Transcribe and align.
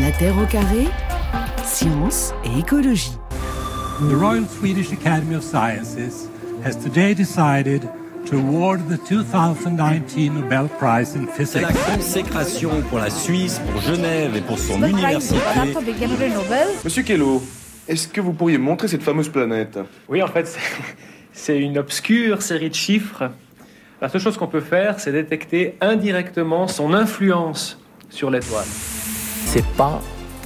La 0.00 0.10
Terre 0.12 0.36
au 0.38 0.46
carré, 0.46 0.86
science 1.64 2.32
et 2.44 2.60
écologie. 2.60 3.12
The 4.00 4.14
Royal 4.14 4.44
Swedish 4.46 4.92
Academy 4.92 5.34
of 5.34 5.42
Sciences 5.42 6.28
has 6.64 6.76
today 6.76 7.14
decided 7.14 7.82
to 8.30 8.36
award 8.38 8.80
the 8.88 8.98
2019 9.08 10.34
Nobel 10.40 10.68
Prize 10.78 11.16
in 11.16 11.26
Physics. 11.26 11.52
C'est 11.52 11.60
la 11.62 11.72
consécration 11.96 12.70
pour 12.88 12.98
la 12.98 13.10
Suisse, 13.10 13.60
pour 13.72 13.80
Genève 13.82 14.36
et 14.36 14.40
pour 14.40 14.58
son 14.58 14.82
université. 14.82 15.36
Monsieur 16.84 17.02
Kello, 17.02 17.42
est-ce 17.88 18.06
que 18.08 18.20
vous 18.20 18.32
pourriez 18.32 18.58
montrer 18.58 18.88
cette 18.88 19.02
fameuse 19.02 19.28
planète? 19.28 19.78
Oui, 20.08 20.22
en 20.22 20.28
fait, 20.28 20.46
c'est- 20.46 20.60
c'est 21.32 21.58
une 21.58 21.78
obscure 21.78 22.42
série 22.42 22.70
de 22.70 22.74
chiffres. 22.74 23.30
La 24.00 24.08
seule 24.08 24.20
chose 24.20 24.36
qu'on 24.36 24.46
peut 24.46 24.60
faire, 24.60 25.00
c'est 25.00 25.10
détecter 25.12 25.76
indirectement 25.80 26.68
son 26.68 26.94
influence 26.94 27.80
sur 28.10 28.30
l'étoile. 28.30 28.64
C'est 29.50 29.64
pas 29.76 30.00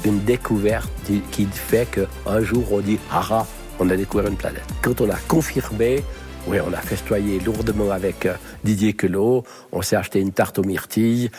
une 0.05 0.21
découverte 0.25 0.91
qui- 1.33 1.47
fait 1.52 1.88
qu'un 1.91 2.41
jour 2.43 2.73
on 2.73 2.80
dit 2.80 2.98
ah 3.10 3.27
ah, 3.30 3.47
on 3.79 3.88
a 3.91 3.97
découvert 3.97 4.29
une 4.29 4.37
planète. 4.37 4.65
Quand 4.80 5.01
on 5.01 5.10
a 5.10 5.16
confirmé, 5.29 6.02
oui, 6.47 6.59
on 6.66 6.73
a 6.73 6.77
festoyé 6.80 7.41
lourdement 7.41 7.91
avec 7.91 8.27
euh, 8.27 8.34
Didier 8.65 8.93
Queloz, 8.95 9.43
on 9.73 9.83
s'est 9.83 9.96
acheté 9.96 10.20
une 10.20 10.33
tarte 10.33 10.59
aux 10.59 10.65
myrtilles, 10.65 11.30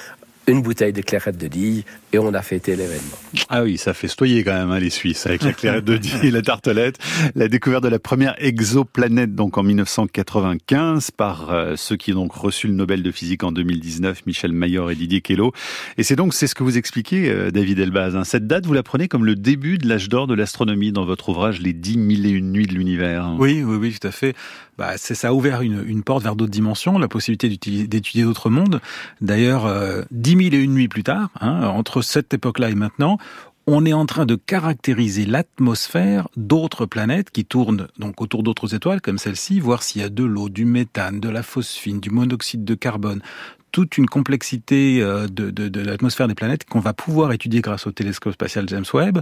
une 0.47 0.61
bouteille 0.61 0.93
de 0.93 1.01
clairette 1.01 1.37
de 1.37 1.47
Die 1.47 1.85
et 2.13 2.19
on 2.19 2.33
a 2.33 2.41
fêté 2.41 2.75
l'événement. 2.75 3.17
Ah 3.49 3.63
oui, 3.63 3.77
ça 3.77 3.93
fait 3.93 4.07
stoyer 4.07 4.43
quand 4.43 4.53
même 4.53 4.71
hein, 4.71 4.79
les 4.79 4.89
Suisses 4.91 5.25
avec 5.25 5.43
la 5.43 5.53
clairette 5.53 5.85
de 5.85 5.97
Die 6.03 6.11
et 6.23 6.31
la 6.31 6.41
tartelette. 6.41 6.97
La 7.35 7.47
découverte 7.47 7.83
de 7.83 7.89
la 7.89 7.99
première 7.99 8.35
exoplanète 8.37 9.35
donc 9.35 9.57
en 9.57 9.63
1995 9.63 11.11
par 11.11 11.51
euh, 11.51 11.73
ceux 11.75 11.95
qui 11.95 12.13
ont 12.13 12.23
donc 12.23 12.33
reçu 12.33 12.67
le 12.67 12.73
Nobel 12.73 13.03
de 13.03 13.11
physique 13.11 13.43
en 13.43 13.51
2019, 13.51 14.25
Michel 14.25 14.53
Mayor 14.53 14.91
et 14.91 14.95
Didier 14.95 15.21
Queloz. 15.21 15.51
Et 15.97 16.03
c'est 16.03 16.15
donc 16.15 16.33
c'est 16.33 16.47
ce 16.47 16.55
que 16.55 16.63
vous 16.63 16.77
expliquez, 16.77 17.29
euh, 17.29 17.51
David 17.51 17.79
Elbaz. 17.79 18.15
hein. 18.15 18.23
Cette 18.23 18.47
date, 18.47 18.65
vous 18.65 18.73
la 18.73 18.83
prenez 18.83 19.07
comme 19.07 19.25
le 19.25 19.35
début 19.35 19.77
de 19.77 19.87
l'âge 19.87 20.09
d'or 20.09 20.27
de 20.27 20.35
l'astronomie 20.35 20.91
dans 20.91 21.05
votre 21.05 21.29
ouvrage 21.29 21.59
Les 21.61 21.73
dix 21.73 21.97
mille 21.97 22.25
et 22.25 22.29
une 22.29 22.51
nuits 22.51 22.67
de 22.67 22.73
l'univers. 22.73 23.31
Oui, 23.39 23.63
oui, 23.63 23.75
oui, 23.77 23.95
tout 23.99 24.07
à 24.07 24.11
fait. 24.11 24.35
Bah, 24.77 24.93
c'est 24.97 25.13
ça 25.15 25.29
a 25.29 25.33
ouvert 25.33 25.61
une, 25.61 25.83
une 25.87 26.01
porte 26.03 26.23
vers 26.23 26.35
d'autres 26.35 26.51
dimensions, 26.51 26.97
la 26.97 27.07
possibilité 27.07 27.47
d'étudier 27.87 28.23
d'autres 28.23 28.49
mondes. 28.49 28.81
D'ailleurs, 29.21 29.65
euh, 29.67 30.01
dix 30.11 30.35
mille 30.35 30.53
et 30.55 30.57
une 30.59 30.73
nuits 30.73 30.87
plus 30.87 31.03
tard, 31.03 31.29
hein, 31.41 31.67
entre 31.67 32.01
cette 32.03 32.33
époque-là 32.33 32.69
et 32.69 32.75
maintenant, 32.75 33.17
on 33.65 33.85
est 33.85 33.93
en 33.93 34.05
train 34.05 34.25
de 34.25 34.35
caractériser 34.35 35.25
l'atmosphère 35.25 36.27
d'autres 36.35 36.85
planètes 36.85 37.31
qui 37.31 37.45
tournent 37.45 37.87
donc 37.97 38.21
autour 38.21 38.43
d'autres 38.43 38.75
étoiles 38.75 39.01
comme 39.01 39.17
celle-ci, 39.17 39.59
voir 39.59 39.83
s'il 39.83 40.01
y 40.01 40.05
a 40.05 40.09
de 40.09 40.23
l'eau, 40.23 40.49
du 40.49 40.65
méthane, 40.65 41.19
de 41.19 41.29
la 41.29 41.43
phosphine, 41.43 41.99
du 41.99 42.09
monoxyde 42.09 42.65
de 42.65 42.75
carbone, 42.75 43.21
toute 43.73 43.97
une 43.97 44.05
complexité 44.05 45.01
euh, 45.01 45.27
de, 45.27 45.49
de, 45.49 45.67
de 45.67 45.81
l'atmosphère 45.81 46.29
des 46.29 46.35
planètes 46.35 46.63
qu'on 46.63 46.79
va 46.79 46.93
pouvoir 46.93 47.33
étudier 47.33 47.59
grâce 47.59 47.87
au 47.87 47.91
télescope 47.91 48.31
spatial 48.33 48.69
James 48.69 48.85
Webb. 48.93 49.19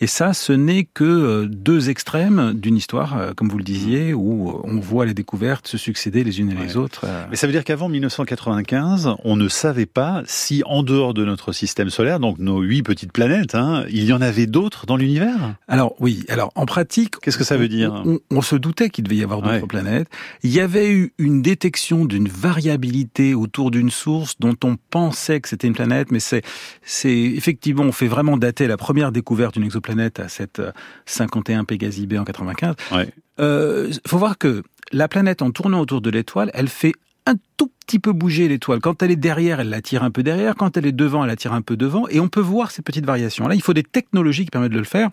Et 0.00 0.06
ça, 0.06 0.32
ce 0.32 0.54
n'est 0.54 0.84
que 0.84 1.04
euh, 1.04 1.46
deux 1.46 1.90
extrêmes 1.90 2.54
d'une 2.54 2.76
histoire, 2.76 3.18
euh, 3.18 3.32
comme 3.34 3.48
vous 3.50 3.58
le 3.58 3.64
disiez, 3.64 4.14
où 4.14 4.58
on 4.64 4.78
voit 4.80 5.04
les 5.04 5.14
découvertes 5.14 5.66
se 5.68 5.76
succéder 5.76 6.24
les 6.24 6.40
unes 6.40 6.50
et 6.52 6.54
les 6.54 6.76
autres. 6.78 7.04
Mais 7.28 7.36
ça 7.36 7.46
veut 7.46 7.52
dire 7.52 7.64
qu'avant 7.64 7.88
1995, 7.88 9.10
on 9.24 9.36
ne 9.36 9.48
savait 9.48 9.86
pas 9.86 10.22
si 10.26 10.62
en 10.64 10.82
dehors 10.82 11.12
de 11.12 11.24
notre 11.24 11.52
système 11.52 11.90
solaire, 11.90 12.20
donc 12.20 12.38
nos 12.38 12.60
huit 12.60 12.82
petites 12.84 13.12
planètes, 13.12 13.54
hein, 13.54 13.84
il 13.90 14.04
y 14.04 14.12
en 14.12 14.20
avait 14.20 14.46
d'autres 14.46 14.86
dans 14.86 14.96
l'univers? 14.96 15.54
Alors 15.66 15.94
oui, 15.98 16.24
alors 16.28 16.52
en 16.54 16.66
pratique, 16.66 17.14
Qu'est-ce 17.20 17.36
que 17.38 17.44
ça 17.44 17.56
veut 17.56 17.68
dire? 17.68 18.02
on, 18.06 18.18
on 18.30 18.42
se 18.42 18.54
doutait 18.56 18.90
qu'il 18.90 19.04
devait 19.04 19.16
y 19.16 19.22
avoir 19.24 19.42
d'autres 19.42 19.48
Ouais. 19.48 19.66
planètes. 19.66 20.08
Il 20.44 20.50
y 20.52 20.60
avait 20.60 20.92
eu 20.92 21.12
une 21.18 21.42
détection 21.42 22.04
d'une 22.04 22.28
variabilité 22.28 23.34
autour 23.34 23.70
d'une 23.70 23.87
source 23.90 24.38
dont 24.38 24.56
on 24.64 24.76
pensait 24.76 25.40
que 25.40 25.48
c'était 25.48 25.66
une 25.66 25.74
planète, 25.74 26.10
mais 26.10 26.20
c'est, 26.20 26.42
c'est 26.82 27.16
effectivement, 27.16 27.84
on 27.84 27.92
fait 27.92 28.08
vraiment 28.08 28.36
dater 28.36 28.66
la 28.66 28.76
première 28.76 29.12
découverte 29.12 29.54
d'une 29.54 29.64
exoplanète 29.64 30.20
à 30.20 30.28
cette 30.28 30.60
euh, 30.60 30.72
51 31.06 31.64
Pégasi 31.64 32.06
B 32.06 32.14
en 32.14 32.24
95. 32.24 32.74
Ouais. 32.92 33.08
Euh, 33.40 33.92
faut 34.06 34.18
voir 34.18 34.38
que 34.38 34.62
la 34.92 35.08
planète, 35.08 35.42
en 35.42 35.50
tournant 35.50 35.80
autour 35.80 36.00
de 36.00 36.10
l'étoile, 36.10 36.50
elle 36.54 36.68
fait 36.68 36.92
un 37.26 37.34
tout 37.56 37.70
petit 37.86 37.98
peu 37.98 38.12
bouger 38.12 38.48
l'étoile. 38.48 38.80
Quand 38.80 39.02
elle 39.02 39.10
est 39.10 39.16
derrière, 39.16 39.60
elle 39.60 39.68
la 39.68 39.82
tire 39.82 40.02
un 40.02 40.10
peu 40.10 40.22
derrière. 40.22 40.54
Quand 40.54 40.76
elle 40.76 40.86
est 40.86 40.92
devant, 40.92 41.24
elle 41.24 41.28
la 41.28 41.36
tire 41.36 41.52
un 41.52 41.62
peu 41.62 41.76
devant. 41.76 42.08
Et 42.08 42.20
on 42.20 42.28
peut 42.28 42.40
voir 42.40 42.70
ces 42.70 42.82
petites 42.82 43.04
variations. 43.04 43.46
Là, 43.46 43.54
il 43.54 43.62
faut 43.62 43.74
des 43.74 43.82
technologies 43.82 44.44
qui 44.44 44.50
permettent 44.50 44.72
de 44.72 44.78
le 44.78 44.84
faire. 44.84 45.10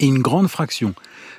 Et 0.00 0.06
une 0.06 0.20
grande 0.20 0.48
fraction 0.48 0.94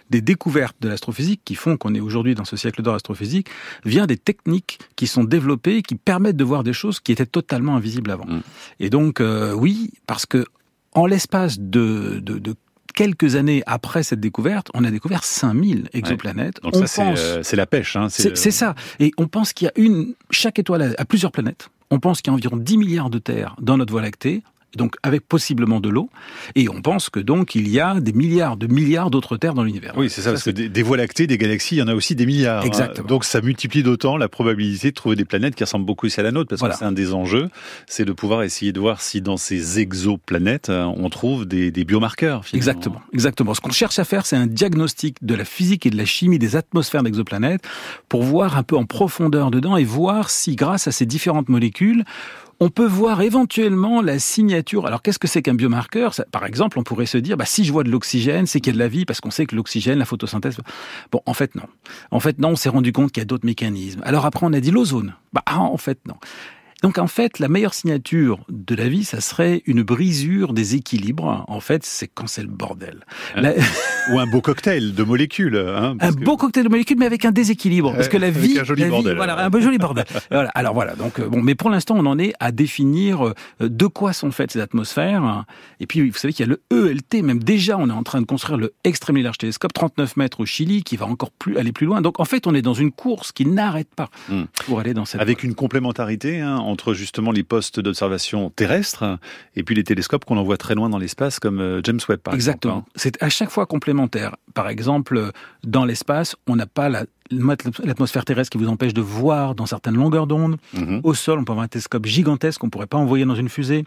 des 0.09 0.21
découvertes 0.21 0.75
de 0.81 0.89
l'astrophysique 0.89 1.41
qui 1.45 1.55
font 1.55 1.77
qu'on 1.77 1.93
est 1.93 1.99
aujourd'hui 1.99 2.35
dans 2.35 2.45
ce 2.45 2.57
siècle 2.57 2.81
d'or 2.81 2.95
astrophysique 2.95 3.47
vient 3.85 4.07
des 4.07 4.17
techniques 4.17 4.79
qui 4.95 5.07
sont 5.07 5.23
développées 5.23 5.77
et 5.77 5.81
qui 5.81 5.95
permettent 5.95 6.37
de 6.37 6.43
voir 6.43 6.63
des 6.63 6.73
choses 6.73 6.99
qui 6.99 7.11
étaient 7.11 7.25
totalement 7.25 7.75
invisibles 7.75 8.11
avant. 8.11 8.25
Mm. 8.25 8.41
Et 8.79 8.89
donc, 8.89 9.21
euh, 9.21 9.53
oui, 9.53 9.91
parce 10.07 10.25
que 10.25 10.45
en 10.93 11.05
l'espace 11.05 11.59
de, 11.59 12.19
de, 12.21 12.39
de 12.39 12.55
quelques 12.95 13.35
années 13.35 13.61
après 13.67 14.03
cette 14.03 14.19
découverte, 14.19 14.69
on 14.73 14.83
a 14.83 14.91
découvert 14.91 15.23
5000 15.23 15.89
exoplanètes. 15.93 16.61
Donc 16.63 16.75
on 16.75 16.85
ça, 16.85 16.87
c'est 16.87 17.21
euh, 17.21 17.43
c'est 17.43 17.55
la 17.55 17.67
pêche. 17.67 17.95
Hein, 17.95 18.07
c'est 18.09 18.51
ça. 18.51 18.75
Et 18.99 19.11
on 19.17 19.27
pense 19.27 19.53
qu'il 19.53 19.65
y 19.65 19.69
a 19.69 19.73
une, 19.75 20.15
chaque 20.31 20.59
étoile 20.59 20.81
a, 20.81 21.01
a 21.01 21.05
plusieurs 21.05 21.31
planètes. 21.31 21.69
On 21.91 21.99
pense 21.99 22.21
qu'il 22.21 22.31
y 22.31 22.33
a 22.33 22.35
environ 22.35 22.57
10 22.57 22.77
milliards 22.77 23.09
de 23.09 23.19
terres 23.19 23.55
dans 23.61 23.77
notre 23.77 23.91
Voie 23.91 24.01
lactée. 24.01 24.43
Donc, 24.75 24.95
avec 25.03 25.27
possiblement 25.27 25.79
de 25.79 25.89
l'eau. 25.89 26.09
Et 26.55 26.69
on 26.69 26.81
pense 26.81 27.09
que 27.09 27.19
donc, 27.19 27.55
il 27.55 27.67
y 27.69 27.79
a 27.79 27.99
des 27.99 28.13
milliards 28.13 28.55
de 28.55 28.67
milliards 28.67 29.09
d'autres 29.09 29.35
terres 29.37 29.53
dans 29.55 29.63
l'univers. 29.63 29.93
Oui, 29.97 30.09
c'est 30.09 30.21
ça, 30.21 30.31
parce 30.31 30.43
que 30.43 30.51
des, 30.51 30.69
des 30.69 30.83
voies 30.83 30.97
lactées, 30.97 31.25
des 31.27 31.37
galaxies, 31.39 31.75
il 31.75 31.79
y 31.79 31.81
en 31.81 31.87
a 31.87 31.95
aussi 31.95 32.15
des 32.15 32.25
milliards. 32.25 32.61
hein. 32.63 32.67
Exactement. 32.67 33.07
Donc 33.07 33.25
ça 33.25 33.41
multiplie 33.41 33.81
d'autant 33.83 34.15
la 34.17 34.27
probabilité 34.29 34.89
de 34.91 34.95
trouver 34.95 35.15
des 35.15 35.25
planètes 35.25 35.55
qui 35.55 35.63
ressemblent 35.63 35.85
beaucoup 35.85 36.07
à 36.15 36.21
la 36.21 36.31
nôtre, 36.31 36.49
parce 36.49 36.59
Voilà. 36.59 36.73
que 36.75 36.79
c'est 36.79 36.85
un 36.85 36.91
des 36.91 37.13
enjeux, 37.13 37.49
c'est 37.87 38.05
de 38.05 38.11
pouvoir 38.11 38.43
essayer 38.43 38.71
de 38.71 38.79
voir 38.79 39.01
si 39.01 39.21
dans 39.21 39.37
ces 39.37 39.79
exoplanètes, 39.79 40.69
euh, 40.69 40.83
on 40.85 41.09
trouve 41.09 41.45
des, 41.45 41.71
des 41.71 41.83
biomarqueurs. 41.85 42.45
finalement. 42.45 42.57
Exactement, 42.59 43.01
exactement. 43.13 43.53
Ce 43.53 43.61
qu'on 43.61 43.71
cherche 43.71 43.99
à 43.99 44.03
faire, 44.03 44.25
c'est 44.25 44.35
un 44.35 44.47
diagnostic 44.47 45.17
de 45.23 45.33
la 45.35 45.45
physique 45.45 45.85
et 45.85 45.89
de 45.89 45.97
la 45.97 46.05
chimie 46.05 46.39
des 46.39 46.55
atmosphères 46.55 47.03
d'exoplanètes 47.03 47.61
pour 48.07 48.23
voir 48.23 48.57
un 48.57 48.63
peu 48.63 48.75
en 48.77 48.85
profondeur 48.85 49.51
dedans 49.51 49.77
et 49.77 49.83
voir 49.83 50.29
si, 50.29 50.55
grâce 50.55 50.87
à 50.87 50.91
ces 50.91 51.05
différentes 51.05 51.49
molécules, 51.49 52.03
on 52.59 52.69
peut 52.69 52.85
voir 52.85 53.21
éventuellement 53.21 54.01
la 54.01 54.19
signature. 54.19 54.85
Alors, 54.85 55.01
qu'est-ce 55.01 55.19
que 55.19 55.27
c'est 55.27 55.41
qu'un 55.41 55.53
biomarqueur? 55.53 56.13
Par 56.31 56.45
exemple, 56.45 56.77
on 56.77 56.83
pourrait 56.83 57.05
se 57.05 57.17
dire, 57.17 57.37
bah, 57.37 57.45
si 57.45 57.63
je 57.63 57.71
vois 57.71 57.83
de 57.83 57.89
l'oxygène, 57.89 58.45
c'est 58.47 58.59
qu'il 58.59 58.73
y 58.73 58.75
a 58.75 58.77
de 58.77 58.79
la 58.79 58.89
vie, 58.89 59.05
parce 59.05 59.21
qu'on 59.21 59.31
sait 59.31 59.45
que 59.45 59.55
l'oxygène, 59.55 59.99
la 59.99 60.05
photosynthèse. 60.05 60.57
Bon, 61.11 61.21
en 61.25 61.33
fait, 61.33 61.55
non. 61.55 61.63
En 62.11 62.19
fait, 62.19 62.37
non, 62.39 62.49
on 62.49 62.55
s'est 62.55 62.69
rendu 62.69 62.91
compte 62.91 63.11
qu'il 63.11 63.21
y 63.21 63.23
a 63.23 63.25
d'autres 63.25 63.45
mécanismes. 63.45 64.01
Alors 64.03 64.25
après, 64.25 64.45
on 64.45 64.53
a 64.53 64.59
dit 64.59 64.71
l'ozone. 64.71 65.15
Bah, 65.31 65.43
ah, 65.45 65.59
en 65.59 65.77
fait, 65.77 65.99
non. 66.07 66.15
Donc 66.81 66.97
en 66.97 67.07
fait, 67.07 67.39
la 67.39 67.49
meilleure 67.49 67.73
signature 67.73 68.39
de 68.49 68.73
la 68.73 68.87
vie, 68.87 69.03
ça 69.03 69.19
serait 69.19 69.61
une 69.65 69.83
brisure 69.83 70.53
des 70.53 70.75
équilibres. 70.75 71.43
En 71.47 71.59
fait, 71.59 71.83
c'est 71.85 72.07
quand 72.07 72.27
c'est 72.27 72.41
le 72.41 72.47
bordel. 72.47 73.05
La- 73.35 73.53
Ou 74.13 74.17
un 74.19 74.25
beau 74.25 74.41
cocktail 74.41 74.93
de 74.95 75.03
molécules. 75.03 75.57
Hein, 75.57 75.97
un 75.99 76.11
que- 76.13 76.23
beau 76.23 76.37
cocktail 76.37 76.63
de 76.63 76.69
molécules, 76.69 76.97
mais 76.97 77.05
avec 77.05 77.25
un 77.25 77.31
déséquilibre, 77.31 77.93
parce 77.93 78.07
que 78.07 78.17
la 78.17 78.27
avec 78.27 78.41
vie, 78.41 78.57
un 78.59 78.63
joli 78.63 78.81
la 78.81 78.87
vie, 78.87 78.91
bordel. 78.91 79.15
voilà, 79.17 79.37
un 79.43 79.49
beau 79.49 79.59
joli 79.59 79.77
bordel. 79.77 80.05
voilà. 80.31 80.49
Alors 80.55 80.73
voilà. 80.73 80.95
Donc 80.95 81.19
euh, 81.19 81.27
bon, 81.27 81.41
mais 81.41 81.53
pour 81.55 81.69
l'instant, 81.69 81.95
on 81.97 82.05
en 82.05 82.17
est 82.17 82.33
à 82.39 82.51
définir 82.51 83.27
euh, 83.27 83.33
de 83.59 83.85
quoi 83.87 84.13
sont 84.13 84.31
faites 84.31 84.51
ces 84.51 84.61
atmosphères. 84.61 85.43
Et 85.81 85.85
puis, 85.85 86.09
vous 86.09 86.17
savez 86.17 86.33
qu'il 86.33 86.47
y 86.47 86.49
a 86.49 86.55
le 86.55 86.61
ELT. 86.89 87.21
Même 87.23 87.43
déjà, 87.43 87.77
on 87.77 87.89
est 87.89 87.93
en 87.93 88.03
train 88.03 88.21
de 88.21 88.25
construire 88.25 88.57
le 88.57 88.73
Extremely 88.85 89.21
Large 89.23 89.37
Telescope, 89.39 89.73
39 89.73 90.15
mètres 90.17 90.39
au 90.39 90.45
Chili, 90.45 90.83
qui 90.83 90.95
va 90.97 91.05
encore 91.07 91.31
plus 91.31 91.57
aller 91.57 91.71
plus 91.73 91.85
loin. 91.85 92.01
Donc 92.01 92.19
en 92.19 92.25
fait, 92.25 92.47
on 92.47 92.55
est 92.55 92.61
dans 92.61 92.73
une 92.73 92.91
course 92.91 93.31
qui 93.33 93.45
n'arrête 93.45 93.89
pas 93.95 94.09
Hmm. 94.29 94.43
pour 94.65 94.79
aller 94.79 94.93
dans 94.93 95.05
cette 95.05 95.21
Avec 95.21 95.43
une 95.43 95.55
complémentarité 95.55 96.39
hein, 96.39 96.57
entre 96.69 96.93
justement 96.93 97.31
les 97.31 97.43
postes 97.43 97.79
d'observation 97.79 98.49
terrestres 98.51 99.17
et 99.55 99.63
puis 99.63 99.75
les 99.75 99.83
télescopes 99.83 100.25
qu'on 100.25 100.37
envoie 100.37 100.57
très 100.57 100.75
loin 100.75 100.89
dans 100.89 100.97
l'espace 100.97 101.39
comme 101.39 101.59
euh, 101.59 101.81
James 101.83 101.99
Webb 102.07 102.19
par 102.19 102.33
Exactement. 102.33 102.73
exemple. 102.75 102.89
hein. 102.89 102.93
C'est 102.95 103.23
à 103.23 103.29
chaque 103.29 103.49
fois 103.49 103.65
complémentaire. 103.65 104.35
Par 104.53 104.69
exemple, 104.69 105.17
euh, 105.17 105.31
dans 105.63 105.85
l'espace, 105.85 106.35
on 106.47 106.55
n'a 106.55 106.65
pas 106.65 106.89
la- 106.89 107.05
l'atmosphère 107.83 108.25
terrestre 108.25 108.51
qui 108.51 108.57
vous 108.63 108.69
empêche 108.69 108.93
de 108.93 109.01
voir 109.01 109.55
dans 109.55 109.65
certaines 109.65 109.95
longueurs 109.95 110.27
d'onde. 110.27 110.57
Mhm. 110.73 111.01
Au 111.03 111.13
sol, 111.13 111.39
on 111.39 111.43
peut 111.43 111.51
avoir 111.51 111.65
un 111.65 111.67
télescope 111.67 112.05
gigantesque 112.05 112.59
qu'on 112.59 112.67
ne 112.67 112.71
pourrait 112.71 112.87
pas 112.87 112.97
envoyer 112.97 113.25
dans 113.25 113.35
une 113.35 113.49
fusée. 113.49 113.85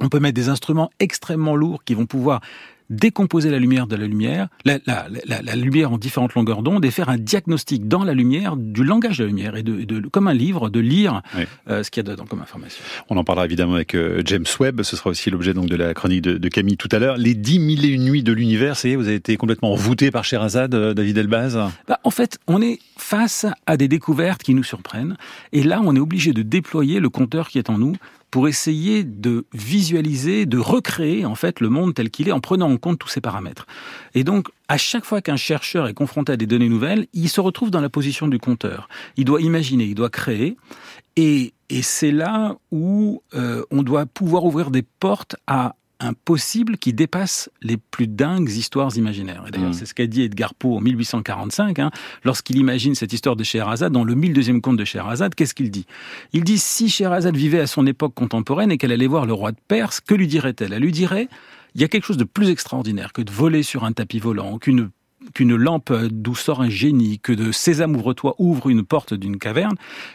On 0.00 0.08
peut 0.10 0.20
mettre 0.20 0.34
des 0.34 0.48
instruments 0.50 0.90
extrêmement 1.00 1.56
lourds 1.56 1.82
qui 1.84 1.94
vont 1.94 2.04
pouvoir 2.06 2.40
décomposer 2.90 3.50
la 3.50 3.58
lumière 3.58 3.86
de 3.86 3.96
la 3.96 4.06
lumière, 4.06 4.48
la, 4.64 4.78
la, 4.86 5.06
la, 5.26 5.42
la 5.42 5.56
lumière 5.56 5.92
en 5.92 5.98
différentes 5.98 6.34
longueurs 6.34 6.62
d'onde 6.62 6.84
et 6.84 6.90
faire 6.90 7.08
un 7.08 7.18
diagnostic 7.18 7.88
dans 7.88 8.04
la 8.04 8.14
lumière 8.14 8.56
du 8.56 8.84
langage 8.84 9.18
de 9.18 9.24
la 9.24 9.28
lumière 9.28 9.56
et 9.56 9.62
de, 9.62 10.00
comme 10.08 10.28
un 10.28 10.34
livre 10.34 10.70
de 10.70 10.80
lire 10.80 11.22
Oui. 11.36 11.44
euh, 11.68 11.82
ce 11.82 11.90
qu'il 11.90 12.04
y 12.04 12.08
a 12.08 12.10
dedans 12.12 12.24
comme 12.26 12.40
information. 12.40 12.82
On 13.10 13.16
en 13.16 13.24
parlera 13.24 13.44
évidemment 13.46 13.74
avec 13.74 13.94
euh, 13.94 14.22
James 14.24 14.44
Webb, 14.60 14.82
ce 14.82 14.96
sera 14.96 15.10
aussi 15.10 15.30
l'objet 15.30 15.54
donc 15.54 15.66
de 15.66 15.76
la 15.76 15.94
chronique 15.94 16.22
de, 16.22 16.38
de 16.38 16.48
Camille 16.48 16.76
tout 16.76 16.88
à 16.92 16.98
l'heure. 16.98 17.16
Les 17.16 17.34
10 17.34 17.58
mille 17.58 17.84
et 17.84 17.88
une 17.88 18.04
nuits 18.04 18.22
de 18.22 18.32
l'univers, 18.32 18.76
ça 18.76 18.88
y 18.88 18.92
est, 18.92 18.96
vous 18.96 19.06
avez 19.08 19.16
été 19.16 19.36
complètement 19.36 19.72
envoûté 19.72 20.10
par 20.10 20.24
Sherazade, 20.24 20.74
euh, 20.74 20.94
David 20.94 21.18
Elbaz 21.18 21.58
Bah, 21.88 21.98
en 22.04 22.10
fait, 22.10 22.38
on 22.46 22.62
est 22.62 22.78
face 22.96 23.46
à 23.66 23.76
des 23.76 23.88
découvertes 23.88 24.42
qui 24.42 24.54
nous 24.54 24.64
surprennent. 24.64 25.16
Et 25.52 25.62
là, 25.62 25.80
on 25.84 25.94
est 25.96 26.00
obligé 26.00 26.32
de 26.32 26.42
déployer 26.42 27.00
le 27.00 27.08
compteur 27.08 27.48
qui 27.48 27.58
est 27.58 27.70
en 27.70 27.78
nous 27.78 27.94
pour 28.30 28.48
essayer 28.48 29.04
de 29.04 29.46
visualiser, 29.52 30.46
de 30.46 30.58
recréer 30.58 31.24
en 31.24 31.34
fait 31.34 31.60
le 31.60 31.68
monde 31.68 31.94
tel 31.94 32.10
qu'il 32.10 32.28
est 32.28 32.32
en 32.32 32.40
prenant 32.40 32.70
en 32.70 32.76
compte 32.76 32.98
tous 32.98 33.08
ces 33.08 33.20
paramètres. 33.20 33.66
Et 34.14 34.24
donc, 34.24 34.48
à 34.68 34.76
chaque 34.76 35.04
fois 35.04 35.20
qu'un 35.20 35.36
chercheur 35.36 35.86
est 35.86 35.94
confronté 35.94 36.32
à 36.32 36.36
des 36.36 36.46
données 36.46 36.68
nouvelles, 36.68 37.06
il 37.12 37.28
se 37.28 37.40
retrouve 37.40 37.70
dans 37.70 37.80
la 37.80 37.88
position 37.88 38.28
du 38.28 38.38
compteur. 38.38 38.88
Il 39.16 39.24
doit 39.24 39.40
imaginer, 39.40 39.84
il 39.84 39.94
doit 39.94 40.10
créer. 40.10 40.56
Et, 41.16 41.52
c'est 41.82 42.12
là 42.12 42.56
où 42.70 43.22
euh, 43.34 43.64
on 43.70 43.82
doit 43.82 44.06
pouvoir 44.06 44.44
ouvrir 44.44 44.70
des 44.70 44.82
portes 44.82 45.34
à 45.46 45.74
un 46.00 46.12
possible 46.12 46.76
qui 46.76 46.92
dépasse 46.92 47.50
les 47.62 47.76
plus 47.76 48.06
dingues 48.06 48.50
histoires 48.50 48.96
imaginaires. 48.96 49.44
Et 49.48 49.50
d'ailleurs, 49.50 49.70
mm. 49.70 49.74
c'est 49.74 49.86
ce 49.86 49.94
qu'a 49.94 50.06
dit 50.06 50.22
Edgar 50.22 50.54
Poe 50.54 50.76
en 50.76 50.80
1845, 50.80 51.78
hein, 51.78 51.90
lorsqu'il 52.24 52.58
imagine 52.58 52.94
cette 52.94 53.12
histoire 53.12 53.36
de 53.36 53.44
Scheherazade, 53.44 53.92
dans 53.92 54.04
le 54.04 54.14
1002e 54.14 54.60
conte 54.60 54.76
de 54.76 54.84
Scheherazade, 54.84 55.34
qu'est-ce 55.34 55.54
qu'il 55.54 55.70
dit? 55.70 55.86
Il 56.32 56.44
dit, 56.44 56.58
si 56.58 56.88
Scheherazade 56.88 57.36
vivait 57.36 57.60
à 57.60 57.66
son 57.66 57.86
époque 57.86 58.14
contemporaine 58.14 58.70
et 58.70 58.78
qu'elle 58.78 58.92
allait 58.92 59.06
voir 59.06 59.26
le 59.26 59.32
roi 59.32 59.52
de 59.52 59.58
Perse, 59.68 60.00
que 60.00 60.14
lui 60.14 60.26
dirait-elle? 60.26 60.72
Elle 60.72 60.82
lui 60.82 60.92
dirait, 60.92 61.28
il 61.74 61.80
y 61.80 61.84
a 61.84 61.88
quelque 61.88 62.04
chose 62.04 62.18
de 62.18 62.24
plus 62.24 62.50
extraordinaire 62.50 63.12
que 63.12 63.22
de 63.22 63.30
voler 63.30 63.62
sur 63.62 63.84
un 63.84 63.92
tapis 63.92 64.18
volant, 64.18 64.58
qu'une 64.58 64.90
qu'une 65.34 65.56
lampe 65.56 65.92
d'où 65.92 66.36
sort 66.36 66.60
un 66.60 66.68
génie, 66.68 67.18
que 67.18 67.32
de 67.32 67.50
Sésame 67.50 67.96
ouvre-toi 67.96 68.36
ouvre 68.38 68.68
une 68.68 68.84
porte 68.84 69.12
d'une 69.12 69.38
caverne, 69.38 69.74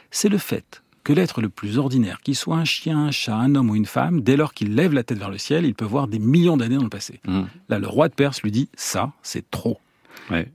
c'est 0.10 0.30
le 0.30 0.38
fait 0.38 0.82
que 1.04 1.14
l'être 1.14 1.42
le 1.42 1.50
plus 1.50 1.78
ordinaire, 1.78 2.20
qu'il 2.22 2.36
soit 2.36 2.58
un 2.58 2.66
chien, 2.66 3.06
un 3.06 3.12
chat, 3.12 3.36
un 3.36 3.56
homme 3.56 3.70
ou 3.70 3.76
une 3.76 3.86
femme, 3.86 4.22
dès 4.22 4.36
lors 4.36 4.54
qu'il 4.54 4.76
lève 4.76 4.94
la 4.94 5.04
tête 5.04 5.18
vers 5.18 5.30
le 5.30 5.38
ciel, 5.38 5.66
il 5.66 5.74
peut 5.74 5.86
voir 5.86 6.08
des 6.08 6.20
millions 6.20 6.58
d'années 6.58 6.78
dans 6.78 6.84
le 6.84 6.90
passé. 6.90 7.20
Mmh. 7.28 7.42
Là, 7.70 7.80
le 7.80 7.88
roi 7.88 8.08
de 8.10 8.14
Perse 8.14 8.42
lui 8.44 8.52
dit 8.52 8.70
ça, 8.76 9.12
c'est 9.24 9.50
trop. 9.50 9.80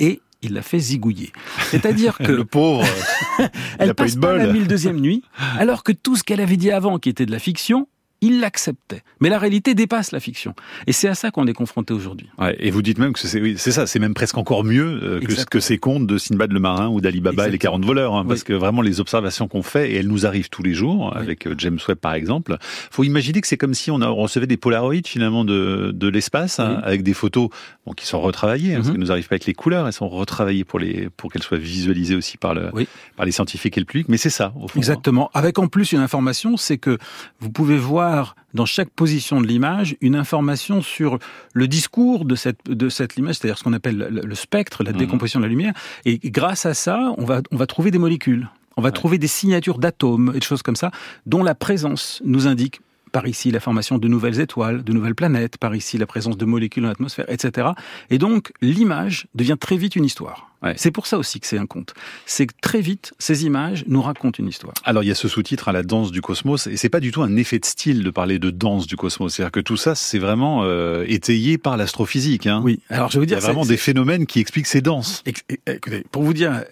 Et 0.00 0.20
il 0.42 0.52
l'a 0.52 0.62
fait 0.62 0.78
zigouiller. 0.78 1.32
C'est-à-dire 1.70 2.18
que 2.24 2.32
le 2.32 2.44
pauvre, 2.44 2.86
elle 3.78 3.94
passe 3.94 4.16
pas, 4.16 4.36
la 4.36 4.52
mille 4.52 4.66
deuxième 4.66 5.00
nuit, 5.00 5.22
alors 5.58 5.82
que 5.82 5.92
tout 5.92 6.16
ce 6.16 6.22
qu'elle 6.22 6.40
avait 6.40 6.56
dit 6.56 6.70
avant, 6.70 6.98
qui 6.98 7.08
était 7.08 7.26
de 7.26 7.32
la 7.32 7.38
fiction, 7.38 7.88
il 8.20 8.40
l'acceptait. 8.40 9.02
Mais 9.20 9.28
la 9.28 9.38
réalité 9.38 9.74
dépasse 9.74 10.12
la 10.12 10.20
fiction. 10.20 10.54
Et 10.86 10.92
c'est 10.92 11.08
à 11.08 11.14
ça 11.14 11.30
qu'on 11.30 11.46
est 11.46 11.52
confronté 11.52 11.92
aujourd'hui. 11.92 12.28
et 12.58 12.70
vous 12.70 12.82
dites 12.82 12.98
même 12.98 13.12
que 13.12 13.20
c'est 13.20 13.40
oui, 13.40 13.58
ça, 13.58 13.86
c'est 13.86 13.98
même 13.98 14.14
presque 14.14 14.38
encore 14.38 14.64
mieux 14.64 15.00
euh, 15.02 15.20
que, 15.20 15.44
que, 15.44 15.60
ces 15.60 15.78
contes 15.78 16.06
de 16.06 16.18
Sinbad 16.18 16.52
le 16.52 16.60
marin 16.60 16.88
ou 16.88 17.00
d'Ali 17.00 17.20
Baba 17.20 17.48
et 17.48 17.50
les 17.50 17.58
40 17.58 17.84
voleurs. 17.84 18.14
Hein, 18.14 18.24
parce 18.26 18.44
que 18.44 18.52
vraiment, 18.52 18.82
les 18.82 19.00
observations 19.00 19.48
qu'on 19.48 19.62
fait, 19.62 19.92
et 19.92 19.96
elles 19.96 20.08
nous 20.08 20.26
arrivent 20.26 20.48
tous 20.48 20.62
les 20.62 20.72
jours, 20.72 21.14
avec 21.16 21.46
euh, 21.46 21.54
James 21.58 21.78
Webb 21.86 21.98
par 21.98 22.14
exemple, 22.14 22.56
faut 22.90 23.04
imaginer 23.04 23.40
que 23.40 23.46
c'est 23.46 23.56
comme 23.56 23.74
si 23.74 23.90
on, 23.90 23.96
recevait 24.16 24.46
des 24.46 24.56
polaroïdes 24.56 25.06
finalement 25.06 25.44
de, 25.44 25.90
de 25.94 26.08
l'espace, 26.08 26.58
hein, 26.58 26.80
avec 26.84 27.02
des 27.02 27.12
photos 27.12 27.50
bon, 27.84 27.92
qui 27.92 28.06
sont 28.06 28.20
retravaillées, 28.20 28.72
hein, 28.72 28.76
parce 28.76 28.88
mhm. 28.88 28.94
qu'elles 28.94 29.00
nous 29.00 29.12
arrivent 29.12 29.28
pas 29.28 29.34
avec 29.34 29.46
les 29.46 29.54
couleurs, 29.54 29.86
elles 29.86 29.92
sont 29.92 30.08
retravaillées 30.08 30.64
pour, 30.64 30.78
les, 30.78 31.08
pour 31.16 31.30
qu'elles 31.30 31.42
soient 31.42 31.58
visualisées 31.58 32.14
aussi 32.14 32.38
par, 32.38 32.54
le, 32.54 32.70
par 33.16 33.26
les 33.26 33.32
scientifiques 33.32 33.76
et 33.76 33.80
le 33.80 33.86
public. 33.86 34.08
Mais 34.08 34.16
c'est 34.16 34.30
ça, 34.30 34.52
au 34.60 34.68
fond. 34.68 34.78
Exactement. 34.78 35.30
Avec 35.34 35.58
en 35.58 35.68
plus 35.68 35.92
une 35.92 36.00
information, 36.00 36.56
c'est 36.56 36.78
que 36.78 36.98
vous 37.40 37.50
pouvez 37.50 37.76
voir 37.76 38.05
dans 38.54 38.66
chaque 38.66 38.90
position 38.90 39.40
de 39.40 39.46
l'image 39.46 39.96
une 40.00 40.16
information 40.16 40.82
sur 40.82 41.18
le 41.52 41.68
discours 41.68 42.24
de 42.24 42.34
cette 42.34 42.64
de 42.68 42.88
cette 42.88 43.16
image, 43.16 43.36
c'est-à-dire 43.36 43.58
ce 43.58 43.64
qu'on 43.64 43.72
appelle 43.72 43.96
le, 43.96 44.34
spectre, 44.34 44.82
la 44.82 44.92
mhm. 44.92 44.98
décomposition 44.98 45.40
de 45.40 45.44
la 45.44 45.50
lumière. 45.50 45.72
Et 46.04 46.18
grâce 46.18 46.66
à 46.66 46.74
ça, 46.74 47.14
on 47.18 47.24
va 47.24 47.42
on 47.50 47.56
va 47.56 47.66
trouver 47.66 47.90
des 47.90 47.98
molécules. 47.98 48.48
On 48.78 48.82
va 48.82 48.92
trouver 48.92 49.16
des 49.16 49.26
signatures 49.26 49.78
d'atomes 49.78 50.32
et 50.34 50.38
de 50.38 50.44
choses 50.44 50.62
comme 50.62 50.76
ça, 50.76 50.90
dont 51.24 51.42
la 51.42 51.54
présence 51.54 52.20
nous 52.26 52.46
indique 52.46 52.80
par 53.16 53.26
ici 53.26 53.50
la 53.50 53.60
formation 53.60 53.96
de 53.96 54.08
nouvelles 54.08 54.40
étoiles, 54.40 54.84
de 54.84 54.92
nouvelles 54.92 55.14
planètes, 55.14 55.56
par 55.56 55.74
ici 55.74 55.96
la 55.96 56.04
présence 56.04 56.36
de 56.36 56.44
molécules 56.44 56.82
dans 56.82 56.90
l'atmosphère, 56.90 57.24
etc. 57.30 57.68
Et 58.10 58.18
donc 58.18 58.52
l'image 58.60 59.26
devient 59.34 59.56
très 59.58 59.78
vite 59.78 59.96
une 59.96 60.04
histoire. 60.04 60.50
C'est 60.76 60.90
pour 60.90 61.06
ça 61.06 61.16
aussi 61.16 61.40
que 61.40 61.46
c'est 61.46 61.56
un 61.56 61.64
conte. 61.64 61.94
C'est 62.26 62.46
que 62.46 62.52
très 62.60 62.82
vite, 62.82 63.14
ces 63.18 63.46
images 63.46 63.84
nous 63.86 64.02
racontent 64.02 64.36
une 64.38 64.48
histoire. 64.48 64.74
Alors 64.84 65.02
il 65.02 65.06
y 65.06 65.10
a 65.10 65.14
ce 65.14 65.28
sous-titre 65.28 65.68
à 65.68 65.72
la 65.72 65.82
danse 65.82 66.10
du 66.10 66.20
cosmos, 66.20 66.66
et 66.66 66.76
c'est 66.76 66.90
pas 66.90 67.00
du 67.00 67.10
tout 67.10 67.22
un 67.22 67.36
effet 67.36 67.58
de 67.58 67.64
style 67.64 68.02
de 68.02 68.10
parler 68.10 68.38
de 68.38 68.50
danse 68.50 68.86
du 68.86 68.96
cosmos. 68.96 69.32
C'est-à-dire 69.32 69.52
que 69.52 69.60
tout 69.60 69.78
ça, 69.78 69.94
c'est 69.94 70.18
vraiment 70.18 70.64
euh, 70.64 71.04
étayé 71.08 71.56
par 71.56 71.78
l'astrophysique. 71.78 72.46
Hein. 72.46 72.60
Oui. 72.64 72.80
Alors 72.90 73.10
je 73.10 73.18
veux 73.18 73.24
dire, 73.24 73.38
il 73.38 73.40
y 73.40 73.44
a 73.44 73.46
vraiment 73.46 73.64
des 73.64 73.78
phénomènes 73.78 74.26
qui 74.26 74.40
expliquent 74.40 74.66
ces 74.66 74.82
danses. 74.82 75.22
Écoutez, 75.24 76.04
pour 76.10 76.22
vous 76.22 76.34
dire, 76.34 76.64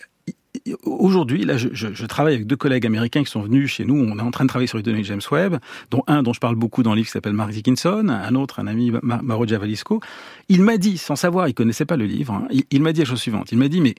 Aujourd'hui, 0.84 1.44
là, 1.44 1.58
je, 1.58 1.68
je, 1.72 2.06
travaille 2.06 2.34
avec 2.34 2.46
deux 2.46 2.56
collègues 2.56 2.86
américains 2.86 3.22
qui 3.22 3.30
sont 3.30 3.42
venus 3.42 3.70
chez 3.70 3.84
nous. 3.84 3.96
On 3.96 4.18
est 4.18 4.22
en 4.22 4.30
train 4.30 4.44
de 4.44 4.48
travailler 4.48 4.66
sur 4.66 4.78
les 4.78 4.82
données 4.82 5.02
de 5.02 5.04
James 5.04 5.20
Webb, 5.30 5.58
dont 5.90 6.02
un 6.06 6.22
dont 6.22 6.32
je 6.32 6.40
parle 6.40 6.54
beaucoup 6.54 6.82
dans 6.82 6.92
le 6.92 6.96
livre 6.96 7.06
qui 7.06 7.12
s'appelle 7.12 7.34
Mark 7.34 7.50
Dickinson, 7.50 8.08
un 8.08 8.34
autre, 8.34 8.60
un 8.60 8.66
ami, 8.66 8.90
Mauro 9.02 9.46
Javalisco. 9.46 10.00
Il 10.48 10.62
m'a 10.62 10.78
dit, 10.78 10.96
sans 10.96 11.16
savoir, 11.16 11.48
il 11.48 11.54
connaissait 11.54 11.84
pas 11.84 11.98
le 11.98 12.06
livre, 12.06 12.32
hein, 12.32 12.48
il, 12.70 12.80
m'a 12.80 12.94
dit 12.94 13.00
la 13.00 13.06
chose 13.06 13.20
suivante. 13.20 13.52
Il 13.52 13.58
m'a 13.58 13.68
dit, 13.68 13.82
mais 13.82 13.94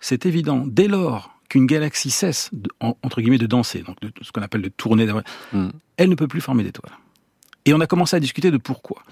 c'est 0.00 0.26
évident, 0.26 0.64
dès 0.66 0.88
lors 0.88 1.38
qu'une 1.48 1.66
galaxie 1.66 2.10
cesse, 2.10 2.50
de, 2.52 2.68
entre 2.80 3.20
guillemets, 3.20 3.38
de 3.38 3.46
danser, 3.46 3.82
donc 3.82 4.00
de, 4.00 4.10
ce 4.20 4.32
qu'on 4.32 4.42
appelle 4.42 4.62
de 4.62 4.70
tourner, 4.70 5.06
mm. 5.52 5.68
elle 5.96 6.08
ne 6.08 6.14
peut 6.16 6.28
plus 6.28 6.40
former 6.40 6.64
d'étoiles. 6.64 6.92
Et 7.64 7.74
on 7.74 7.80
a 7.80 7.86
commencé 7.86 8.16
à 8.16 8.20
discuter 8.20 8.50
de 8.50 8.58
pourquoi. 8.58 9.02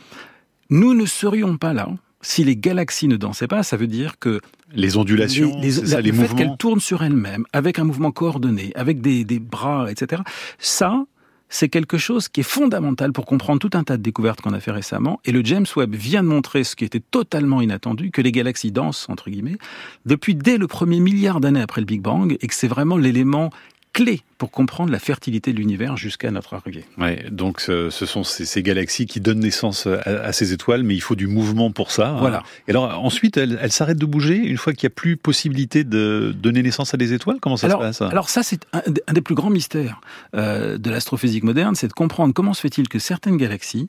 Nous 0.70 0.93
ne 0.93 1.06
serions 1.06 1.56
pas 1.56 1.73
là 1.73 1.88
si 2.22 2.44
les 2.44 2.56
galaxies 2.56 3.08
ne 3.08 3.16
dansaient 3.16 3.46
pas, 3.46 3.62
ça 3.62 3.76
veut 3.76 3.86
dire 3.86 4.18
que 4.18 4.40
les 4.72 4.96
ondulations, 4.96 5.56
les, 5.60 5.72
ça, 5.72 6.00
le 6.00 6.12
fait 6.12 6.34
qu'elles 6.34 6.56
tournent 6.58 6.80
sur 6.80 7.02
elles-mêmes, 7.02 7.44
avec 7.52 7.78
un 7.78 7.84
mouvement 7.84 8.10
coordonné, 8.10 8.72
avec 8.74 9.00
des, 9.00 9.24
des 9.24 9.38
bras, 9.38 9.90
etc. 9.90 10.22
Ça, 10.58 11.04
c'est 11.48 11.68
quelque 11.68 11.98
chose 11.98 12.28
qui 12.28 12.40
est 12.40 12.44
fondamental 12.44 13.12
pour 13.12 13.24
comprendre 13.24 13.60
tout 13.60 13.70
un 13.74 13.84
tas 13.84 13.96
de 13.96 14.02
découvertes 14.02 14.40
qu'on 14.40 14.52
a 14.52 14.60
fait 14.60 14.72
récemment. 14.72 15.20
Et 15.24 15.32
le 15.32 15.44
James 15.44 15.66
Webb 15.76 15.94
vient 15.94 16.22
de 16.22 16.28
montrer 16.28 16.64
ce 16.64 16.74
qui 16.74 16.84
était 16.84 17.00
totalement 17.00 17.60
inattendu, 17.60 18.10
que 18.10 18.20
les 18.20 18.32
galaxies 18.32 18.72
dansent, 18.72 19.08
entre 19.08 19.30
guillemets, 19.30 19.58
depuis 20.04 20.34
dès 20.34 20.58
le 20.58 20.66
premier 20.66 21.00
milliard 21.00 21.40
d'années 21.40 21.62
après 21.62 21.80
le 21.80 21.86
Big 21.86 22.00
Bang, 22.00 22.36
et 22.40 22.46
que 22.46 22.54
c'est 22.54 22.69
vraiment 22.69 22.96
l'élément 22.96 23.50
clé 23.96 24.20
pour 24.37 24.50
comprendre 24.50 24.93
la 24.93 24.98
fertilité 24.98 25.54
de 25.54 25.56
l'univers 25.56 25.96
jusqu'à 25.96 26.31
notre 26.31 26.52
arrivée. 26.52 26.84
Ouais, 26.98 27.25
donc 27.31 27.62
ce, 27.62 27.88
sont 27.90 28.22
ces, 28.22 28.62
galaxies 28.62 29.06
qui 29.06 29.20
donnent 29.20 29.40
naissance 29.40 29.87
à, 29.87 30.32
ces 30.32 30.52
étoiles, 30.52 30.82
mais 30.82 30.94
il 30.94 31.00
faut 31.00 31.16
du 31.16 31.26
mouvement 31.26 31.72
pour 31.72 31.90
ça. 31.90 32.10
Hein. 32.10 32.19
Voilà. 32.20 32.43
Et 32.69 32.72
alors 32.72 33.02
ensuite, 33.02 33.38
elles 33.38 33.58
elle 33.60 33.72
s'arrêtent 33.72 33.98
de 33.98 34.06
bouger 34.06 34.37
une 34.37 34.58
fois 34.58 34.75
qu'il 34.75 34.87
n'y 34.87 34.93
a 34.93 34.94
plus 34.94 35.16
possibilité 35.16 35.82
de 35.84 36.34
donner 36.37 36.62
naissance 36.62 36.93
à 36.93 36.96
des 36.96 37.14
étoiles? 37.14 37.38
Comment 37.40 37.56
ça 37.56 37.70
se 37.70 37.75
passe? 37.75 38.02
Alors 38.02 38.28
ça, 38.28 38.43
c'est 38.43 38.66
un, 38.72 39.12
des 39.12 39.22
plus 39.22 39.34
grands 39.34 39.50
mystères 39.50 40.00
euh, 40.34 40.76
de 40.78 40.90
l'astrophysique 40.90 41.44
moderne, 41.44 41.75
c'est 41.75 41.88
de 41.88 41.93
comprendre 41.93 42.34
comment 42.34 42.52
se 42.52 42.60
fait-il 42.60 42.88
que 42.88 42.98
certaines 42.98 43.38
galaxies, 43.38 43.88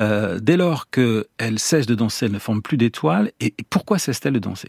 euh, 0.00 0.38
dès 0.40 0.56
lors 0.56 0.90
qu'elles 0.90 1.58
cessent 1.58 1.86
de 1.86 1.94
danser, 1.94 2.26
elles 2.26 2.32
ne 2.32 2.38
forment 2.38 2.62
plus 2.62 2.76
d'étoiles, 2.76 3.30
et 3.40 3.54
pourquoi 3.70 3.98
cessent-elles 3.98 4.34
de 4.34 4.38
danser? 4.38 4.68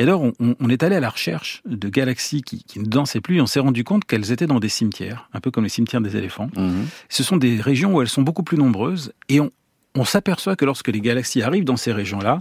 Et 0.00 0.02
alors, 0.04 0.22
on, 0.40 0.68
est 0.70 0.82
allé 0.82 0.96
à 0.96 1.00
la 1.00 1.10
recherche 1.10 1.60
de 1.66 1.90
galaxies 1.90 2.40
qui, 2.40 2.64
ne 2.76 2.86
dansaient 2.86 3.20
plus 3.20 3.36
et 3.36 3.40
on 3.42 3.46
s'est 3.46 3.60
rendu 3.60 3.84
compte 3.84 4.06
qu'elles 4.06 4.32
étaient 4.32 4.46
dans 4.46 4.58
des 4.58 4.70
cimetières, 4.70 5.28
un 5.34 5.40
peu 5.40 5.50
comme 5.50 5.64
les 5.64 5.68
cimetières 5.68 6.00
des 6.00 6.16
éléphants. 6.16 6.48
Mhm. 6.56 6.86
Ce 7.10 7.22
sont 7.22 7.36
des 7.36 7.60
régions 7.60 7.92
où 7.92 8.00
elles 8.00 8.08
sont 8.08 8.22
beaucoup 8.22 8.42
plus 8.42 8.56
nombreuses 8.56 9.12
et 9.28 9.40
on, 9.40 9.50
on 9.94 10.06
s'aperçoit 10.06 10.56
que 10.56 10.64
lorsque 10.64 10.88
les 10.88 11.02
galaxies 11.02 11.42
arrivent 11.42 11.66
dans 11.66 11.76
ces 11.76 11.92
régions-là, 11.92 12.40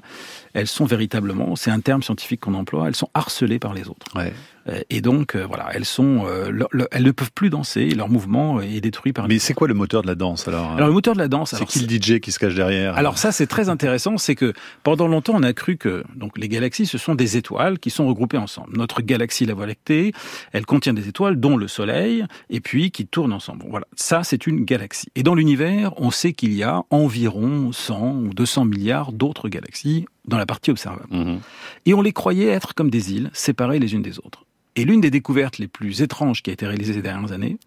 elles 0.53 0.67
sont 0.67 0.85
véritablement, 0.85 1.57
c'est 1.57 1.69
un 1.69 1.81
terme 1.81 2.01
scientifique 2.01 2.39
qu'on 2.39 2.53
emploie, 2.53 2.87
elles 2.87 2.95
sont 2.95 3.09
harcelées 3.13 3.59
par 3.59 3.73
les 3.73 3.89
autres. 3.89 4.07
Ouais. 4.15 4.31
Euh, 4.69 4.81
et 4.89 5.01
donc, 5.01 5.35
euh, 5.35 5.45
voilà, 5.45 5.69
elles 5.73 5.85
sont, 5.85 6.25
euh, 6.27 6.51
elles 6.91 7.03
ne 7.03 7.11
peuvent 7.11 7.31
plus 7.31 7.49
danser, 7.49 7.89
leur 7.89 8.09
mouvement 8.09 8.61
est 8.61 8.81
détruit 8.81 9.13
par. 9.13 9.27
Mais 9.27 9.39
c'est 9.39 9.53
quoi 9.53 9.67
le 9.67 9.73
moteur 9.73 10.01
de 10.01 10.07
la 10.07 10.15
danse 10.15 10.47
alors 10.47 10.71
Alors 10.71 10.87
le 10.87 10.93
moteur 10.93 11.13
de 11.13 11.19
la 11.19 11.27
danse, 11.27 11.55
c'est 11.55 11.65
qui 11.65 11.79
le 11.79 11.87
DJ 11.87 12.19
qui 12.19 12.31
se 12.31 12.39
cache 12.39 12.55
derrière 12.55 12.95
Alors 12.95 13.17
ça, 13.17 13.31
c'est 13.31 13.47
très 13.47 13.69
intéressant, 13.69 14.17
c'est 14.17 14.35
que 14.35 14.53
pendant 14.83 15.07
longtemps, 15.07 15.33
on 15.35 15.43
a 15.43 15.53
cru 15.53 15.77
que 15.77 16.03
donc 16.15 16.37
les 16.37 16.49
galaxies, 16.49 16.85
ce 16.85 16.97
sont 16.97 17.15
des 17.15 17.37
étoiles 17.37 17.79
qui 17.79 17.89
sont 17.89 18.07
regroupées 18.07 18.37
ensemble. 18.37 18.77
Notre 18.77 19.01
galaxie, 19.01 19.45
la 19.45 19.53
Voie 19.53 19.67
lactée, 19.67 20.13
elle 20.51 20.65
contient 20.65 20.93
des 20.93 21.07
étoiles, 21.07 21.39
dont 21.39 21.57
le 21.57 21.67
Soleil, 21.67 22.25
et 22.49 22.59
puis 22.59 22.91
qui 22.91 23.05
tournent 23.05 23.33
ensemble. 23.33 23.65
voilà, 23.69 23.85
ça, 23.95 24.23
c'est 24.23 24.47
une 24.47 24.65
galaxie. 24.65 25.09
Et 25.15 25.23
dans 25.23 25.35
l'univers, 25.35 25.93
on 25.97 26.11
sait 26.11 26.33
qu'il 26.33 26.53
y 26.53 26.63
a 26.63 26.83
environ 26.89 27.71
100 27.71 28.11
ou 28.11 28.33
200 28.33 28.65
milliards 28.65 29.11
d'autres 29.11 29.49
galaxies 29.49 30.05
dans 30.25 30.37
la 30.37 30.45
partie 30.45 30.71
observable. 30.71 31.07
Mhm. 31.11 31.39
Et 31.85 31.93
on 31.93 32.01
les 32.01 32.13
croyait 32.13 32.47
être 32.47 32.73
comme 32.73 32.89
des 32.89 33.13
îles, 33.13 33.29
séparées 33.33 33.79
les 33.79 33.93
unes 33.93 34.01
des 34.01 34.19
autres. 34.19 34.45
Et 34.79 34.85
l'une 34.85 35.01
des 35.01 35.11
découvertes 35.11 35.57
les 35.57 35.67
plus 35.67 36.01
étranges 36.01 36.41
qui 36.41 36.51
a 36.51 36.53
été 36.53 36.65
réalisée 36.65 36.93
ces 36.93 37.01
dernières 37.01 37.33
années, 37.33 37.57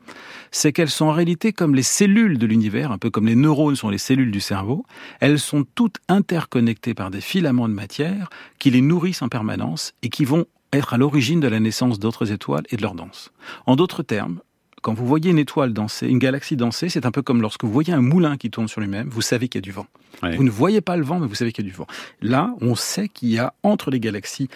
c'est 0.51 0.73
qu'elles 0.73 0.89
sont 0.89 1.05
en 1.05 1.13
réalité 1.13 1.53
comme 1.53 1.75
les 1.75 1.83
cellules 1.83 2.39
de 2.39 2.47
l'univers, 2.47 2.91
un 2.91 2.97
peu 2.97 3.11
comme 3.11 3.27
les 3.27 3.35
neurones 3.35 3.77
sont 3.77 3.91
les 3.91 3.99
cellules 3.99 4.31
du 4.31 4.41
cerveau. 4.41 4.87
Elles 5.21 5.39
sont 5.39 5.67
toutes 5.75 5.97
interconnectées 6.09 6.95
par 6.95 7.11
des 7.11 7.21
filaments 7.21 7.69
de 7.69 7.75
matière 7.75 8.31
qui 8.59 8.71
les 8.71 8.81
nourrissent 8.81 9.21
en 9.21 9.29
permanence 9.29 9.93
et 10.03 10.09
qui 10.09 10.25
vont 10.25 10.47
être 10.73 10.95
à 10.95 10.97
l'origine 10.97 11.39
de 11.41 11.49
la 11.49 11.61
naissance 11.61 11.99
d'autres 11.99 12.33
étoiles 12.33 12.65
et 12.71 12.79
de 12.79 12.83
leur 12.83 12.95
danse. 12.95 13.31
En 13.67 13.77
d'autres 13.77 14.03
termes, 14.03 14.41
quand 14.81 14.95
vous 14.95 15.07
voyez 15.07 15.31
une 15.31 15.39
étoile 15.39 15.75
danser, 15.75 16.09
une 16.09 16.19
galaxie 16.19 16.57
danser, 16.57 16.89
c'est 16.89 17.05
un 17.05 17.11
peu 17.11 17.21
comme 17.21 17.43
lorsque 17.43 17.63
vous 17.63 17.73
voyez 17.73 17.93
un 17.93 18.01
moulin 18.01 18.39
qui 18.39 18.51
tourne 18.51 18.69
sur 18.69 18.81
lui-même, 18.81 19.11
vous 19.11 19.21
savez 19.21 19.49
qu'il 19.49 19.59
y 19.59 19.63
a 19.63 19.67
du 19.67 19.73
vent. 19.73 19.87
Vous 20.23 20.45
ne 20.45 20.51
voyez 20.51 20.81
pas 20.81 20.97
le 20.97 21.05
vent, 21.05 21.19
mais 21.19 21.27
vous 21.27 21.35
savez 21.35 21.53
qu'il 21.53 21.65
y 21.67 21.69
a 21.69 21.71
du 21.71 21.77
vent. 21.77 21.87
Là, 22.23 22.55
on 22.63 22.75
sait 22.75 23.09
qu'il 23.09 23.29
y 23.29 23.39
a 23.39 23.53
entre 23.63 23.91
les 23.91 24.01
galaxies 24.01 24.49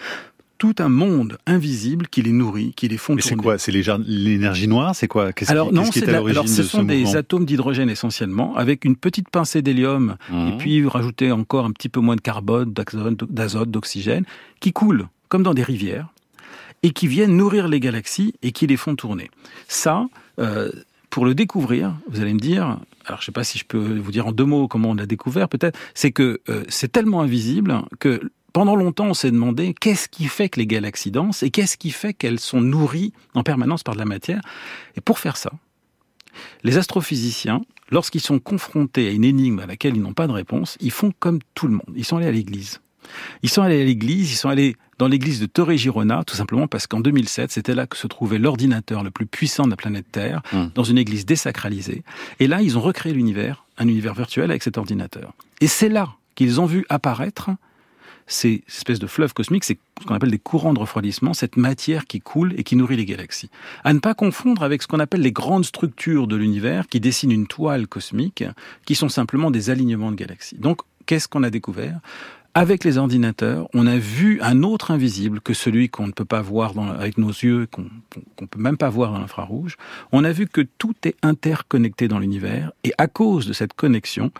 tout 0.57 0.75
un 0.79 0.89
monde 0.89 1.37
invisible 1.45 2.07
qui 2.07 2.21
les 2.21 2.31
nourrit, 2.31 2.73
qui 2.75 2.87
les 2.87 2.97
font 2.97 3.15
Mais 3.15 3.21
c'est 3.21 3.35
quoi? 3.35 3.57
C'est 3.57 3.71
l'énergie 3.71 4.67
noire? 4.67 4.95
C'est 4.95 5.07
quoi? 5.07 5.33
Qu'est-ce 5.33 5.51
alors, 5.51 5.69
qui, 5.69 5.75
non, 5.75 5.83
est, 5.83 6.09
à 6.09 6.17
alors, 6.17 6.47
ce 6.47 6.63
sont 6.63 6.83
des 6.83 7.15
atomes 7.15 7.45
d'hydrogène 7.45 7.89
essentiellement, 7.89 8.55
avec 8.55 8.85
une 8.85 8.95
petite 8.95 9.29
pincée 9.29 9.61
d'hélium, 9.61 10.17
et 10.29 10.33
mmh. 10.33 10.57
puis 10.57 10.87
rajouter 10.87 11.31
encore 11.31 11.65
un 11.65 11.71
petit 11.71 11.89
peu 11.89 11.99
moins 11.99 12.15
de 12.15 12.21
carbone, 12.21 12.73
d'azote, 12.73 13.71
d'oxygène, 13.71 14.25
qui 14.59 14.73
coulent 14.73 15.07
comme 15.29 15.43
dans 15.43 15.53
des 15.53 15.63
rivières, 15.63 16.07
et 16.83 16.91
qui 16.91 17.07
viennent 17.07 17.35
nourrir 17.35 17.67
les 17.67 17.79
galaxies 17.79 18.33
et 18.41 18.51
qui 18.51 18.67
les 18.67 18.77
font 18.77 18.95
tourner. 18.95 19.29
Ça, 19.67 20.05
euh, 20.39 20.71
pour 21.09 21.25
le 21.25 21.33
découvrir, 21.33 21.95
vous 22.09 22.21
allez 22.21 22.33
me 22.33 22.39
dire, 22.39 22.79
alors 23.05 23.19
je 23.19 23.23
ne 23.23 23.25
sais 23.25 23.31
pas 23.31 23.43
si 23.43 23.57
je 23.57 23.65
peux 23.65 23.97
vous 23.97 24.11
dire 24.11 24.27
en 24.27 24.31
deux 24.31 24.45
mots 24.45 24.67
comment 24.67 24.91
on 24.91 24.93
l'a 24.93 25.05
découvert, 25.05 25.49
peut-être, 25.49 25.77
c'est 25.93 26.11
que 26.11 26.41
euh, 26.49 26.63
c'est 26.69 26.91
tellement 26.91 27.21
invisible 27.21 27.81
que 27.99 28.21
pendant 28.57 28.75
longtemps, 28.75 29.05
on 29.05 29.13
s'est 29.13 29.29
demandé 29.29 29.75
qu'est-ce 29.79 30.09
qui 30.09 30.25
fait 30.25 30.49
que 30.49 30.59
les 30.59 30.65
galaxies 30.65 31.11
dansent 31.11 31.43
et 31.43 31.51
qu'est-ce 31.51 31.77
qui 31.77 31.91
fait 31.91 32.15
qu'elles 32.15 32.39
sont 32.39 32.59
nourries 32.59 33.13
en 33.35 33.43
permanence 33.43 33.83
par 33.83 33.93
de 33.93 33.99
la 33.99 34.05
matière. 34.05 34.41
Et 34.95 34.99
pour 34.99 35.19
faire 35.19 35.37
ça, 35.37 35.51
les 36.63 36.79
astrophysiciens 36.79 37.61
lorsqu'ils 37.91 38.21
sont 38.21 38.39
confrontés 38.39 39.09
à 39.09 39.11
une 39.11 39.23
énigme 39.23 39.59
à 39.59 39.67
laquelle 39.67 39.95
ils 39.95 40.01
n'ont 40.01 40.15
pas 40.15 40.25
de 40.25 40.31
réponse, 40.31 40.75
ils 40.81 40.89
font 40.89 41.13
comme 41.19 41.37
tout 41.53 41.67
le 41.67 41.73
monde. 41.73 41.93
Ils 41.95 42.03
sont 42.03 42.17
allés 42.17 42.25
à 42.25 42.31
l'église. 42.31 42.81
Ils 43.43 43.49
sont 43.51 43.61
allés 43.61 43.79
à 43.79 43.85
l'église, 43.85 44.31
ils 44.31 44.37
sont 44.37 44.49
allés 44.49 44.75
dans 44.97 45.07
l'église 45.07 45.39
de 45.39 45.45
Torre 45.45 45.77
Girona, 45.77 46.23
tout 46.25 46.35
simplement 46.35 46.67
parce 46.67 46.87
qu'en 46.87 46.99
2007, 46.99 47.51
c'était 47.51 47.75
là 47.75 47.85
que 47.85 47.95
se 47.95 48.07
trouvait 48.07 48.39
l'ordinateur 48.39 49.03
le 49.03 49.11
plus 49.11 49.27
puissant 49.27 49.65
de 49.65 49.69
la 49.69 49.75
planète 49.77 50.07
Terre, 50.11 50.41
mmh. 50.51 50.65
dans 50.73 50.83
une 50.83 50.97
église 50.97 51.27
désacralisée. 51.27 52.01
Et 52.39 52.47
là, 52.47 52.63
ils 52.63 52.75
ont 52.75 52.81
recréé 52.81 53.13
l'univers, 53.13 53.65
un 53.77 53.87
univers 53.87 54.15
virtuel 54.15 54.49
avec 54.49 54.63
cet 54.63 54.79
ordinateur. 54.79 55.33
Et 55.61 55.67
c'est 55.67 55.89
là 55.89 56.15
qu'ils 56.33 56.59
ont 56.59 56.65
vu 56.65 56.87
apparaître 56.89 57.51
ces 58.27 58.63
espèces 58.67 58.99
de 58.99 59.07
fleuves 59.07 59.33
cosmiques, 59.33 59.63
c'est 59.63 59.79
ce 60.01 60.05
qu'on 60.05 60.13
appelle 60.13 60.31
des 60.31 60.37
courants 60.37 60.73
de 60.73 60.79
refroidissement, 60.79 61.33
cette 61.33 61.57
matière 61.57 62.05
qui 62.05 62.19
coule 62.19 62.53
et 62.57 62.63
qui 62.63 62.75
nourrit 62.75 62.97
les 62.97 63.05
galaxies. 63.05 63.49
À 63.83 63.93
ne 63.93 63.99
pas 63.99 64.13
confondre 64.13 64.63
avec 64.63 64.83
ce 64.83 64.87
qu'on 64.87 64.99
appelle 64.99 65.21
les 65.21 65.31
grandes 65.31 65.65
structures 65.65 66.27
de 66.27 66.35
l'univers 66.35 66.87
qui 66.87 66.99
dessinent 66.99 67.31
une 67.31 67.47
toile 67.47 67.87
cosmique, 67.87 68.43
qui 68.85 68.95
sont 68.95 69.09
simplement 69.09 69.49
des 69.49 69.69
alignements 69.69 70.11
de 70.11 70.17
galaxies. 70.17 70.57
Donc, 70.57 70.81
qu'est-ce 71.05 71.27
qu'on 71.27 71.43
a 71.43 71.49
découvert? 71.49 71.99
Avec 72.53 72.83
les 72.83 72.97
ordinateurs, 72.97 73.67
on 73.75 73.85
a 73.85 73.97
vu 73.97 74.41
un 74.41 74.63
autre 74.63 74.89
invisible 74.89 75.41
que 75.41 75.53
celui 75.53 75.89
qu'on 75.89 76.07
ne 76.07 76.11
peut 76.11 76.25
pas 76.25 76.41
voir 76.41 76.73
avec 76.99 77.19
nos 77.19 77.29
yeux, 77.29 77.67
qu'on 77.71 77.83
ne 77.83 78.47
peut 78.47 78.59
même 78.59 78.77
pas 78.77 78.89
voir 78.89 79.11
dans 79.11 79.19
l'infrarouge. 79.19 79.77
On 80.11 80.23
a 80.23 80.31
vu 80.31 80.47
que 80.47 80.61
tout 80.61 80.95
est 81.03 81.15
interconnecté 81.21 82.07
dans 82.07 82.17
l'univers 82.17 82.71
et 82.83 82.93
à 82.97 83.05
cause 83.05 83.45
de 83.45 83.53
cette 83.53 83.73
connexion, 83.73 84.31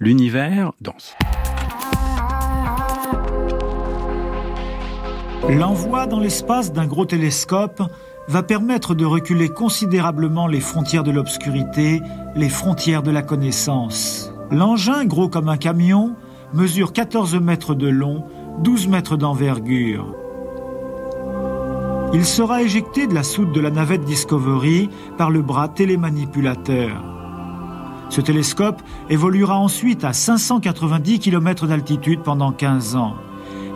l'univers 0.00 0.72
danse. 0.80 1.14
L'envoi 5.48 6.06
dans 6.06 6.20
l'espace 6.20 6.72
d'un 6.72 6.86
gros 6.86 7.06
télescope 7.06 7.82
va 8.28 8.42
permettre 8.42 8.94
de 8.94 9.06
reculer 9.06 9.48
considérablement 9.48 10.46
les 10.46 10.60
frontières 10.60 11.02
de 11.02 11.10
l'obscurité, 11.10 12.02
les 12.36 12.48
frontières 12.48 13.02
de 13.02 13.10
la 13.10 13.22
connaissance. 13.22 14.32
L'engin, 14.50 15.06
gros 15.06 15.28
comme 15.28 15.48
un 15.48 15.56
camion, 15.56 16.14
mesure 16.52 16.92
14 16.92 17.36
mètres 17.40 17.74
de 17.74 17.88
long, 17.88 18.24
12 18.58 18.88
mètres 18.88 19.16
d'envergure. 19.16 20.14
Il 22.12 22.24
sera 22.24 22.62
éjecté 22.62 23.06
de 23.06 23.14
la 23.14 23.22
soute 23.22 23.52
de 23.52 23.60
la 23.60 23.70
navette 23.70 24.04
Discovery 24.04 24.90
par 25.16 25.30
le 25.30 25.42
bras 25.42 25.68
télémanipulateur. 25.68 27.02
Ce 28.10 28.20
télescope 28.20 28.82
évoluera 29.08 29.56
ensuite 29.56 30.04
à 30.04 30.12
590 30.12 31.20
km 31.20 31.66
d'altitude 31.66 32.20
pendant 32.22 32.52
15 32.52 32.96
ans. 32.96 33.14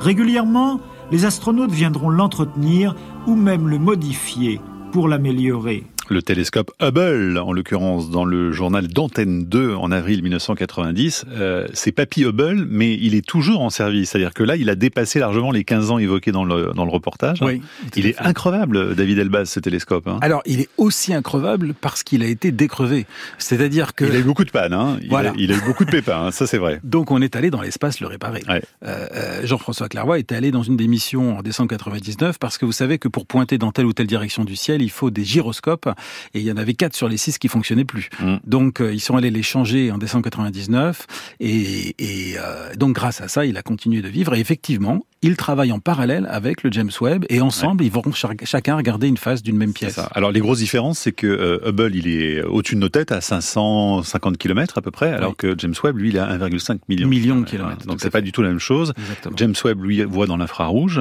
Régulièrement, 0.01 0.81
les 1.11 1.25
astronautes 1.25 1.71
viendront 1.71 2.11
l'entretenir 2.11 2.95
ou 3.27 3.35
même 3.35 3.69
le 3.69 3.79
modifier 3.79 4.61
pour 4.93 5.09
l'améliorer. 5.09 5.85
Le 6.11 6.21
télescope 6.21 6.71
Hubble, 6.83 7.39
en 7.39 7.53
l'occurrence 7.53 8.11
dans 8.11 8.27
le 8.27 8.53
journal 8.53 8.89
d'Antenne 8.89 9.45
2 9.45 9.75
en 9.75 9.91
avril 9.91 10.23
1990, 10.23 11.25
euh, 11.33 11.67
c'est 11.73 11.93
Papy 11.93 12.25
Hubble, 12.25 12.67
mais 12.69 12.95
il 12.95 13.15
est 13.15 13.27
toujours 13.27 13.63
en 13.63 13.71
service. 13.71 14.11
C'est-à-dire 14.11 14.35
que 14.35 14.43
là, 14.43 14.57
il 14.57 14.69
a 14.69 14.75
dépassé 14.75 15.19
largement 15.19 15.51
les 15.51 15.65
15 15.65 15.91
ans 15.91 15.99
évoqués 15.99 16.31
dans 16.31 16.45
le, 16.45 16.73
dans 16.75 16.85
le 16.85 16.91
reportage. 16.91 17.41
Oui, 17.41 17.63
il 17.97 18.07
est 18.07 18.21
increvable, 18.21 18.95
David 18.95 19.19
Elbaz, 19.19 19.49
ce 19.49 19.61
télescope. 19.61 20.07
Hein. 20.07 20.19
Alors, 20.21 20.43
il 20.45 20.61
est 20.61 20.69
aussi 20.77 21.15
increvable 21.15 21.73
parce 21.81 22.03
qu'il 22.03 22.23
a 22.23 22.27
été 22.27 22.53
décrevé. 22.53 23.07
C'est-à-dire 23.39 23.95
que... 23.95 24.05
Il 24.05 24.17
a 24.17 24.19
eu 24.19 24.25
beaucoup 24.25 24.45
de 24.45 24.51
pannes, 24.51 24.75
hein. 24.75 24.99
il, 25.03 25.15
a, 25.15 25.33
il, 25.39 25.53
a, 25.53 25.57
eu 25.57 25.63
beaucoup 25.65 25.87
de 25.87 25.91
pépins, 25.91 26.27
hein. 26.27 26.31
ça 26.33 26.47
c'est 26.47 26.59
vrai. 26.59 26.81
Donc 26.85 27.11
on 27.11 27.23
est 27.23 27.35
allé 27.35 27.51
dans 27.51 27.63
l'espace 27.63 28.01
le 28.01 28.09
réparer. 28.09 28.43
Euh, 28.49 28.61
euh, 28.83 29.47
Jean-François 29.47 29.89
Clairvoy 29.89 30.19
est 30.19 30.33
allé 30.33 30.51
dans 30.51 30.63
une 30.63 30.77
des 30.77 30.87
missions 30.87 31.39
en 31.39 31.43
décembre 31.43 31.71
99 31.71 32.39
parce 32.39 32.59
que 32.59 32.67
vous 32.67 32.73
savez 32.73 32.99
que 32.99 33.09
pour 33.09 33.27
pointer 33.27 33.59
dans 33.59 33.73
telle 33.73 33.87
ou 33.87 33.93
telle 33.93 34.07
direction 34.07 34.45
du 34.45 34.57
ciel, 34.57 34.83
il 34.83 34.91
faut 34.91 35.11
des 35.11 35.25
gyroscopes 35.25 35.89
et 36.35 36.41
il 36.41 36.45
y 36.45 36.53
en 36.53 36.57
avait 36.57 36.75
quatre 36.75 36.95
sur 36.95 37.09
les 37.09 37.17
six 37.17 37.39
qui 37.39 37.49
fonctionnaient 37.49 37.85
plus. 37.85 38.09
Mm. 38.21 38.37
Donc 38.45 38.81
euh, 38.81 38.93
ils 38.93 39.01
sont 39.01 39.17
allés 39.17 39.31
les 39.31 39.43
changer 39.43 39.91
en 39.91 39.99
décembre 39.99 40.25
99 40.25 41.07
et, 41.41 41.95
et 41.99 42.39
euh, 42.39 42.75
donc 42.77 42.95
grâce 42.95 43.21
à 43.21 43.29
ça, 43.29 43.45
il 43.45 43.57
a 43.57 43.63
continué 43.63 44.03
de 44.03 44.09
vivre 44.09 44.35
et 44.35 44.41
effectivement, 44.41 45.05
ils 45.25 45.37
travaillent 45.37 45.73
en 45.73 45.79
parallèle 45.79 46.27
avec 46.31 46.63
le 46.63 46.71
James 46.71 46.91
Webb 47.01 47.25
et 47.31 47.41
ensemble, 47.41 47.83
ils 47.83 47.91
vont 47.91 48.03
chacun 48.45 48.77
regarder 48.77 49.09
une 49.09 49.17
face 49.17 49.43
d'une 49.43 49.57
même 49.57 49.73
pièce. 49.73 49.99
Alors 50.13 50.31
les 50.31 50.41
grosses 50.41 50.59
différences, 50.59 50.99
c'est 50.99 51.13
que 51.13 51.27
euh, 51.27 51.71
Hubble, 51.71 51.97
il 51.97 52.09
est 52.09 52.43
au-dessus 52.43 52.75
de 52.75 52.81
nos 52.81 52.91
têtes 52.91 53.11
à 53.11 53.23
550 53.23 54.37
km 54.37 54.77
à 54.77 54.83
peu 54.83 54.91
près, 54.91 55.13
alors 55.15 55.35
que 55.35 55.55
James 55.57 55.75
Webb, 55.83 55.97
lui, 55.97 56.11
il 56.11 56.19
a 56.19 56.37
1,5 56.37 56.81
million. 56.91 57.09
Millions 57.09 57.41
de 57.41 57.47
kilomètres. 57.47 57.87
Donc 57.87 58.03
c'est 58.03 58.11
pas 58.11 58.21
du 58.21 58.33
tout 58.33 58.43
la 58.43 58.49
même 58.49 58.59
chose. 58.59 58.93
James 59.37 59.55
Webb, 59.65 59.83
lui, 59.83 60.03
voit 60.03 60.27
dans 60.27 60.37
l'infrarouge, 60.37 61.01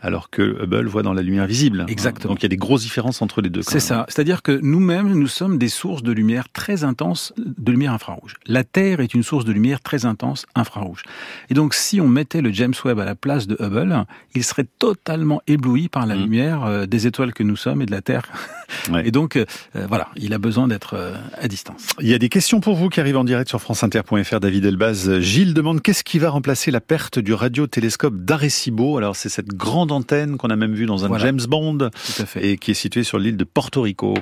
alors 0.00 0.28
que 0.28 0.64
Hubble 0.64 0.88
voit 0.88 1.02
dans 1.02 1.14
la 1.14 1.22
lumière 1.22 1.46
visible. 1.46 1.86
Exactement. 1.86 2.32
Donc 2.32 2.40
il 2.40 2.44
y 2.44 2.46
a 2.46 2.48
des 2.48 2.56
grosses 2.56 2.82
différences 2.82 3.22
entre 3.22 3.42
les 3.42 3.50
deux. 3.50 3.62
C'est 3.62 3.78
ça. 3.78 4.06
C'est-à-dire 4.08 4.42
que 4.42 4.58
nous-mêmes, 4.60 5.12
nous 5.12 5.28
sommes 5.28 5.56
des 5.56 5.68
sources 5.68 6.02
de 6.02 6.10
lumière 6.10 6.48
très 6.52 6.82
intenses, 6.82 7.32
de 7.36 7.70
lumière 7.70 7.92
infrarouge. 7.92 8.34
La 8.46 8.64
Terre 8.64 8.98
est 8.98 9.14
une 9.14 9.22
source 9.22 9.44
de 9.44 9.52
lumière 9.52 9.80
très 9.80 10.04
intense 10.04 10.46
infrarouge. 10.56 11.04
Et 11.48 11.54
donc 11.54 11.74
si 11.74 12.00
on 12.00 12.08
mettait 12.08 12.40
le 12.40 12.52
James 12.52 12.74
Webb 12.84 12.98
à 12.98 13.04
la 13.04 13.14
place 13.14 13.46
de 13.46 13.51
Hubble, 13.60 14.04
il 14.34 14.44
serait 14.44 14.66
totalement 14.78 15.42
ébloui 15.46 15.88
par 15.88 16.06
la 16.06 16.14
mmh. 16.14 16.20
lumière 16.20 16.64
euh, 16.64 16.86
des 16.86 17.06
étoiles 17.06 17.32
que 17.32 17.42
nous 17.42 17.56
sommes 17.56 17.82
et 17.82 17.86
de 17.86 17.90
la 17.90 18.02
Terre. 18.02 18.28
Et 19.04 19.10
donc, 19.10 19.36
euh, 19.36 19.44
euh, 19.76 19.86
voilà, 19.86 20.08
il 20.16 20.32
a 20.34 20.38
besoin 20.38 20.66
d'être 20.66 21.14
à 21.38 21.46
distance. 21.46 21.88
Il 22.00 22.08
y 22.08 22.14
a 22.14 22.18
des 22.18 22.28
questions 22.28 22.60
pour 22.60 22.74
vous 22.74 22.88
qui 22.88 23.00
arrivent 23.00 23.18
en 23.18 23.24
direct 23.24 23.48
sur 23.48 23.60
franceinter.fr. 23.60 24.40
David 24.40 24.64
Elbaz. 24.64 25.20
Gilles 25.20 25.54
demande 25.54 25.82
qu'est-ce 25.82 26.02
qui 26.02 26.18
va 26.18 26.30
remplacer 26.30 26.70
la 26.70 26.80
perte 26.80 27.18
du 27.18 27.34
radiotélescope 27.34 28.16
d'Arecibo? 28.16 28.96
Alors, 28.96 29.14
c'est 29.14 29.28
cette 29.28 29.48
grande 29.48 29.92
antenne 29.92 30.36
qu'on 30.36 30.48
a 30.48 30.56
même 30.56 30.74
vue 30.74 30.86
dans 30.86 31.04
un 31.04 31.18
James 31.18 31.40
Bond 31.48 31.90
et 32.36 32.56
qui 32.56 32.70
est 32.70 32.74
située 32.74 33.04
sur 33.04 33.18
l'île 33.18 33.36
de 33.36 33.44
Porto 33.44 33.82
Rico. 33.82 34.14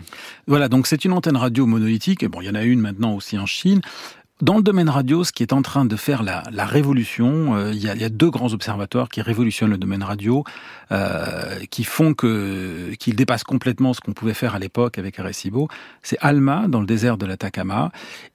Voilà, 0.46 0.68
donc 0.68 0.86
c'est 0.86 1.04
une 1.04 1.12
antenne 1.12 1.36
radio 1.36 1.66
monolithique. 1.66 2.22
Et 2.22 2.28
bon, 2.28 2.40
il 2.40 2.46
y 2.46 2.50
en 2.50 2.54
a 2.54 2.64
une 2.64 2.80
maintenant 2.80 3.14
aussi 3.14 3.38
en 3.38 3.46
Chine. 3.46 3.80
Dans 4.42 4.56
le 4.56 4.62
domaine 4.62 4.88
radio, 4.88 5.22
ce 5.22 5.32
qui 5.32 5.42
est 5.42 5.52
en 5.52 5.60
train 5.60 5.84
de 5.84 5.96
faire 5.96 6.22
la, 6.22 6.42
la 6.50 6.64
révolution, 6.64 7.56
euh, 7.56 7.74
il, 7.74 7.82
y 7.82 7.90
a, 7.90 7.94
il, 7.94 8.00
y 8.00 8.04
a, 8.04 8.08
deux 8.08 8.30
grands 8.30 8.54
observatoires 8.54 9.10
qui 9.10 9.20
révolutionnent 9.20 9.70
le 9.70 9.76
domaine 9.76 10.02
radio, 10.02 10.44
euh, 10.92 11.58
qui 11.70 11.84
font 11.84 12.14
que 12.14 12.94
qu'ils 12.98 13.16
dépassent 13.16 13.44
complètement 13.44 13.92
ce 13.92 14.00
qu'on 14.00 14.14
pouvait 14.14 14.32
faire 14.32 14.54
à 14.54 14.58
l'époque 14.58 14.96
avec 14.96 15.20
Arecibo. 15.20 15.68
C'est 16.02 16.16
ALMA 16.20 16.68
dans 16.68 16.80
le 16.80 16.86
désert 16.86 17.18
de 17.18 17.26
l'Atacama, 17.26 17.92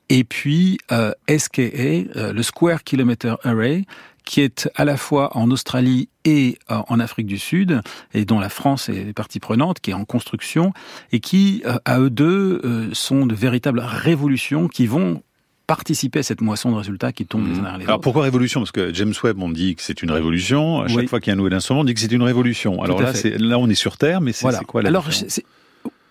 et 0.09 0.23
puis 0.23 0.77
euh, 0.91 1.11
SKA, 1.27 1.63
euh, 1.63 2.33
le 2.33 2.43
Square 2.43 2.83
Kilometer 2.83 3.33
Array, 3.43 3.85
qui 4.25 4.41
est 4.41 4.69
à 4.75 4.85
la 4.85 4.97
fois 4.97 5.35
en 5.35 5.49
Australie 5.49 6.09
et 6.23 6.57
en 6.67 6.99
Afrique 6.99 7.27
du 7.27 7.37
Sud, 7.37 7.81
et 8.15 8.25
dont 8.25 8.39
la 8.39 8.49
France 8.49 8.89
est 8.89 9.13
partie 9.13 9.39
prenante, 9.39 9.79
qui 9.79 9.91
est 9.91 9.93
en 9.93 10.05
construction, 10.05 10.73
et 11.11 11.19
qui, 11.19 11.61
à 11.85 11.99
eux 11.99 12.09
deux, 12.09 12.89
sont 12.93 13.27
de 13.27 13.35
véritables 13.35 13.81
révolutions 13.81 14.67
qui 14.67 14.87
vont 14.87 15.21
participer 15.67 16.19
à 16.19 16.23
cette 16.23 16.41
moisson 16.41 16.71
de 16.71 16.75
résultats 16.75 17.11
qui 17.11 17.25
tombe 17.25 17.47
les 17.47 17.53
uns 17.53 17.61
derrière 17.61 17.77
les 17.77 17.85
Alors 17.85 18.01
pourquoi 18.01 18.23
révolution? 18.23 18.61
Parce 18.61 18.71
que 18.71 18.93
James 18.93 19.13
Webb, 19.23 19.41
on 19.41 19.49
dit 19.49 19.75
que 19.75 19.81
c'est 19.81 20.01
une 20.01 20.11
révolution. 20.11 20.81
À 20.81 20.87
chaque 20.87 21.09
fois 21.09 21.19
qu'il 21.19 21.31
y 21.31 21.31
a 21.31 21.33
un 21.33 21.37
nouvel 21.37 21.53
instrument, 21.53 21.81
on 21.81 21.83
dit 21.83 21.93
que 21.93 21.99
c'est 21.99 22.11
une 22.11 22.23
révolution. 22.23 22.81
Alors 22.81 23.01
là, 23.01 23.13
là, 23.37 23.59
on 23.59 23.69
est 23.69 23.75
sur 23.75 23.97
Terre, 23.97 24.21
mais 24.21 24.31
c'est 24.31 24.47
quoi 24.65 24.81
la 24.81 24.89
Alors, 24.89 25.09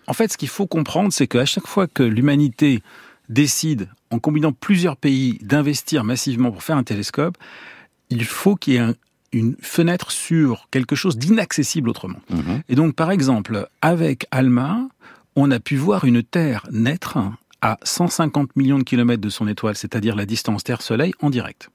en 0.07 0.13
fait, 0.13 0.31
ce 0.31 0.37
qu'il 0.37 0.49
faut 0.49 0.67
comprendre, 0.67 1.11
c'est 1.11 1.27
qu'à 1.27 1.45
chaque 1.45 1.67
fois 1.67 1.87
que 1.87 2.03
l'humanité 2.03 2.81
décide, 3.29 3.89
en 4.11 4.19
combinant 4.19 4.51
plusieurs 4.51 4.97
pays, 4.97 5.39
d'investir 5.41 6.03
massivement 6.03 6.51
pour 6.51 6.63
faire 6.63 6.77
un 6.77 6.83
télescope, 6.83 7.37
il 8.09 8.23
faut 8.23 8.55
qu'il 8.55 8.73
y 8.73 8.77
ait 8.77 8.93
une 9.31 9.55
fenêtre 9.59 10.11
sur 10.11 10.67
quelque 10.71 10.95
chose 10.95 11.17
d'inaccessible 11.17 11.89
autrement. 11.89 12.19
Mhm. 12.29 12.61
Et 12.69 12.75
donc, 12.75 12.95
par 12.95 13.11
exemple, 13.11 13.67
avec 13.81 14.27
ALMA, 14.31 14.87
on 15.35 15.51
a 15.51 15.59
pu 15.59 15.75
voir 15.75 16.05
une 16.05 16.23
Terre 16.23 16.65
naître 16.71 17.17
à 17.65 17.79
150 17.81 18.55
millions 18.55 18.77
de 18.77 18.83
kilomètres 18.83 19.23
de 19.23 19.29
son 19.29 19.47
étoile, 19.47 19.75
c'est-à-dire 19.75 20.15
la 20.15 20.27
distance 20.27 20.63
Terre-Soleil, 20.63 21.13
en 21.19 21.31
direct. 21.31 21.71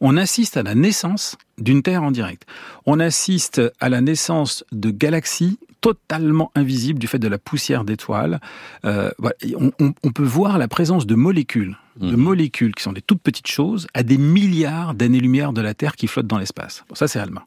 On 0.00 0.16
assiste 0.16 0.56
à 0.56 0.62
la 0.62 0.76
naissance 0.76 1.36
d'une 1.58 1.82
Terre 1.82 2.04
en 2.04 2.12
direct. 2.12 2.44
On 2.86 3.00
assiste 3.00 3.60
à 3.80 3.88
la 3.88 4.00
naissance 4.00 4.62
de 4.70 4.92
galaxies 4.92 5.58
totalement 5.80 6.52
invisibles 6.54 7.00
du 7.00 7.08
fait 7.08 7.18
de 7.18 7.26
la 7.26 7.38
poussière 7.38 7.82
d'étoiles. 7.82 8.40
Euh, 8.84 9.10
on, 9.58 10.12
peut 10.12 10.22
voir 10.22 10.56
la 10.56 10.68
présence 10.68 11.04
de 11.04 11.16
molécules, 11.16 11.76
de 11.96 12.14
mhm. 12.14 12.16
molécules 12.16 12.74
qui 12.76 12.84
sont 12.84 12.92
des 12.92 13.02
toutes 13.02 13.20
petites 13.20 13.48
choses, 13.48 13.88
à 13.92 14.04
des 14.04 14.18
milliards 14.18 14.94
d'années-lumière 14.94 15.52
de 15.52 15.60
la 15.60 15.74
Terre 15.74 15.96
qui 15.96 16.06
flottent 16.06 16.28
dans 16.28 16.38
l'espace. 16.38 16.84
ça, 16.92 17.08
c'est 17.08 17.18
ALMA. 17.18 17.44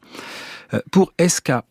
Euh, 0.74 0.82
pour 0.91 1.13
SKA, 1.25 1.63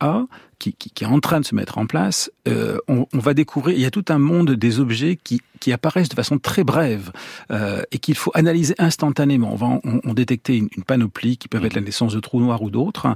qui, 0.58 0.72
qui, 0.74 1.04
est 1.04 1.06
en 1.06 1.20
train 1.20 1.40
de 1.40 1.44
se 1.44 1.54
mettre 1.54 1.78
en 1.78 1.86
place, 1.86 2.30
euh, 2.48 2.78
on, 2.88 3.06
on, 3.12 3.18
va 3.18 3.34
découvrir, 3.34 3.76
il 3.76 3.82
y 3.82 3.86
a 3.86 3.90
tout 3.90 4.04
un 4.08 4.18
monde 4.18 4.52
des 4.52 4.80
objets 4.80 5.16
qui, 5.22 5.40
qui 5.60 5.72
apparaissent 5.72 6.08
de 6.08 6.14
façon 6.14 6.38
très 6.38 6.64
brève 6.64 7.12
euh, 7.50 7.82
et 7.92 7.98
qu'il 7.98 8.14
faut 8.14 8.30
analyser 8.34 8.74
instantanément. 8.78 9.52
On 9.52 9.56
va 9.56 9.66
en, 9.66 9.80
on, 9.84 10.14
détecter 10.14 10.56
une, 10.56 10.68
une, 10.76 10.84
panoplie 10.84 11.36
qui 11.36 11.48
peut 11.48 11.62
être 11.64 11.74
la 11.74 11.80
naissance 11.80 12.14
de 12.14 12.20
trou 12.20 12.40
noir 12.40 12.62
ou 12.62 12.70
d'autres. 12.70 13.08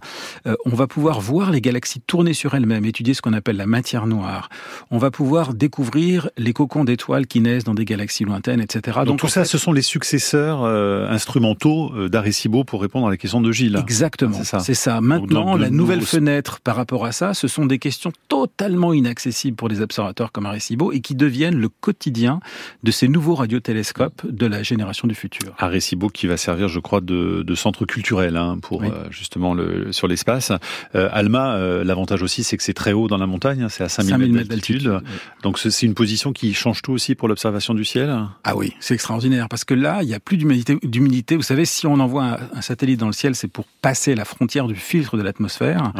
Euh, 0.47 0.55
on 0.65 0.71
va 0.71 0.87
pouvoir 0.87 1.21
voir 1.21 1.51
les 1.51 1.61
galaxies 1.61 2.01
tourner 2.01 2.35
sur 2.35 2.55
elles-mêmes, 2.55 2.85
étudier 2.85 3.15
ce 3.15 3.23
qu'on 3.23 3.33
appelle 3.33 3.57
la 3.57 3.67
matière 3.67 4.07
noire. 4.07 4.49
On 4.91 4.99
va 4.99 5.11
pouvoir 5.11 5.55
découvrir 5.55 6.31
les 6.37 6.53
cocons 6.53 6.85
d'étoiles 6.85 7.27
qui 7.27 7.41
naissent 7.41 7.65
dans 7.65 7.75
des 7.75 7.85
galaxies 7.85 8.25
lointaines, 8.25 8.61
etc. 8.61 9.01
Donc, 9.05 9.19
tout 9.19 9.29
ça, 9.29 9.45
ce 9.45 9.59
sont 9.59 9.73
les 9.73 9.83
successeurs 9.83 10.63
euh, 10.65 11.09
instrumentaux 11.09 11.93
euh, 11.95 12.09
d'Arecibo 12.09 12.65
pour 12.65 12.83
répondre 12.83 13.07
à 13.07 13.11
la 13.11 13.17
question 13.17 13.41
de 13.41 13.53
Gilles. 13.53 13.77
Exactement, 13.79 14.37
c'est 14.43 14.45
ça. 14.45 14.75
ça. 14.75 15.01
Maintenant, 15.01 15.57
la 15.57 15.71
nouvelle 15.71 16.03
fenêtre 16.03 16.61
par 16.61 16.77
rapport 16.77 17.05
à 17.05 17.13
ça, 17.13 17.30
ce 17.35 17.49
sont 17.49 17.67
des 17.67 17.79
questions 17.79 18.13
totalement 18.29 18.93
inaccessibles 18.93 19.57
pour 19.57 19.69
des 19.69 19.81
observateurs 19.81 20.33
comme 20.33 20.47
Arecibo 20.47 20.93
et 20.93 21.01
qui 21.01 21.15
deviennent 21.15 21.59
le 21.59 21.69
quotidien 21.69 22.41
de 22.83 22.91
ces 22.91 23.09
nouveaux 23.09 23.35
radiotélescopes 23.35 24.27
de 24.27 24.47
la 24.47 24.63
génération 24.63 25.09
du 25.09 25.15
futur. 25.15 25.55
Arecibo 25.59 26.09
qui 26.09 26.27
va 26.27 26.37
servir, 26.37 26.69
je 26.69 26.81
crois, 26.81 27.01
de, 27.01 27.43
de 27.43 27.55
centre 27.55 27.85
culturel 27.85 28.37
hein, 28.37 28.59
pour 28.61 28.83
euh, 28.83 29.07
justement 29.11 29.55
le, 29.55 29.93
sur 29.93 30.09
l'espace. 30.09 30.53
Euh, 30.95 31.09
Alma, 31.13 31.55
euh, 31.55 31.85
l'avantage 31.85 32.23
aussi, 32.23 32.45
c'est 32.45 32.57
que 32.57 32.63
c'est 32.63 32.75
très 32.75 32.93
haut 32.93 33.09
dans 33.09 33.19
la 33.19 33.27
montagne, 33.27 33.63
hein, 33.63 33.69
c'est 33.69 33.85
à 33.85 33.89
5000 33.89 34.33
mètres 34.33 34.49
d'altitude. 34.49 35.01
Donc 35.43 35.59
c'est 35.59 35.87
une 35.87 35.95
position 35.95 36.33
qui 36.33 36.55
change 36.55 36.83
tout 36.83 36.93
aussi 36.93 37.15
pour 37.15 37.29
l'observation 37.29 37.75
du 37.75 37.85
ciel? 37.85 38.15
Ah 38.45 38.57
oui, 38.57 38.75
c'est 38.81 38.95
extraordinaire 38.95 39.49
parce 39.49 39.65
que 39.65 39.75
là, 39.75 40.03
il 40.03 40.09
n'y 40.09 40.15
a 40.15 40.21
plus 40.21 40.37
d'humidité. 40.37 41.37
Vous 41.37 41.43
savez, 41.43 41.65
si 41.65 41.87
on 41.87 42.01
envoie 42.01 42.39
un, 42.55 42.61
satellite 42.61 43.01
dans 43.01 43.07
le 43.07 43.13
ciel, 43.13 43.35
c'est 43.35 43.49
pour 43.49 43.65
passer 43.83 44.15
la 44.15 44.25
frontière 44.25 44.67
du 44.67 44.75
filtre 44.75 45.17
de 45.17 45.23
l'atmosphère. 45.23 45.93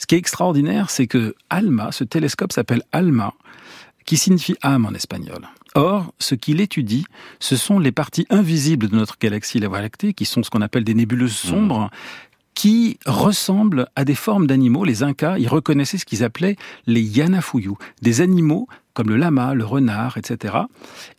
Ce 0.00 0.06
qui 0.06 0.14
est 0.14 0.18
extraordinaire, 0.18 0.88
c'est 0.88 1.06
que 1.06 1.34
ALMA, 1.50 1.92
ce 1.92 2.04
télescope 2.04 2.52
s'appelle 2.52 2.82
ALMA, 2.90 3.34
qui 4.06 4.16
signifie 4.16 4.56
âme 4.62 4.86
en 4.86 4.94
espagnol. 4.94 5.46
Or, 5.74 6.14
ce 6.18 6.34
qu'il 6.34 6.62
étudie, 6.62 7.04
ce 7.38 7.54
sont 7.54 7.78
les 7.78 7.92
parties 7.92 8.26
invisibles 8.30 8.88
de 8.88 8.96
notre 8.96 9.18
galaxie, 9.20 9.60
la 9.60 9.68
Voie 9.68 9.82
lactée, 9.82 10.14
qui 10.14 10.24
sont 10.24 10.42
ce 10.42 10.48
qu'on 10.48 10.62
appelle 10.62 10.84
des 10.84 10.94
nébuleuses 10.94 11.36
sombres, 11.36 11.90
qui 12.54 12.98
ressemblent 13.04 13.88
à 13.94 14.06
des 14.06 14.14
formes 14.14 14.46
d'animaux. 14.46 14.86
Les 14.86 15.02
Incas, 15.02 15.36
ils 15.36 15.48
reconnaissaient 15.48 15.98
ce 15.98 16.06
qu'ils 16.06 16.24
appelaient 16.24 16.56
les 16.86 17.02
Yanafuyu, 17.02 17.72
des 18.00 18.22
animaux 18.22 18.68
comme 18.94 19.10
le 19.10 19.16
lama, 19.16 19.52
le 19.52 19.66
renard, 19.66 20.16
etc. 20.16 20.54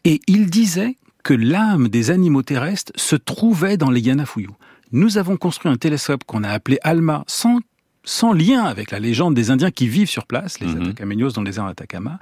Et 0.05 0.21
ils 0.25 0.49
disaient 0.49 0.97
que 1.23 1.35
l'âme 1.35 1.87
des 1.87 2.09
animaux 2.09 2.41
terrestres 2.41 2.91
se 2.95 3.15
trouvait 3.15 3.77
dans 3.77 3.91
les 3.91 4.01
Yanafuyu. 4.01 4.49
Nous 4.91 5.19
avons 5.19 5.37
construit 5.37 5.71
un 5.71 5.77
télescope 5.77 6.23
qu'on 6.25 6.43
a 6.43 6.49
appelé 6.49 6.79
ALMA 6.81 7.23
sans 7.27 7.59
sans 8.03 8.33
lien 8.33 8.63
avec 8.63 8.91
la 8.91 8.99
légende 8.99 9.35
des 9.35 9.51
Indiens 9.51 9.71
qui 9.71 9.87
vivent 9.87 10.09
sur 10.09 10.25
place, 10.25 10.59
les 10.59 10.67
mm 10.67 10.93
dans 11.33 11.41
les 11.41 11.49
désert 11.49 11.65
d'Atacama, 11.65 12.19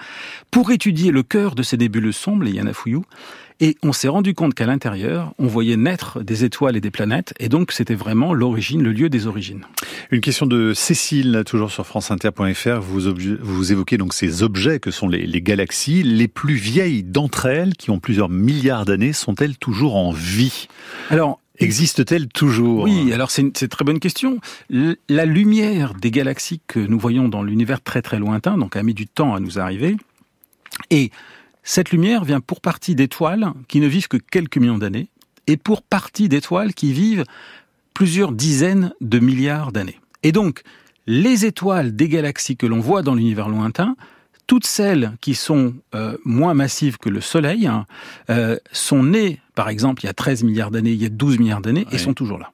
pour 0.52 0.72
étudier 0.72 1.12
le 1.12 1.24
cœur 1.24 1.56
de 1.56 1.64
ces 1.64 1.78
nébuleuses 1.78 2.16
sombres, 2.16 2.44
les 2.44 2.52
Yanafuyu. 2.52 3.02
Et 3.62 3.76
on 3.84 3.92
s'est 3.92 4.08
rendu 4.08 4.34
compte 4.34 4.54
qu'à 4.54 4.66
l'intérieur, 4.66 5.34
on 5.38 5.48
voyait 5.48 5.76
naître 5.76 6.22
des 6.24 6.46
étoiles 6.46 6.78
et 6.78 6.82
des 6.82 6.92
planètes, 6.92 7.34
et 7.40 7.50
donc 7.50 7.74
c'était 7.74 7.96
vraiment 7.96 8.34
l'origine, 8.34 8.82
le 8.82 8.94
lieu 8.94 9.10
des 9.10 9.28
origines. 9.28 9.66
Une 10.12 10.22
question 10.22 10.46
de 10.46 10.74
Cécile, 10.74 11.44
toujours 11.46 11.70
sur 11.70 11.86
franceinter.fr. 11.86 12.80
Vous, 12.80 13.14
vous 13.42 13.72
évoquez 13.72 13.98
donc 13.98 14.14
ces 14.14 14.44
objets 14.44 14.80
que 14.80 14.92
sont 14.92 15.10
les, 15.10 15.26
les 15.28 15.42
galaxies. 15.42 16.04
Les 16.04 16.30
plus 16.30 16.56
vieilles 16.56 17.04
d'entre 17.04 17.48
elles, 17.48 17.76
qui 17.76 17.92
ont 17.92 18.00
plusieurs 18.00 18.30
milliards 18.30 18.86
d'années, 18.86 19.12
sont-elles 19.12 19.58
toujours 19.58 19.98
en 19.98 20.12
vie? 20.12 20.68
Alors, 21.10 21.42
Existe-t-elle 21.60 22.28
toujours 22.28 22.84
Oui, 22.84 23.12
alors 23.12 23.32
c'est 23.32 23.42
une, 23.42 23.52
très 23.52 23.84
bonne 23.84 24.00
question. 24.00 24.40
La 24.70 25.26
lumière 25.26 25.94
des 25.94 26.12
galaxies 26.12 26.62
que 26.68 26.80
nous 26.80 26.98
voyons 26.98 27.28
dans 27.28 27.44
l'univers 27.44 27.82
très 27.82 28.02
très 28.02 28.18
lointain, 28.18 28.58
donc 28.58 28.76
a 28.76 28.84
mis 28.84 28.94
du 28.94 29.08
temps 29.08 29.36
à 29.36 29.40
nous 29.40 29.60
arriver, 29.60 29.98
et 30.90 31.12
cette 31.64 31.92
lumière 31.92 32.24
vient 32.24 32.40
pour 32.40 32.62
partie 32.62 32.96
d'étoiles 32.96 33.52
qui 33.68 33.80
ne 33.80 33.88
vivent 33.88 34.08
que 34.08 34.18
quelques 34.18 34.58
millions 34.58 34.78
d'années, 34.78 35.10
et 35.48 35.58
pour 35.58 35.82
partie 35.82 36.30
d'étoiles 36.30 36.74
qui 36.74 36.94
vivent 36.94 37.26
plusieurs 37.94 38.32
dizaines 38.32 38.94
de 39.02 39.20
milliards 39.20 39.72
d'années. 39.72 40.00
Et 40.24 40.32
donc, 40.32 40.62
les 41.08 41.46
étoiles 41.46 41.96
des 41.96 42.08
galaxies 42.08 42.56
que 42.56 42.68
l'on 42.68 42.80
voit 42.80 43.02
dans 43.02 43.16
l'univers 43.16 43.50
lointain 43.50 43.96
toutes 44.50 44.66
celles 44.66 45.12
qui 45.22 45.36
sont 45.36 45.76
euh, 45.94 46.18
moins 46.26 46.56
massives 46.56 46.98
que 46.98 47.08
le 47.08 47.22
Soleil 47.22 47.68
hein, 47.68 47.86
euh, 48.32 48.58
sont 48.72 49.04
nées, 49.04 49.40
par 49.54 49.70
exemple, 49.70 50.02
il 50.04 50.08
y 50.08 50.10
a 50.10 50.14
13 50.14 50.44
milliards 50.44 50.72
d'années, 50.72 50.92
il 50.92 51.00
y 51.00 51.06
a 51.06 51.10
12 51.10 51.38
milliards 51.38 51.62
d'années, 51.62 51.86
et 51.92 52.00
sont 52.00 52.16
toujours 52.16 52.40
là. 52.40 52.52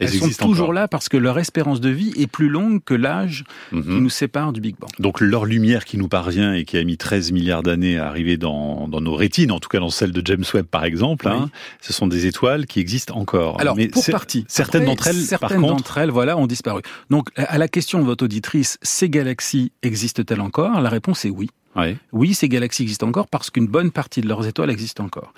Elles, 0.00 0.10
sont 0.10 0.46
toujours 0.46 0.72
là 0.72 0.88
parce 0.88 1.08
que 1.08 1.16
leur 1.16 1.38
espérance 1.38 1.80
de 1.80 1.88
vie 1.88 2.12
est 2.16 2.26
plus 2.26 2.48
longue 2.48 2.82
que 2.84 2.94
l'âge 2.94 3.44
qui 3.70 3.76
mhm. 3.76 4.00
nous 4.00 4.10
sépare 4.10 4.52
du 4.52 4.60
Big 4.60 4.76
Bang. 4.78 4.90
Donc 4.98 5.20
leur 5.20 5.44
lumière 5.44 5.84
qui 5.84 5.98
nous 5.98 6.08
parvient 6.08 6.54
et 6.54 6.64
qui 6.64 6.76
a 6.76 6.84
mis 6.84 6.96
13 6.96 7.32
milliards 7.32 7.62
d'années 7.62 7.98
à 7.98 8.08
arriver 8.08 8.36
dans, 8.36 8.88
dans, 8.88 9.00
nos 9.00 9.14
rétines, 9.14 9.52
en 9.52 9.60
tout 9.60 9.68
cas 9.68 9.78
dans 9.78 9.90
celle 9.90 10.12
de 10.12 10.22
James 10.24 10.44
Webb 10.52 10.66
par 10.66 10.84
exemple, 10.84 11.28
hein, 11.28 11.50
ce 11.80 11.92
sont 11.92 12.06
des 12.06 12.26
étoiles 12.26 12.66
qui 12.66 12.80
existent 12.80 13.16
encore. 13.16 13.60
Alors 13.60 13.76
Mais 13.76 13.88
pour 13.88 14.04
partie. 14.06 14.44
Certaines 14.48 14.84
d'entre 14.84 15.06
elles, 15.06 15.16
certaines 15.16 15.60
d'entre 15.60 15.98
elles, 15.98 16.10
voilà, 16.10 16.36
ont 16.36 16.46
disparu. 16.46 16.82
Donc 17.10 17.28
à 17.36 17.58
la 17.58 17.68
question 17.68 18.00
de 18.00 18.04
votre 18.04 18.24
auditrice, 18.24 18.78
ces 18.82 19.08
galaxies 19.08 19.72
existent-elles 19.82 20.40
encore? 20.40 20.80
La 20.80 20.90
réponse 20.90 21.24
est 21.24 21.30
oui. 21.30 21.50
Oui. 21.76 21.96
oui, 22.12 22.34
ces 22.34 22.48
galaxies 22.48 22.82
existent 22.82 23.08
encore 23.08 23.26
parce 23.26 23.50
qu'une 23.50 23.66
bonne 23.66 23.90
partie 23.90 24.20
de 24.20 24.28
leurs 24.28 24.46
étoiles 24.46 24.70
existent 24.70 25.04
encore 25.04 25.34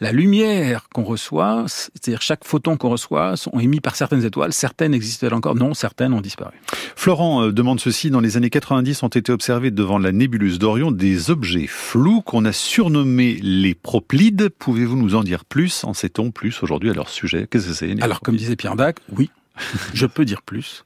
la 0.00 0.12
lumière 0.12 0.88
qu'on 0.92 1.04
reçoit, 1.04 1.64
c'est-à-dire 1.68 2.22
chaque 2.22 2.44
photon 2.44 2.76
qu'on 2.76 2.90
reçoit, 2.90 3.36
sont 3.36 3.58
émis 3.58 3.80
par 3.80 3.96
certaines 3.96 4.24
étoiles. 4.24 4.52
Certaines 4.52 4.94
existent 4.94 5.28
encore? 5.32 5.54
Non, 5.54 5.74
certaines 5.74 6.12
ont 6.12 6.20
disparu. 6.20 6.54
Florent 6.96 7.44
euh, 7.44 7.52
demande 7.52 7.80
ceci. 7.80 8.10
Dans 8.10 8.20
les 8.20 8.36
années 8.36 8.50
90 8.50 9.02
ont 9.02 9.08
été 9.08 9.32
observés 9.32 9.70
devant 9.70 9.98
la 9.98 10.12
nébuleuse 10.12 10.58
d'Orion 10.58 10.90
des 10.90 11.30
objets 11.30 11.66
flous 11.66 12.22
qu'on 12.22 12.44
a 12.44 12.52
surnommés 12.52 13.38
les 13.42 13.74
proplides. 13.74 14.48
Pouvez-vous 14.48 14.96
nous 14.96 15.14
en 15.14 15.22
dire 15.22 15.44
plus? 15.44 15.84
En 15.84 15.94
sait-on 15.94 16.30
plus 16.30 16.62
aujourd'hui 16.62 16.90
à 16.90 16.94
leur 16.94 17.08
sujet? 17.08 17.46
Qu'est-ce 17.50 17.68
que 17.68 17.74
c'est 17.74 18.02
Alors, 18.02 18.20
comme 18.20 18.36
disait 18.36 18.56
Pierre 18.56 18.76
Dac, 18.76 18.98
oui, 19.16 19.30
je 19.94 20.06
peux 20.06 20.24
dire 20.24 20.42
plus, 20.42 20.84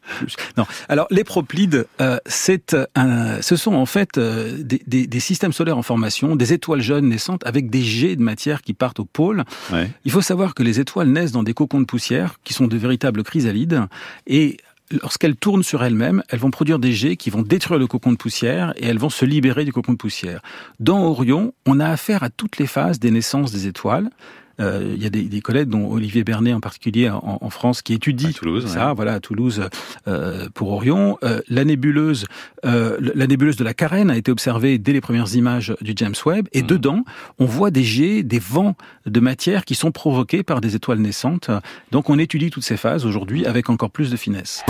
Non. 0.56 0.66
Alors 0.88 1.06
les 1.10 1.24
proplides, 1.24 1.86
euh, 2.00 2.18
c'est 2.26 2.76
un, 2.94 3.40
ce 3.40 3.56
sont 3.56 3.74
en 3.74 3.86
fait 3.86 4.18
euh, 4.18 4.58
des, 4.62 4.82
des, 4.86 5.06
des, 5.06 5.20
systèmes 5.20 5.52
solaires 5.52 5.78
en 5.78 5.82
formation, 5.82 6.36
des 6.36 6.52
étoiles 6.52 6.80
jeunes 6.80 7.08
naissantes 7.08 7.46
avec 7.46 7.70
des 7.70 7.82
jets 7.82 8.16
de 8.16 8.22
matière 8.22 8.62
qui 8.62 8.74
partent 8.74 9.00
au 9.00 9.04
pôle. 9.04 9.44
Ouais. 9.72 9.90
Il 10.04 10.12
faut 10.12 10.20
savoir 10.20 10.54
que 10.54 10.62
les 10.62 10.80
étoiles 10.80 11.08
naissent 11.08 11.32
dans 11.32 11.42
des 11.42 11.54
cocons 11.54 11.80
de 11.80 11.86
poussière 11.86 12.36
qui 12.44 12.52
sont 12.52 12.66
de 12.66 12.76
véritables 12.76 13.22
chrysalides 13.22 13.82
et 14.26 14.58
lorsqu'elles 15.02 15.36
tournent 15.36 15.62
sur 15.62 15.84
elles-mêmes, 15.84 16.22
elles 16.28 16.38
vont 16.38 16.50
produire 16.50 16.78
des 16.78 16.92
jets 16.92 17.16
qui 17.16 17.30
vont 17.30 17.42
détruire 17.42 17.78
le 17.78 17.86
cocon 17.86 18.12
de 18.12 18.16
poussière 18.16 18.72
et 18.76 18.86
elles 18.86 18.98
vont 18.98 19.10
se 19.10 19.24
libérer 19.24 19.64
du 19.64 19.72
cocon 19.72 19.92
de 19.92 19.98
poussière. 19.98 20.40
Dans 20.80 21.02
Orion, 21.04 21.52
on 21.66 21.80
a 21.80 21.86
affaire 21.86 22.22
à 22.22 22.30
toutes 22.30 22.58
les 22.58 22.66
phases 22.66 22.98
des 22.98 23.10
naissances 23.10 23.52
des 23.52 23.66
étoiles. 23.66 24.10
Euh, 24.60 24.94
il 24.96 25.02
y 25.02 25.06
a 25.06 25.10
des, 25.10 25.22
des, 25.22 25.40
collègues, 25.40 25.68
dont 25.68 25.90
Olivier 25.90 26.24
Bernet 26.24 26.52
en 26.52 26.60
particulier 26.60 27.08
en, 27.10 27.38
en 27.40 27.50
France, 27.50 27.82
qui 27.82 27.94
étudie 27.94 28.34
ça, 28.66 28.92
voilà, 28.92 29.14
à 29.14 29.20
Toulouse 29.20 29.68
euh, 30.06 30.48
pour 30.54 30.72
Orion. 30.72 31.18
Euh, 31.22 31.40
la 31.48 31.64
nébuleuse, 31.64 32.26
euh, 32.64 32.98
la 33.00 33.26
nébuleuse 33.26 33.56
de 33.56 33.64
la 33.64 33.74
Carène 33.74 34.10
a 34.10 34.16
été 34.16 34.30
observée 34.30 34.78
dès 34.78 34.92
les 34.92 35.00
premières 35.00 35.34
images 35.34 35.74
du 35.80 35.92
James 35.96 36.14
Webb, 36.26 36.48
et 36.52 36.62
mmh. 36.62 36.66
dedans, 36.66 37.04
on 37.38 37.46
voit 37.46 37.70
des 37.70 37.84
jets, 37.84 38.22
des 38.22 38.38
vents 38.38 38.76
de 39.06 39.20
matière 39.20 39.64
qui 39.64 39.74
sont 39.74 39.92
provoqués 39.92 40.42
par 40.42 40.60
des 40.60 40.74
étoiles 40.74 40.98
naissantes. 40.98 41.50
Donc, 41.92 42.10
on 42.10 42.18
étudie 42.18 42.50
toutes 42.50 42.64
ces 42.64 42.76
phases 42.76 43.06
aujourd'hui 43.06 43.46
avec 43.46 43.70
encore 43.70 43.90
plus 43.90 44.10
de 44.10 44.16
finesse. 44.16 44.64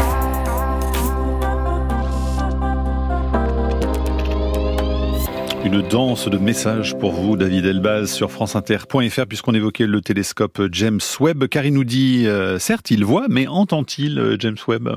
Une 5.65 5.83
danse 5.83 6.29
de 6.29 6.39
messages 6.39 6.97
pour 6.99 7.13
vous, 7.13 7.37
David 7.37 7.67
Elbaz, 7.67 8.13
sur 8.13 8.31
franceinter.fr, 8.31 9.27
puisqu'on 9.27 9.55
évoquait 9.55 9.87
le 9.87 10.01
télescope 10.01 10.63
James 10.73 11.01
Webb, 11.21 11.47
car 11.49 11.67
il 11.67 11.75
nous 11.75 11.85
dit, 11.85 12.27
euh, 12.27 12.59
certes, 12.59 12.91
il 12.91 13.05
voit, 13.05 13.27
mais 13.29 13.47
entend-il 13.49 14.19
euh, 14.19 14.37
James 14.39 14.57
Webb? 14.67 14.91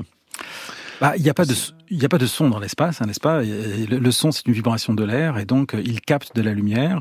Bah, 1.00 1.14
il 1.16 1.22
n'y 1.22 1.30
a 1.30 1.34
pas 1.34 1.44
de 1.44 1.54
il 1.90 2.02
a 2.04 2.08
pas 2.08 2.18
de 2.18 2.26
son 2.26 2.48
dans 2.48 2.60
l'espace, 2.60 3.02
hein, 3.02 3.06
n'est-ce 3.06 3.20
pas? 3.20 3.42
Le, 3.42 4.10
son, 4.12 4.30
c'est 4.30 4.46
une 4.46 4.54
vibration 4.54 4.94
de 4.94 5.04
l'air, 5.04 5.36
et 5.36 5.44
donc 5.44 5.74
il 5.84 6.00
capte 6.00 6.34
de 6.34 6.40
la 6.40 6.54
lumière. 6.54 7.00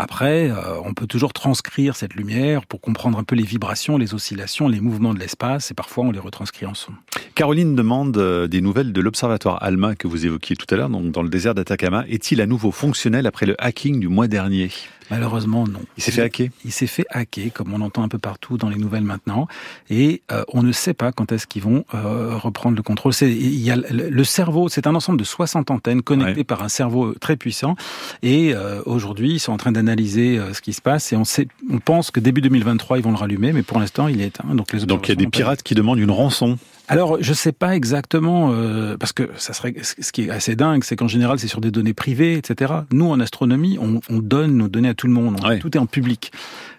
Après, 0.00 0.50
euh, 0.50 0.80
on 0.82 0.94
peut 0.94 1.06
toujours 1.06 1.34
transcrire 1.34 1.94
cette 1.94 2.14
lumière 2.14 2.64
pour 2.64 2.80
comprendre 2.80 3.18
un 3.18 3.22
peu 3.22 3.36
les 3.36 3.42
vibrations, 3.42 3.98
les 3.98 4.14
oscillations, 4.14 4.66
les 4.66 4.80
mouvements 4.80 5.12
de 5.12 5.18
l'espace, 5.18 5.70
et 5.70 5.74
parfois 5.74 6.04
on 6.04 6.10
les 6.10 6.18
retranscrit 6.18 6.64
en 6.64 6.72
son. 6.72 6.92
Caroline 7.34 7.76
demande 7.76 8.16
euh, 8.16 8.46
des 8.46 8.62
nouvelles 8.62 8.94
de 8.94 9.00
l'observatoire 9.02 9.62
ALMA 9.62 9.96
que 9.96 10.08
vous 10.08 10.24
évoquiez 10.24 10.56
tout 10.56 10.64
à 10.70 10.78
l'heure, 10.78 10.88
dans 10.88 11.22
le 11.22 11.28
désert 11.28 11.54
d'Atacama. 11.54 12.06
Est-il 12.08 12.40
à 12.40 12.46
nouveau 12.46 12.70
fonctionnel 12.72 13.26
après 13.26 13.44
le 13.44 13.54
hacking 13.58 14.00
du 14.00 14.08
mois 14.08 14.26
dernier? 14.26 14.70
Malheureusement, 15.10 15.66
non. 15.66 15.80
Il 15.96 16.02
s'est 16.02 16.12
fait 16.12 16.22
hacker 16.22 16.48
Il 16.64 16.72
s'est 16.72 16.86
fait 16.86 17.06
hacker, 17.10 17.52
comme 17.52 17.72
on 17.74 17.80
entend 17.80 18.02
un 18.02 18.08
peu 18.08 18.18
partout 18.18 18.56
dans 18.56 18.68
les 18.68 18.76
nouvelles 18.76 19.02
maintenant. 19.02 19.48
Et 19.88 20.22
euh, 20.30 20.44
on 20.48 20.62
ne 20.62 20.72
sait 20.72 20.94
pas 20.94 21.12
quand 21.12 21.32
est-ce 21.32 21.46
qu'ils 21.46 21.62
vont 21.62 21.84
euh, 21.94 22.36
reprendre 22.36 22.76
le 22.76 22.82
contrôle. 22.82 23.12
C'est, 23.12 23.30
il 23.30 23.60
y 23.60 23.70
a 23.70 23.76
le 23.76 24.24
cerveau, 24.24 24.68
c'est 24.68 24.86
un 24.86 24.94
ensemble 24.94 25.18
de 25.18 25.24
60 25.24 25.70
antennes 25.70 26.02
connectées 26.02 26.44
par 26.44 26.62
un 26.62 26.68
cerveau 26.68 27.14
très 27.14 27.36
puissant. 27.36 27.76
Et 28.22 28.54
euh, 28.54 28.82
aujourd'hui, 28.86 29.32
ils 29.32 29.40
sont 29.40 29.52
en 29.52 29.56
train 29.56 29.72
d'analyser 29.72 30.40
ce 30.52 30.60
qui 30.60 30.72
se 30.72 30.80
passe. 30.80 31.12
Et 31.12 31.16
on, 31.16 31.24
sait, 31.24 31.48
on 31.70 31.78
pense 31.78 32.10
que 32.10 32.20
début 32.20 32.40
2023, 32.40 32.98
ils 32.98 33.04
vont 33.04 33.10
le 33.10 33.16
rallumer. 33.16 33.52
Mais 33.52 33.62
pour 33.62 33.80
l'instant, 33.80 34.08
il 34.08 34.20
est 34.20 34.26
éteint. 34.26 34.54
Donc, 34.54 34.72
les 34.72 34.86
donc 34.86 35.08
il 35.08 35.10
y 35.10 35.12
a 35.12 35.16
des 35.16 35.26
pirates 35.26 35.62
qui 35.62 35.74
demandent 35.74 35.98
une 35.98 36.10
rançon 36.10 36.58
alors, 36.90 37.18
je 37.20 37.32
sais 37.32 37.52
pas 37.52 37.76
exactement, 37.76 38.50
euh, 38.52 38.96
parce 38.96 39.12
que 39.12 39.30
ça 39.36 39.52
serait 39.52 39.74
ce 39.80 40.10
qui 40.10 40.22
est 40.22 40.30
assez 40.30 40.56
dingue, 40.56 40.82
c'est 40.82 40.96
qu'en 40.96 41.06
général, 41.06 41.38
c'est 41.38 41.46
sur 41.46 41.60
des 41.60 41.70
données 41.70 41.94
privées, 41.94 42.34
etc. 42.34 42.72
Nous, 42.90 43.08
en 43.08 43.20
astronomie, 43.20 43.78
on, 43.80 44.00
on 44.10 44.18
donne 44.18 44.56
nos 44.56 44.66
données 44.66 44.88
à 44.88 44.94
tout 44.94 45.06
le 45.06 45.12
monde. 45.12 45.40
Tout 45.60 45.76
est 45.76 45.80
en 45.80 45.86
public. 45.86 46.32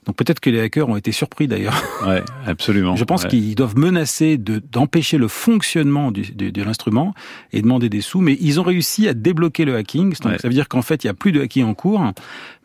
Donc 0.08 0.16
peut-être 0.16 0.40
que 0.40 0.50
les 0.50 0.60
hackers 0.60 0.90
ont 0.90 0.98
été 0.98 1.12
surpris 1.12 1.48
d'ailleurs. 1.48 1.82
Ouais, 2.02 2.24
absolument. 2.48 2.96
Je 2.96 3.04
pense 3.04 3.26
qu'ils 3.26 3.54
doivent 3.54 3.78
menacer 3.78 4.40
d'empêcher 4.40 5.20
le 5.20 5.28
fonctionnement 5.28 6.10
du, 6.10 6.24
de 6.24 6.64
l'instrument 6.64 7.14
et 7.54 7.62
demander 7.62 7.90
des 7.90 8.02
sous, 8.02 8.22
mais 8.22 8.36
ils 8.42 8.60
ont 8.60 8.64
réussi 8.64 9.08
à 9.08 9.14
débloquer 9.14 9.66
le 9.66 9.76
hacking. 9.76 10.16
Donc 10.20 10.40
ça 10.40 10.48
veut 10.48 10.54
dire 10.54 10.68
qu'en 10.68 10.82
fait, 10.82 11.04
il 11.04 11.08
n'y 11.08 11.12
a 11.12 11.14
plus 11.14 11.32
de 11.32 11.42
hacking 11.42 11.64
en 11.64 11.76
cours, 11.76 12.04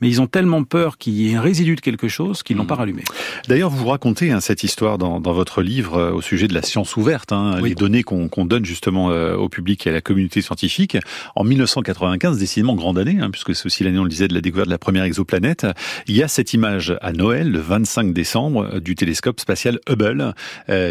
mais 0.01 0.09
ils 0.09 0.23
ont 0.23 0.27
tellement 0.27 0.65
peur 0.65 0.97
qu'il 0.97 1.13
y 1.13 1.31
ait 1.31 1.37
un 1.37 1.43
résidu 1.43 1.77
de 1.77 1.83
quelque 1.83 2.09
chose 2.09 2.43
qu'ils 2.43 2.57
n'ont 2.57 2.65
hmm. 2.65 2.67
pas 2.67 2.75
rallumé. 2.77 3.03
D'ailleurs, 3.47 3.69
vous 3.69 3.87
racontez 3.87 4.31
hein, 4.31 4.41
cette 4.41 4.65
histoire 4.65 4.97
dans, 4.97 5.21
dans, 5.21 5.35
votre 5.35 5.61
livre 5.61 5.97
euh, 5.97 6.13
au 6.13 6.23
sujet 6.23 6.49
de 6.49 6.55
la 6.55 6.63
science 6.63 6.97
ouverte, 6.97 7.33
hein, 7.33 7.61
les 7.63 7.75
données 7.75 8.03
qu'on 8.03 8.29
donne 8.47 8.65
justement 8.65 9.11
euh, 9.11 9.37
au 9.37 9.51
public 9.51 9.87
et 9.87 9.91
à 9.91 9.93
la 9.93 10.01
communauté 10.01 10.41
scientifique. 10.41 10.97
En 11.35 11.45
1995, 11.45 12.39
décidément 12.39 12.75
grande 12.75 12.99
année, 12.99 13.19
hein, 13.21 13.31
puisque 13.31 13.55
c'est 13.55 13.67
aussi 13.67 13.85
l'année, 13.85 13.99
on 13.99 14.05
le 14.05 14.09
disait, 14.09 14.29
de 14.29 14.35
la 14.35 14.41
découverte 14.41 14.69
de 14.69 14.73
la 14.73 14.79
première 14.79 15.05
exoplanète, 15.05 15.67
il 16.07 16.17
y 16.17 16.23
a 16.23 16.29
cette 16.29 16.55
image 16.55 16.97
à 17.03 17.13
Noël, 17.27 17.51
le 17.51 17.59
25 17.59 18.13
décembre, 18.13 18.69
euh, 18.75 18.81
du 18.81 18.95
télescope 18.95 19.41
spatial 19.41 19.81
Hubble, 19.89 20.35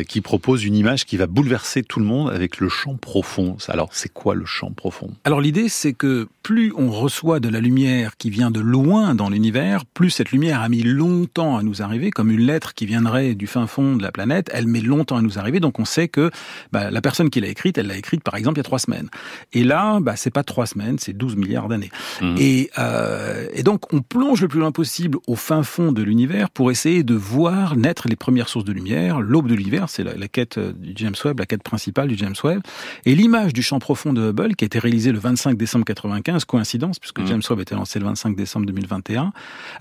qui 0.08 0.22
propose 0.22 0.64
une 0.66 0.76
image 0.76 1.06
qui 1.06 1.18
va 1.18 1.28
bouleverser 1.28 1.84
tout 1.84 2.00
le 2.00 2.06
monde 2.06 2.30
avec 2.30 2.60
le 2.60 2.70
champ 2.70 2.96
profond. 2.96 3.58
Alors, 3.68 3.90
c'est 3.92 4.12
quoi 4.12 4.36
le 4.36 4.46
champ 4.46 4.72
profond? 4.72 5.12
Alors, 5.24 5.42
l'idée, 5.42 5.70
c'est 5.70 5.94
que 5.94 6.28
plus 6.46 6.72
on 6.78 6.92
reçoit 6.92 7.40
de 7.40 7.50
la 7.50 7.60
lumière 7.60 8.18
qui 8.18 8.30
vient 8.30 8.52
de 8.52 8.60
loin 8.60 9.16
dans 9.16 9.30
l'univers, 9.30 9.84
plus 9.84 10.12
cette 10.12 10.32
lumière 10.32 10.62
a 10.62 10.70
mis 10.70 10.84
longtemps 10.84 11.58
à 11.58 11.64
nous 11.64 11.82
arriver, 11.82 12.12
comme 12.12 12.30
une 12.30 12.46
lettre 12.46 12.76
qui 12.76 12.86
viendrait 12.86 13.34
du 13.34 13.48
fin 13.48 13.66
fond 13.66 13.96
de 13.96 14.04
la 14.04 14.12
planète, 14.12 14.52
elle 14.54 14.68
met 14.68 14.82
longtemps 14.82 15.18
à 15.18 15.24
nous 15.24 15.40
arriver, 15.40 15.60
donc 15.60 15.80
on 15.80 15.86
sait 15.86 16.08
que 16.08 16.30
bah, 16.72 16.92
la 16.92 17.02
personne 17.02 17.32
qui 17.32 17.42
l'a 17.42 17.48
écrite, 17.48 17.80
elle 17.80 17.88
l'a 17.88 17.98
écrite 17.98 18.22
par 18.22 18.36
exemple 18.36 18.58
il 18.58 18.60
y 18.60 18.62
a 18.62 18.64
trois 18.64 18.78
semaines. 18.78 19.10
Et 19.54 19.64
là, 19.64 20.00
bah, 20.00 20.16
c'est 20.16 20.30
pas 20.30 20.44
trois 20.44 20.68
semaines, 20.68 21.00
c'est 21.00 21.14
12 21.14 21.36
milliards 21.36 21.68
d'années. 21.68 21.90
Mmh. 22.22 22.36
Et, 22.38 22.70
euh, 22.78 23.48
et 23.54 23.64
donc 23.64 23.92
on 23.92 24.02
plonge 24.02 24.42
le 24.42 24.48
plus 24.48 24.60
loin 24.60 24.72
possible 24.72 25.18
au 25.26 25.36
fin 25.36 25.64
fond 25.64 25.92
de 25.92 26.04
l'univers 26.04 26.25
pour 26.54 26.72
essayer 26.72 27.04
de 27.04 27.16
voir 27.16 27.76
naître 27.76 28.08
les 28.08 28.16
premières 28.16 28.50
sources 28.50 28.66
de 28.66 28.72
lumière. 28.72 29.22
L'aube 29.22 29.48
de 29.48 29.56
l'univers, 29.56 29.90
c'est 29.90 30.04
la, 30.04 30.16
la, 30.16 30.28
quête 30.28 30.60
du 30.60 30.94
James 30.96 31.16
Webb, 31.24 31.40
la 31.40 31.46
quête 31.46 31.64
principale 31.64 32.08
du 32.08 32.18
James 32.18 32.36
Webb. 32.44 32.62
Et 33.06 33.16
l'image 33.16 33.54
du 33.54 33.62
champ 33.62 33.80
profond 33.80 34.14
de 34.14 34.30
Hubble, 34.30 34.56
qui 34.56 34.66
a 34.66 34.68
été 34.68 34.80
réalisée 34.80 35.12
le 35.12 35.20
25 35.20 35.58
décembre 35.58 35.86
95, 35.86 36.46
coïncidence, 36.46 37.00
puisque 37.00 37.20
mmh. 37.20 37.28
James 37.28 37.42
Webb 37.50 37.60
a 37.60 37.62
été 37.62 37.76
lancé 37.76 38.00
le 38.00 38.06
25 38.06 38.36
décembre 38.36 38.66
2021, 38.66 39.32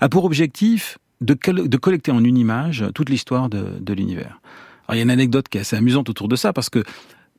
a 0.01 0.09
pour 0.09 0.25
objectif 0.25 0.97
de, 1.21 1.33
de 1.33 1.77
collecter 1.77 2.11
en 2.11 2.23
une 2.23 2.37
image 2.37 2.85
toute 2.93 3.09
l'histoire 3.09 3.49
de, 3.49 3.79
de 3.79 3.93
l'univers. 3.93 4.39
Alors 4.87 4.95
il 4.95 4.97
y 4.97 4.99
a 4.99 5.03
une 5.03 5.11
anecdote 5.11 5.47
qui 5.49 5.57
est 5.57 5.61
assez 5.61 5.75
amusante 5.75 6.09
autour 6.09 6.27
de 6.27 6.35
ça 6.35 6.53
parce 6.53 6.69
que 6.69 6.83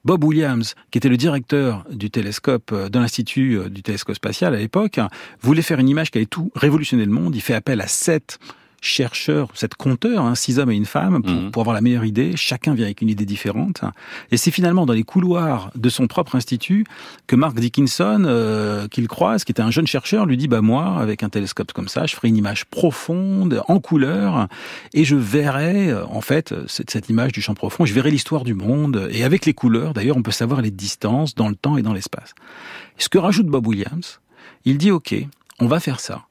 Bob 0.05 0.23
Williams, 0.23 0.77
qui 0.93 0.99
était 0.99 1.09
le 1.09 1.17
directeur 1.17 1.85
du 1.91 2.11
télescope 2.11 2.71
euh, 2.73 2.89
de 2.89 2.99
l'Institut 2.99 3.59
euh, 3.59 3.69
du 3.69 3.83
télescope 3.83 4.15
spatial 4.15 4.55
à 4.55 4.59
l'époque, 4.59 5.01
voulait 5.41 5.63
faire 5.63 5.81
une 5.81 5.89
image 5.89 6.13
qui 6.13 6.19
allait 6.19 6.27
tout 6.27 6.53
révolutionner 6.55 7.05
le 7.05 7.11
monde. 7.11 7.35
Il 7.35 7.41
fait 7.41 7.55
appel 7.55 7.81
à 7.81 7.89
sept 7.89 8.39
chercheurs, 8.81 9.49
cette 9.55 9.75
compteur, 9.75 10.25
hein, 10.25 10.35
six 10.35 10.59
hommes 10.59 10.71
et 10.71 10.75
une 10.75 10.87
femme, 10.87 11.23
mhm. 11.25 11.51
pour, 11.51 11.63
avoir 11.63 11.75
la 11.75 11.81
meilleure 11.81 12.05
idée. 12.05 12.33
Chacun 12.37 12.75
vient 12.75 12.85
avec 12.85 13.01
une 13.01 13.09
idée 13.09 13.25
différente. 13.25 13.83
Et 14.31 14.37
c'est 14.37 14.51
finalement 14.51 14.87
dans 14.87 14.93
les 14.93 15.03
couloirs 15.03 15.71
de 15.75 15.89
son 15.89 16.07
propre 16.07 16.37
institut 16.37 16.85
que 17.27 17.37
Mark 17.37 17.59
Dickinson, 17.59 18.25
euh, 18.27 18.89
qu'il 18.89 19.09
croise, 19.09 19.45
qui 19.45 19.53
était 19.53 19.63
un 19.63 19.71
jeune 19.71 19.87
chercheur, 19.87 20.27
lui 20.27 20.37
dit 20.37 20.49
bah 20.49 20.61
moi, 20.61 20.99
avec 20.99 21.23
un 21.23 21.29
télescope 21.29 21.73
comme 21.73 21.89
ça, 21.89 22.07
je 22.07 22.15
ferai 22.15 22.29
une 22.29 22.37
image 22.37 22.65
profonde, 22.67 23.63
en 23.69 23.81
couleur, 23.81 24.49
et 24.95 25.05
je 25.05 25.17
verrai 25.17 25.91
euh, 25.91 26.07
en 26.07 26.21
fait 26.21 26.55
cette, 26.67 26.91
cette 26.91 27.09
image 27.09 27.33
du 27.33 27.41
champ 27.41 27.55
profond. 27.55 27.85
Je 27.85 27.95
verrai 27.95 28.11
l'histoire 28.11 28.45
du 28.45 28.55
monde. 28.55 29.09
Et 29.11 29.25
avec 29.25 29.47
les 29.47 29.55
couleurs, 29.55 29.95
d'ailleurs, 29.95 30.17
on 30.17 30.23
peut 30.23 30.31
savoir 30.31 30.63
les 30.63 30.71
distances 30.71 31.35
dans 31.35 31.49
le 31.49 31.55
temps 31.55 31.77
et 31.77 31.83
dans 31.83 31.93
l'espace. 31.93 32.35
Ce 32.99 33.09
que 33.09 33.19
rajoute 33.19 33.47
Bob 33.47 33.67
Williams, 33.67 34.21
il 34.65 34.79
dit 34.79 34.91
ok, 34.91 35.15
on 35.59 35.67
va 35.67 35.81
faire 35.81 36.01
ça 36.01 36.27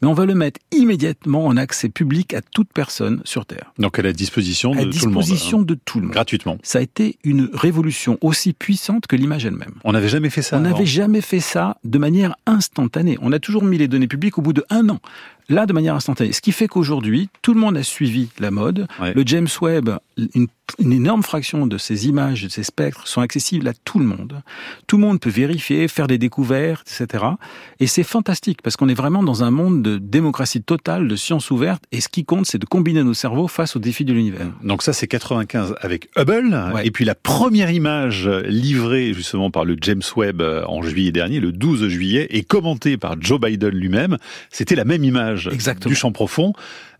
mais 0.00 0.08
on 0.08 0.14
va 0.14 0.26
le 0.26 0.34
mettre 0.34 0.60
immédiatement 0.72 1.46
en 1.46 1.56
accès 1.56 1.88
public 1.88 2.34
à 2.34 2.40
toute 2.40 2.72
personne 2.72 3.20
sur 3.24 3.46
Terre. 3.46 3.72
Donc 3.78 3.98
à 3.98 4.02
la 4.02 4.12
disposition 4.12 4.70
de 4.70 4.76
tout 4.76 4.82
le 4.82 4.84
monde. 4.84 5.22
À 5.22 5.22
disposition 5.22 5.62
de 5.62 5.74
tout 5.74 5.98
le 5.98 6.06
monde. 6.06 6.14
Gratuitement. 6.14 6.58
Ça 6.62 6.78
a 6.78 6.82
été 6.82 7.18
une 7.24 7.50
révolution 7.52 8.18
aussi 8.20 8.52
puissante 8.52 9.06
que 9.06 9.16
l'image 9.16 9.44
elle-même. 9.44 9.74
On 9.84 9.92
n'avait 9.92 10.08
jamais 10.08 10.30
fait 10.30 10.42
ça. 10.42 10.56
On 10.56 10.60
n'avait 10.60 10.86
jamais 10.86 11.20
fait 11.20 11.40
ça 11.40 11.78
de 11.84 11.98
manière 11.98 12.36
instantanée. 12.46 13.18
On 13.20 13.32
a 13.32 13.38
toujours 13.38 13.64
mis 13.64 13.78
les 13.78 13.88
données 13.88 14.08
publiques 14.08 14.38
au 14.38 14.42
bout 14.42 14.52
de 14.52 14.64
un 14.70 14.88
an 14.88 15.00
là 15.48 15.66
de 15.66 15.72
manière 15.72 15.94
instantanée. 15.94 16.32
Ce 16.32 16.40
qui 16.40 16.52
fait 16.52 16.68
qu'aujourd'hui, 16.68 17.28
tout 17.42 17.54
le 17.54 17.60
monde 17.60 17.76
a 17.76 17.82
suivi 17.82 18.28
la 18.38 18.50
mode. 18.50 18.86
Le 19.00 19.22
James 19.24 19.48
Webb, 19.60 19.98
une, 20.34 20.48
énorme 20.92 21.22
fraction 21.22 21.66
de 21.66 21.78
ces 21.78 22.08
images, 22.08 22.42
de 22.42 22.48
ces 22.48 22.62
spectres 22.62 23.06
sont 23.08 23.20
accessibles 23.20 23.66
à 23.68 23.72
tout 23.72 23.98
le 23.98 24.04
monde. 24.04 24.42
Tout 24.86 24.96
le 24.96 25.02
monde 25.02 25.20
peut 25.20 25.30
vérifier, 25.30 25.88
faire 25.88 26.06
des 26.06 26.18
découvertes, 26.18 26.86
etc. 26.88 27.24
Et 27.80 27.86
c'est 27.86 28.02
fantastique 28.02 28.60
parce 28.62 28.76
qu'on 28.76 28.88
est 28.88 28.94
vraiment 28.94 29.22
dans 29.22 29.44
un 29.44 29.50
monde 29.50 29.82
de 29.82 29.98
démocratie 29.98 30.62
totale, 30.62 31.08
de 31.08 31.16
science 31.16 31.50
ouverte. 31.50 31.82
Et 31.92 32.00
ce 32.00 32.08
qui 32.08 32.24
compte, 32.24 32.46
c'est 32.46 32.58
de 32.58 32.66
combiner 32.66 33.02
nos 33.02 33.14
cerveaux 33.14 33.48
face 33.48 33.76
aux 33.76 33.78
défis 33.78 34.04
de 34.04 34.12
l'univers. 34.12 34.48
Donc 34.62 34.82
ça, 34.82 34.92
c'est 34.92 35.06
95 35.06 35.74
avec 35.80 36.10
Hubble. 36.16 36.56
Et 36.84 36.90
puis 36.90 37.04
la 37.04 37.14
première 37.14 37.70
image 37.70 38.28
livrée 38.28 39.14
justement 39.14 39.50
par 39.50 39.64
le 39.64 39.76
James 39.80 40.02
Webb 40.16 40.42
euh, 40.42 40.64
en 40.66 40.82
juillet 40.82 41.12
dernier, 41.12 41.40
le 41.40 41.52
12 41.52 41.88
juillet, 41.88 42.26
et 42.30 42.42
commentée 42.42 42.96
par 42.96 43.20
Joe 43.20 43.40
Biden 43.40 43.70
lui-même, 43.70 44.18
c'était 44.50 44.74
la 44.74 44.84
même 44.84 45.04
image 45.04 45.37
du 45.46 45.94
champ 45.94 46.12
profond. 46.12 46.52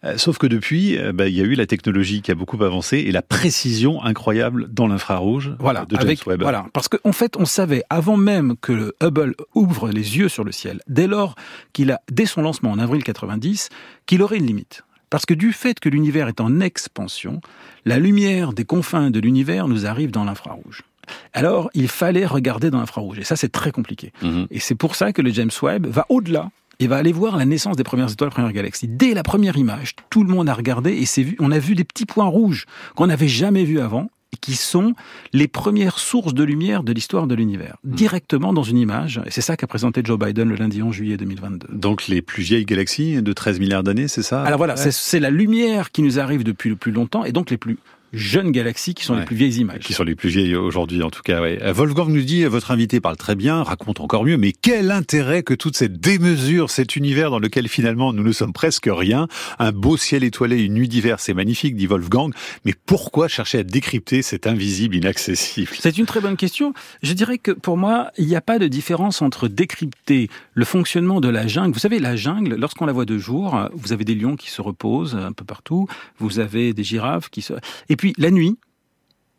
Euh, 0.05 0.17
sauf 0.17 0.39
que 0.39 0.47
depuis, 0.47 0.97
euh, 0.97 1.13
bah, 1.13 1.27
il 1.27 1.35
y 1.35 1.41
a 1.41 1.45
eu 1.45 1.55
la 1.55 1.67
technologie 1.67 2.23
qui 2.23 2.31
a 2.31 2.37
beaucoup 2.37 2.63
avancé 2.63 2.99
et 2.99 3.11
la 3.11 3.23
précision 3.23 4.03
incroyable 4.05 4.73
dans 4.73 4.87
l'infrarouge 4.87 5.57
voilà, 5.59 5.87
de 5.87 5.97
James 5.97 6.17
Webb. 6.25 6.43
Voilà, 6.43 6.67
parce 6.73 6.87
qu'en 6.87 6.99
en 7.03 7.13
fait, 7.13 7.37
on 7.37 7.45
savait 7.45 7.83
avant 7.91 8.17
même 8.17 8.55
que 8.61 8.73
le 8.73 8.95
Hubble 9.03 9.35
ouvre 9.55 9.89
les 9.89 10.19
yeux 10.19 10.29
sur 10.29 10.45
le 10.45 10.53
ciel, 10.53 10.81
dès 10.87 11.09
lors 11.09 11.35
qu'il 11.73 11.91
a, 11.91 12.01
dès 12.13 12.27
son 12.27 12.43
lancement 12.43 12.71
en 12.71 12.79
avril 12.79 13.03
90, 13.03 13.71
qu'il 14.07 14.23
aurait 14.23 14.39
une 14.39 14.47
limite. 14.47 14.85
Parce 15.11 15.27
que 15.27 15.35
du 15.35 15.53
fait 15.53 15.81
que 15.81 15.89
l'univers 15.89 16.29
est 16.29 16.41
en 16.41 16.61
expansion, 16.61 17.41
la 17.85 17.99
lumière 17.99 18.53
des 18.53 18.65
confins 18.65 19.11
de 19.11 19.19
l'univers 19.19 19.67
nous 19.67 19.87
arrive 19.87 20.11
dans 20.11 20.25
l'infrarouge. 20.25 20.85
Alors, 21.33 21.71
il 21.75 21.89
fallait 21.89 22.27
regarder 22.27 22.71
dans 22.71 22.79
l'infrarouge. 22.79 23.19
Et 23.19 23.25
ça, 23.25 23.35
c'est 23.35 23.49
très 23.49 23.73
compliqué. 23.73 24.13
Mhm. 24.23 24.47
Et 24.51 24.61
c'est 24.61 24.75
pour 24.75 24.95
ça 24.95 25.13
que 25.13 25.23
le 25.23 25.31
James 25.31 25.51
Webb 25.63 25.87
va 25.87 26.07
au-delà 26.11 26.51
et 26.81 26.87
va 26.87 26.97
aller 26.97 27.13
voir 27.13 27.37
la 27.37 27.45
naissance 27.45 27.77
des 27.77 27.85
premières 27.85 28.11
étoiles, 28.11 28.31
premières 28.31 28.53
galaxies. 28.53 28.89
Dès 28.89 29.15
la 29.15 29.23
première 29.23 29.57
image, 29.57 29.97
tout 30.11 30.23
le 30.23 30.33
monde 30.33 30.49
a 30.49 30.55
regardé 30.55 30.93
et 30.93 31.23
vu, 31.23 31.37
on 31.41 31.51
a 31.51 31.59
vu 31.59 31.75
des 31.75 31.85
petits 31.85 32.07
points 32.07 32.27
rouges 32.27 32.67
qu'on 32.95 33.07
n'avait 33.07 33.29
jamais 33.29 33.65
vus 33.65 33.81
avant 33.81 34.11
et 34.33 34.37
qui 34.37 34.55
sont 34.55 34.95
les 35.33 35.49
premières 35.49 35.99
sources 35.99 36.35
de 36.35 36.45
lumière 36.45 36.83
de 36.83 36.93
l'histoire 36.93 37.27
de 37.27 37.35
l'univers, 37.35 37.79
hmm. 37.85 37.95
directement 37.95 38.53
dans 38.53 38.63
une 38.63 38.77
image. 38.77 39.21
Et 39.27 39.31
c'est 39.31 39.41
ça 39.41 39.57
qu'a 39.57 39.67
présenté 39.67 40.03
Joe 40.05 40.19
Biden 40.19 40.49
le 40.49 40.55
lundi 40.55 40.83
11 40.83 40.95
juillet 40.95 41.17
2022. 41.17 41.69
Donc 41.73 42.09
les 42.09 42.21
plus 42.21 42.43
vieilles 42.43 42.67
galaxies 42.67 43.23
de 43.23 43.33
13 43.33 43.59
milliards 43.59 43.83
d'années, 43.83 44.07
c'est 44.07 44.23
ça? 44.23 44.43
Alors 44.43 44.59
voilà, 44.59 44.77
c'est 44.77 45.21
la 45.21 45.31
lumière 45.31 45.91
qui 45.91 46.03
nous 46.03 46.21
arrive 46.21 46.45
depuis 46.45 46.69
le 46.69 46.77
plus 46.77 46.93
longtemps, 46.93 47.25
et 47.25 47.33
donc 47.33 47.51
les 47.51 47.57
plus 47.57 47.79
jeunes 48.13 48.53
galaxies 48.53 48.95
qui 48.95 49.05
sont 49.05 49.15
les 49.15 49.25
plus 49.25 49.37
vieilles 49.37 49.61
images. 49.61 49.81
Qui 49.81 49.93
sont 49.93 50.05
les 50.05 50.15
plus 50.15 50.29
vieilles 50.29 50.55
aujourd'hui, 50.57 51.03
en 51.03 51.11
tout 51.11 51.23
cas. 51.23 51.41
Ouais. 51.41 51.59
Euh, 51.63 51.73
Wolfgang 51.73 52.09
nous 52.09 52.23
dit, 52.23 52.45
votre 52.45 52.71
invité 52.71 53.01
parle 53.01 53.17
très 53.17 53.35
bien, 53.35 53.63
raconte 53.63 54.01
encore 54.01 54.25
mieux, 54.25 54.37
mais 54.37 54.53
quel 54.53 54.91
intérêt 54.91 55.43
que 55.43 55.55
toute 55.55 55.77
cette 55.77 56.01
démesure, 56.01 56.71
cet 56.71 56.97
univers 56.97 57.31
dans 57.31 57.39
lequel 57.39 57.69
finalement 57.69 58.13
nous 58.13 58.23
ne 58.23 58.33
sommes 58.33 58.53
presque 58.53 58.89
rien, 58.91 59.29
un 59.59 59.73
beau 59.73 59.97
ciel 59.97 60.25
étoilé, 60.25 60.63
une 60.63 60.75
nuit 60.75 60.89
d'hiver, 60.89 61.21
c'est 61.21 61.35
magnifique, 61.35 61.77
dit 61.77 61.87
Wolfgang, 61.87 62.33
mais 62.65 62.75
pourquoi 62.87 63.29
chercher 63.29 63.59
à 63.59 63.63
décrypter 63.63 64.23
cet 64.23 64.47
invisible 64.47 64.97
inaccessible? 64.97 65.71
C'est 65.79 65.99
une 65.99 66.07
très 66.07 66.21
bonne 66.21 66.37
question. 66.37 66.73
Je 67.03 67.13
dirais 67.13 67.39
que 67.39 67.51
pour 67.51 67.77
moi, 67.77 68.11
il 68.17 68.27
n'y 68.27 68.37
a 68.37 68.41
pas 68.41 68.59
de 68.59 68.69
différence 68.69 69.23
entre 69.23 69.49
décrypter 69.49 70.31
le 70.55 70.65
fonctionnement 70.65 71.21
de 71.21 71.29
la 71.29 71.47
jungle. 71.47 71.73
Vous 71.73 71.81
savez, 71.81 71.99
la 71.99 72.17
jungle, 72.17 72.55
lorsqu'on 72.57 72.87
la 72.87 72.93
voit 72.93 73.05
de 73.05 73.19
jour, 73.19 73.69
vous 73.75 73.93
avez 73.93 74.05
des 74.05 74.15
lions 74.15 74.37
qui 74.37 74.51
se 74.51 74.63
reposent 74.63 75.15
un 75.15 75.33
peu 75.33 75.45
partout, 75.45 75.87
vous 76.19 76.39
avez 76.39 76.73
des 76.73 76.85
girafes 76.85 77.29
qui 77.29 77.43
se... 77.43 77.55
Et 77.89 77.97
puis 77.99 78.15
la 78.17 78.31
nuit, 78.31 78.57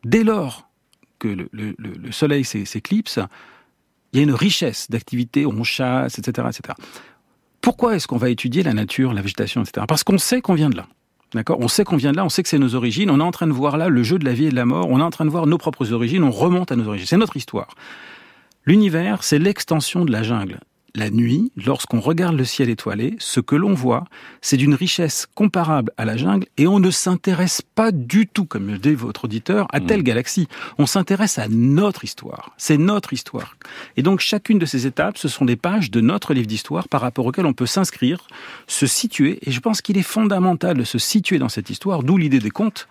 dès 0.06 0.24
lors 0.24 0.70
que 1.18 1.28
le, 1.52 2.12
soleil 2.12 2.46
s'éclipse, 2.46 3.20
il 4.14 4.18
y 4.18 4.20
a 4.22 4.24
une 4.24 4.34
richesse 4.34 4.90
d'activités, 4.90 5.46
on 5.46 5.64
chasse, 5.64 6.20
etc., 6.20 6.48
etc. 6.50 6.76
Pourquoi 7.62 7.96
est-ce 7.96 8.08
qu'on 8.08 8.18
va 8.18 8.30
étudier 8.30 8.64
la 8.64 8.74
nature, 8.74 9.14
la 9.14 9.22
végétation, 9.22 9.62
etc. 9.62 9.86
Parce 9.88 10.04
qu'on 10.04 10.18
sait 10.18 10.42
qu'on 10.42 10.54
vient 10.54 10.70
de 10.70 10.78
là. 10.78 10.88
D'accord? 11.34 11.60
On 11.60 11.68
sait 11.68 11.84
qu'on 11.84 11.98
vient 11.98 12.12
de 12.12 12.18
là, 12.18 12.26
on 12.26 12.30
sait 12.30 12.42
que 12.42 12.50
c'est 12.50 12.58
nos 12.58 12.74
origines, 12.74 13.10
on 13.12 13.20
est 13.20 13.24
en 13.24 13.32
train 13.32 13.48
de 13.48 13.52
voir 13.52 13.78
là 13.78 13.90
le 13.90 14.02
jeu 14.02 14.18
de 14.18 14.26
la 14.26 14.34
vie 14.34 14.46
et 14.46 14.50
de 14.50 14.56
la 14.56 14.66
mort, 14.66 14.88
on 14.90 15.00
est 15.00 15.04
en 15.04 15.12
train 15.12 15.26
de 15.26 15.30
voir 15.30 15.46
nos 15.46 15.58
propres 15.58 15.92
origines, 15.94 16.24
on 16.24 16.32
remonte 16.32 16.72
à 16.72 16.76
nos 16.76 16.88
origines. 16.88 17.06
C'est 17.06 17.18
notre 17.18 17.38
histoire. 17.38 17.76
L'univers, 18.66 19.24
c'est 19.24 19.40
l'extension 19.40 20.06
de 20.06 20.12
la 20.12 20.24
jungle 20.24 20.60
la 20.96 21.10
nuit, 21.10 21.52
lorsqu'on 21.56 22.00
regarde 22.00 22.36
le 22.36 22.46
ciel 22.46 22.70
étoilé, 22.70 23.16
ce 23.20 23.40
que 23.40 23.56
l'on 23.56 23.74
voit, 23.74 24.06
c'est 24.42 24.58
d'une 24.58 24.74
richesse 24.74 25.28
comparable 25.36 25.92
à 25.98 26.06
la 26.06 26.18
jungle 26.18 26.48
et 26.58 26.68
on 26.68 26.80
ne 26.80 26.92
s'intéresse 26.92 27.62
pas 27.62 27.92
du 27.92 28.28
tout, 28.28 28.46
comme 28.46 28.68
le 28.68 28.78
dit 28.78 28.94
votre 28.94 29.26
auditeur, 29.26 29.68
à 29.72 29.80
telle 29.80 30.02
mmh. 30.02 30.04
galaxie. 30.04 30.48
On 30.78 30.86
s'intéresse 30.86 31.40
à 31.40 31.48
notre 31.48 32.04
histoire. 32.04 32.52
C'est 32.58 32.78
notre 32.78 33.14
histoire. 33.14 33.56
Et 33.98 34.02
donc 34.02 34.20
chacune 34.20 34.60
de 34.60 34.66
ces 34.66 34.88
étapes, 34.88 35.18
ce 35.18 35.28
sont 35.28 35.46
des 35.46 35.56
pages 35.56 35.92
de 35.92 36.02
notre 36.02 36.34
livre 36.34 36.48
d'histoire 36.48 36.88
par 36.88 37.02
rapport 37.02 37.26
auquel 37.26 37.46
on 37.46 37.54
peut 37.54 37.66
s'inscrire, 37.66 38.28
se 38.68 38.88
situer. 38.88 39.40
Et 39.46 39.52
je 39.52 39.60
pense 39.60 39.82
qu'il 39.82 39.98
est 39.98 40.04
fondamental 40.04 40.78
de 40.78 40.84
se 40.84 40.98
situer 40.98 41.40
dans 41.40 41.50
cette 41.50 41.70
histoire, 41.70 42.04
d'où 42.04 42.18
l'idée 42.18 42.40
des 42.40 42.52
contes. 42.52 42.88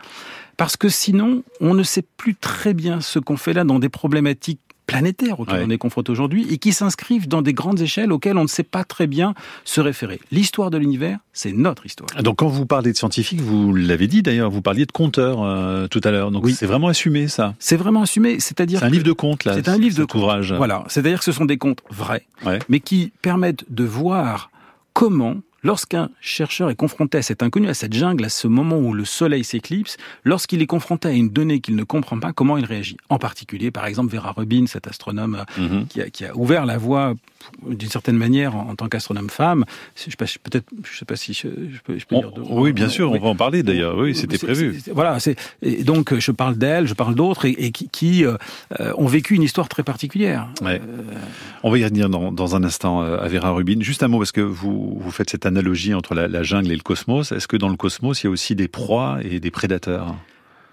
Parce 0.56 0.76
que 0.76 0.88
sinon, 0.88 1.44
on 1.61 1.72
ne 1.74 1.84
sait 1.84 2.04
plus 2.16 2.34
très 2.34 2.74
bien 2.74 3.00
ce 3.00 3.20
qu'on 3.20 3.37
fait 3.37 3.52
là 3.52 3.62
dans 3.62 3.78
des 3.78 3.88
problématiques 3.88 4.61
planétaires 4.88 5.38
auxquels 5.38 5.64
on 5.66 5.70
est 5.70 5.79
confronté 5.79 6.11
aujourd'hui 6.11 6.46
et 6.51 6.57
qui 6.57 6.72
s'inscrivent 6.72 7.29
dans 7.29 7.42
des 7.42 7.53
grandes 7.53 7.81
échelles 7.81 8.11
auxquelles 8.11 8.38
on 8.38 8.42
ne 8.42 8.48
sait 8.48 8.62
pas 8.62 8.85
très 8.85 9.07
bien 9.07 9.35
se 9.64 9.83
référer. 9.83 10.18
L'histoire 10.33 10.70
de 10.70 10.79
l'univers, 10.79 11.18
c'est 11.35 11.53
notre 11.53 11.85
histoire. 11.85 12.11
Donc 12.22 12.38
quand 12.38 12.48
vous 12.48 12.64
parlez 12.64 12.92
de 12.92 12.96
scientifiques, 12.96 13.42
vous 13.42 13.74
l'avez 13.74 14.07
dit 14.09 14.22
d'ailleurs, 14.22 14.51
vous 14.51 14.62
parliez 14.62 14.87
de 14.87 14.92
compteurs 14.92 15.42
euh, 15.42 15.88
tout 15.88 16.01
à 16.05 16.11
l'heure. 16.11 16.31
Donc 16.31 16.44
oui. 16.44 16.55
c'est 16.55 16.66
vraiment 16.66 16.88
assumé 16.88 17.29
ça. 17.29 17.55
C'est 17.59 17.77
vraiment 17.77 18.03
assumé, 18.03 18.40
c'est-à-dire 18.40 18.81
c'est 18.81 18.87
un 18.87 18.90
livre 18.90 19.05
de 19.05 19.12
contes 19.12 19.44
là. 19.44 19.55
C'est 19.55 19.68
un 19.68 19.77
livre 19.77 19.96
de 19.96 20.07
ouvrage. 20.16 20.55
Voilà, 20.55 20.85
c'est-à-dire 20.88 21.18
que 21.18 21.24
ce 21.24 21.33
sont 21.33 21.44
des 21.44 21.59
contes 21.59 21.83
vrais, 21.90 22.27
mais 22.70 22.81
qui 22.81 23.12
permettent 23.20 23.66
de 23.68 23.85
voir 23.85 24.51
comment 24.94 25.37
Lorsqu'un 25.62 26.11
chercheur 26.21 26.71
est 26.71 26.77
confronté 26.77 27.18
à 27.18 27.23
cet 27.23 27.42
inconnu, 27.42 27.68
à 27.68 27.75
cette 27.75 27.92
jungle, 27.92 28.25
à 28.25 28.29
ce 28.29 28.47
moment 28.47 28.79
où 28.79 28.94
le 28.94 29.05
soleil 29.05 29.42
s'éclipse, 29.42 29.97
lorsqu'il 30.25 30.62
est 30.62 30.66
confronté 30.66 31.09
à 31.09 31.12
une 31.12 31.31
donnée 31.31 31.61
qu'il 31.61 31.75
ne 31.75 31.85
comprend 31.85 32.18
pas, 32.21 32.33
comment 32.33 32.57
il 32.57 32.64
réagit? 32.64 32.97
En 33.09 33.18
particulier, 33.18 33.71
par 33.71 33.87
exemple, 33.87 34.14
Vera 34.14 34.33
Rubin, 34.33 34.66
cet 34.66 34.87
astronome 34.87 35.44
mhm. 35.57 35.87
qui, 35.88 36.01
a, 36.01 36.11
qui, 36.11 36.25
a, 36.25 36.37
ouvert 36.37 36.64
la 36.64 36.79
voie 36.79 37.14
d'une 37.66 37.88
certaine 37.88 38.16
manière 38.16 38.57
en, 38.57 38.74
tant 38.74 38.88
qu'astronome 38.88 39.31
femme. 39.31 39.64
Je 39.96 40.11
sais 40.11 40.16
pas, 40.16 40.27
peut-être, 40.42 40.66
je 40.85 40.98
sais 40.98 41.05
pas 41.05 41.16
si 41.16 41.35
je, 41.35 41.48
peux, 41.85 41.98
je 41.98 42.07
peux 42.07 42.16
dire. 42.16 42.33
oui, 42.51 42.72
bien 42.72 42.88
sûr, 42.88 43.11
on 43.11 43.18
va 43.18 43.29
en 43.29 43.37
parler 43.37 43.62
d'ailleurs. 43.62 43.96
Oui, 43.96 44.14
c'était 44.14 44.38
prévu. 44.38 44.81
voilà, 44.92 45.18
c'est 45.20 45.37
donc 45.85 46.18
je 46.18 46.33
parle 46.33 46.57
d'elle, 46.57 46.87
je 46.87 46.94
parle 46.94 47.14
d'autres 47.14 47.46
et, 47.46 47.70
qui, 47.70 47.88
qui 47.88 48.24
euh, 48.24 48.37
ont 48.96 49.07
vécu 49.07 49.35
une 49.35 49.42
histoire 49.42 49.68
très 49.68 49.83
particulière. 49.83 50.48
Ouais. 50.62 50.81
Euh, 50.87 51.03
on 51.62 51.70
va 51.70 51.79
y 51.79 51.85
revenir 51.85 52.09
dans, 52.09 52.33
dans, 52.33 52.57
un 52.57 52.64
instant 52.64 53.03
euh, 53.03 53.18
à 53.18 53.29
Vera 53.29 53.51
Rubin. 53.51 53.81
Juste 53.81 54.03
un 54.03 54.09
mot 54.09 54.18
parce 54.18 54.33
que 54.33 54.40
vous 54.40 54.98
vous 55.01 55.11
faites 55.11 55.31
cette 55.31 55.46
analogie 55.46 55.94
entre 55.94 56.14
la, 56.14 56.42
jungle 56.42 56.72
et 56.72 56.77
le 56.77 56.83
cosmos. 56.83 57.33
Est-ce 57.33 57.48
que 57.48 57.57
dans 57.57 57.68
le 57.68 57.77
cosmos, 57.77 58.22
il 58.22 58.27
y 58.27 58.29
a 58.29 58.31
aussi 58.31 58.55
des 58.55 58.68
proies 58.68 59.18
et 59.22 59.40
des 59.40 59.51
prédateurs? 59.51 60.14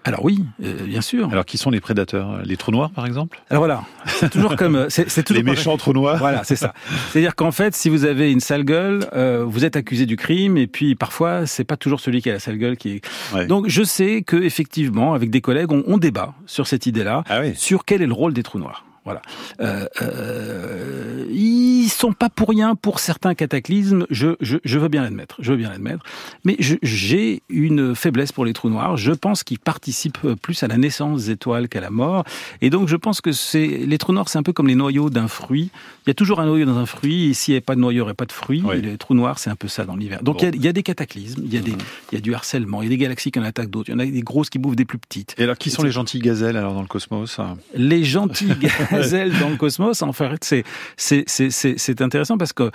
Alors 0.06 0.24
oui, 0.24 0.44
euh, 0.62 0.84
bien 0.84 1.00
sûr. 1.00 1.28
Alors 1.30 1.44
qui 1.44 1.58
sont 1.58 1.70
les 1.70 1.80
prédateurs? 1.80 2.40
Les 2.44 2.56
trous 2.56 2.70
noirs, 2.70 2.90
par 2.90 3.06
exemple? 3.06 3.42
Alors 3.50 3.60
voilà, 3.62 3.82
c'est 4.06 4.30
toujours 4.30 4.54
comme 4.54 4.76
euh, 4.76 4.86
c'est 4.88 5.24
toujours 5.24 5.42
les 5.42 5.50
méchants 5.50 5.76
trous 5.76 5.92
noirs. 5.92 6.18
Voilà, 6.18 6.44
c'est 6.44 6.54
ça. 6.56 6.74
C'est-à-dire 7.10 7.34
qu'en 7.34 7.50
fait, 7.50 7.74
si 7.74 7.88
vous 7.88 8.04
avez 8.04 8.30
une 8.30 8.40
sale 8.40 8.64
gueule, 8.64 9.08
euh, 9.14 9.44
vous 9.44 9.64
êtes 9.64 9.74
accusé 9.74 10.06
du 10.06 10.16
crime, 10.16 10.56
et 10.56 10.68
puis 10.68 10.94
parfois 10.94 11.46
c'est 11.46 11.64
pas 11.64 11.76
toujours 11.76 12.00
celui 12.00 12.22
qui 12.22 12.30
a 12.30 12.34
la 12.34 12.38
sale 12.38 12.56
gueule 12.56 12.76
qui 12.76 13.00
est. 13.34 13.46
Donc 13.48 13.68
je 13.68 13.82
sais 13.82 14.22
que 14.22 14.36
effectivement, 14.36 15.14
avec 15.14 15.30
des 15.30 15.40
collègues, 15.40 15.72
on, 15.72 15.82
on 15.86 15.98
débat 15.98 16.34
sur 16.46 16.68
cette 16.68 16.86
idée-là, 16.86 17.24
ah 17.28 17.40
oui. 17.40 17.54
sur 17.56 17.84
quel 17.84 18.00
est 18.00 18.06
le 18.06 18.14
rôle 18.14 18.32
des 18.32 18.44
trous 18.44 18.60
noirs. 18.60 18.85
Voilà. 19.06 19.22
Euh, 19.60 19.86
euh, 20.02 21.26
ils 21.30 21.88
sont 21.88 22.12
pas 22.12 22.28
pour 22.28 22.48
rien 22.48 22.74
pour 22.74 22.98
certains 22.98 23.36
cataclysmes. 23.36 24.04
Je, 24.10 24.34
je, 24.40 24.56
je 24.64 24.78
veux 24.80 24.88
bien 24.88 25.02
l'admettre. 25.02 25.36
Je 25.38 25.52
veux 25.52 25.56
bien 25.56 25.70
l'admettre. 25.70 26.04
Mais 26.44 26.56
j'ai 26.58 27.42
une 27.48 27.94
faiblesse 27.94 28.32
pour 28.32 28.44
les 28.44 28.52
trous 28.52 28.68
noirs. 28.68 28.96
Je 28.96 29.12
pense 29.12 29.44
qu'ils 29.44 29.60
participent 29.60 30.34
plus 30.42 30.60
à 30.64 30.66
la 30.66 30.76
naissance 30.76 31.26
des 31.26 31.30
étoiles 31.30 31.68
qu'à 31.68 31.80
la 31.80 31.90
mort. 31.90 32.24
Et 32.60 32.68
donc, 32.68 32.88
je 32.88 32.96
pense 32.96 33.20
que 33.20 33.30
c'est 33.30 33.66
les 33.68 33.96
trous 33.96 34.12
noirs, 34.12 34.28
c'est 34.28 34.38
un 34.38 34.42
peu 34.42 34.52
comme 34.52 34.66
les 34.66 34.74
noyaux 34.74 35.08
d'un 35.08 35.28
fruit. 35.28 35.70
Il 36.04 36.08
y 36.08 36.10
a 36.10 36.14
toujours 36.14 36.40
un 36.40 36.46
noyau 36.46 36.66
dans 36.66 36.78
un 36.78 36.86
fruit. 36.86 37.30
Et 37.30 37.34
s'il 37.34 37.52
n'y 37.52 37.56
avait 37.58 37.64
pas 37.64 37.76
de 37.76 37.80
noyau, 37.80 37.92
il 37.92 37.98
n'y 37.98 38.00
aurait 38.00 38.14
pas 38.14 38.26
de 38.26 38.32
fruit. 38.32 38.64
les 38.82 38.98
trous 38.98 39.14
noirs, 39.14 39.38
c'est 39.38 39.50
un 39.50 39.56
peu 39.56 39.68
ça 39.68 39.84
dans 39.84 39.94
l'hiver. 39.94 40.18
Donc, 40.24 40.42
il, 40.42 40.64
y 40.64 40.68
a, 40.68 40.72
des 40.72 40.82
cataclysmes. 40.82 41.42
Il 41.44 41.54
y 41.54 41.58
a 41.58 41.60
des, 41.60 41.76
il 42.10 42.14
y 42.14 42.16
a 42.16 42.20
du 42.20 42.34
harcèlement. 42.34 42.82
Il 42.82 42.86
y 42.86 42.88
a 42.88 42.90
des 42.90 42.98
galaxies 42.98 43.30
qui 43.30 43.38
en 43.38 43.44
attaquent 43.44 43.70
d'autres. 43.70 43.88
Il 43.88 43.92
y 43.92 43.94
en 43.94 44.00
a 44.00 44.06
des 44.06 44.22
grosses 44.22 44.50
qui 44.50 44.58
bouffent 44.58 44.74
des 44.74 44.84
plus 44.84 44.98
petites. 44.98 45.36
Et 45.38 45.44
alors, 45.44 45.56
qui 45.56 45.70
sont 45.70 45.84
les 45.84 45.92
gentilles 45.92 46.20
gazelles 46.20 46.56
alors 46.56 46.74
dans 46.74 46.82
le 46.82 46.88
cosmos? 46.88 47.38
Les 47.74 48.02
gentilles 48.02 48.56
dans 49.40 49.50
le 49.50 49.56
cosmos, 49.56 50.02
en 50.02 50.12
fait, 50.12 50.44
c'est, 50.44 50.64
c'est, 50.96 51.24
c'est, 51.26 51.50
c'est 51.50 52.00
intéressant 52.00 52.38
parce 52.38 52.52
que 52.52 52.70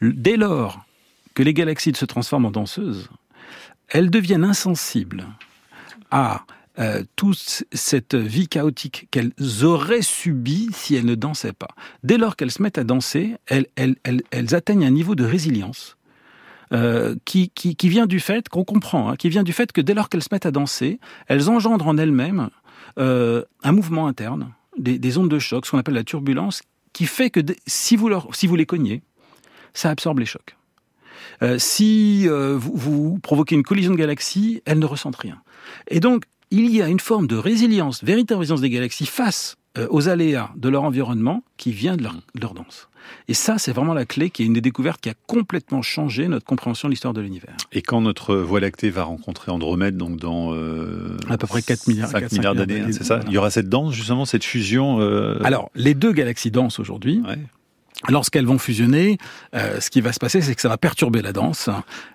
dès 0.00 0.36
lors 0.36 0.84
que 1.34 1.42
les 1.42 1.54
galaxies 1.54 1.92
se 1.94 2.04
transforment 2.04 2.46
en 2.46 2.50
danseuses, 2.50 3.08
elles 3.88 4.10
deviennent 4.10 4.44
insensibles 4.44 5.26
à 6.10 6.44
euh, 6.78 7.02
toute 7.16 7.64
cette 7.72 8.14
vie 8.14 8.48
chaotique 8.48 9.08
qu'elles 9.10 9.32
auraient 9.62 10.02
subie 10.02 10.68
si 10.72 10.94
elles 10.94 11.06
ne 11.06 11.14
dansaient 11.14 11.52
pas. 11.54 11.68
Dès 12.02 12.18
lors 12.18 12.36
qu'elles 12.36 12.50
se 12.50 12.62
mettent 12.62 12.78
à 12.78 12.84
danser, 12.84 13.36
elles, 13.46 13.66
elles, 13.76 13.96
elles, 14.02 14.22
elles 14.30 14.54
atteignent 14.54 14.84
un 14.84 14.90
niveau 14.90 15.14
de 15.14 15.24
résilience 15.24 15.96
euh, 16.72 17.14
qui, 17.24 17.50
qui, 17.50 17.76
qui, 17.76 17.88
vient 17.88 18.06
du 18.06 18.20
fait, 18.20 18.48
qu'on 18.48 18.64
comprend, 18.64 19.08
hein, 19.08 19.16
qui 19.16 19.28
vient 19.28 19.42
du 19.42 19.52
fait 19.52 19.72
que 19.72 19.80
dès 19.80 19.94
lors 19.94 20.08
qu'elles 20.08 20.22
se 20.22 20.28
mettent 20.32 20.46
à 20.46 20.50
danser, 20.50 20.98
elles 21.28 21.48
engendrent 21.48 21.86
en 21.86 21.96
elles-mêmes 21.96 22.50
euh, 22.98 23.44
un 23.62 23.72
mouvement 23.72 24.06
interne 24.06 24.50
des, 24.78 25.18
ondes 25.18 25.30
de 25.30 25.38
choc, 25.38 25.66
ce 25.66 25.70
qu'on 25.70 25.78
appelle 25.78 25.94
la 25.94 26.04
turbulence, 26.04 26.62
qui 26.92 27.06
fait 27.06 27.30
que 27.30 27.40
si 27.66 27.96
vous, 27.96 28.08
leur, 28.08 28.34
si 28.34 28.46
vous 28.46 28.56
les 28.56 28.66
cognez, 28.66 29.02
ça 29.74 29.90
absorbe 29.90 30.18
les 30.18 30.26
chocs. 30.26 30.56
Euh, 31.42 31.58
si 31.58 32.24
euh, 32.26 32.56
vous, 32.56 32.72
vous, 32.76 33.18
provoquez 33.18 33.54
une 33.54 33.62
collision 33.62 33.92
de 33.92 33.96
galaxies, 33.96 34.62
elles 34.64 34.78
ne 34.78 34.86
ressentent 34.86 35.16
rien. 35.16 35.42
Et 35.88 36.00
donc, 36.00 36.24
il 36.50 36.70
y 36.74 36.80
a 36.80 36.88
une 36.88 37.00
forme 37.00 37.26
de 37.26 37.36
résilience, 37.36 38.02
véritable 38.04 38.40
résilience 38.40 38.60
des 38.60 38.70
galaxies 38.70 39.06
face 39.06 39.56
euh, 39.78 39.86
aux 39.90 40.08
aléas 40.08 40.50
de 40.56 40.68
leur 40.68 40.84
environnement 40.84 41.42
qui 41.56 41.72
vient 41.72 41.96
de 41.96 42.02
leur, 42.02 42.14
leur 42.34 42.54
danse. 42.54 42.88
Et 43.28 43.34
ça, 43.34 43.58
c'est 43.58 43.72
vraiment 43.72 43.94
la 43.94 44.04
clé 44.04 44.30
qui 44.30 44.42
est 44.42 44.46
une 44.46 44.54
des 44.54 44.60
découvertes 44.60 45.00
qui 45.00 45.08
a 45.08 45.14
complètement 45.26 45.82
changé 45.82 46.28
notre 46.28 46.44
compréhension 46.44 46.88
de 46.88 46.92
l'histoire 46.92 47.14
de 47.14 47.20
l'univers. 47.20 47.56
Et 47.72 47.82
quand 47.82 48.00
notre 48.00 48.34
Voie 48.36 48.60
lactée 48.60 48.90
va 48.90 49.04
rencontrer 49.04 49.52
Andromède, 49.52 49.96
donc 49.96 50.18
dans 50.18 50.52
euh, 50.54 51.16
à 51.28 51.38
peu 51.38 51.46
près 51.46 51.62
4 51.62 51.86
milliards, 51.88 52.08
5 52.08 52.32
milliards 52.32 52.54
d'années, 52.54 52.92
c'est 52.92 53.04
ça? 53.04 53.20
Il 53.26 53.32
y 53.32 53.38
aura 53.38 53.50
cette 53.50 53.68
danse, 53.68 53.94
justement, 53.94 54.24
cette 54.24 54.44
fusion 54.44 55.00
euh... 55.00 55.38
Alors, 55.44 55.70
les 55.74 55.94
deux 55.94 56.12
galaxies 56.12 56.50
dansent 56.50 56.78
aujourd'hui. 56.78 57.22
Ouais. 57.26 57.38
Lorsqu'elles 58.08 58.44
vont 58.46 58.58
fusionner, 58.58 59.16
euh, 59.54 59.80
ce 59.80 59.88
qui 59.88 60.02
va 60.02 60.12
se 60.12 60.18
passer, 60.18 60.42
c'est 60.42 60.54
que 60.54 60.60
ça 60.60 60.68
va 60.68 60.76
perturber 60.76 61.22
la 61.22 61.32
danse. 61.32 61.70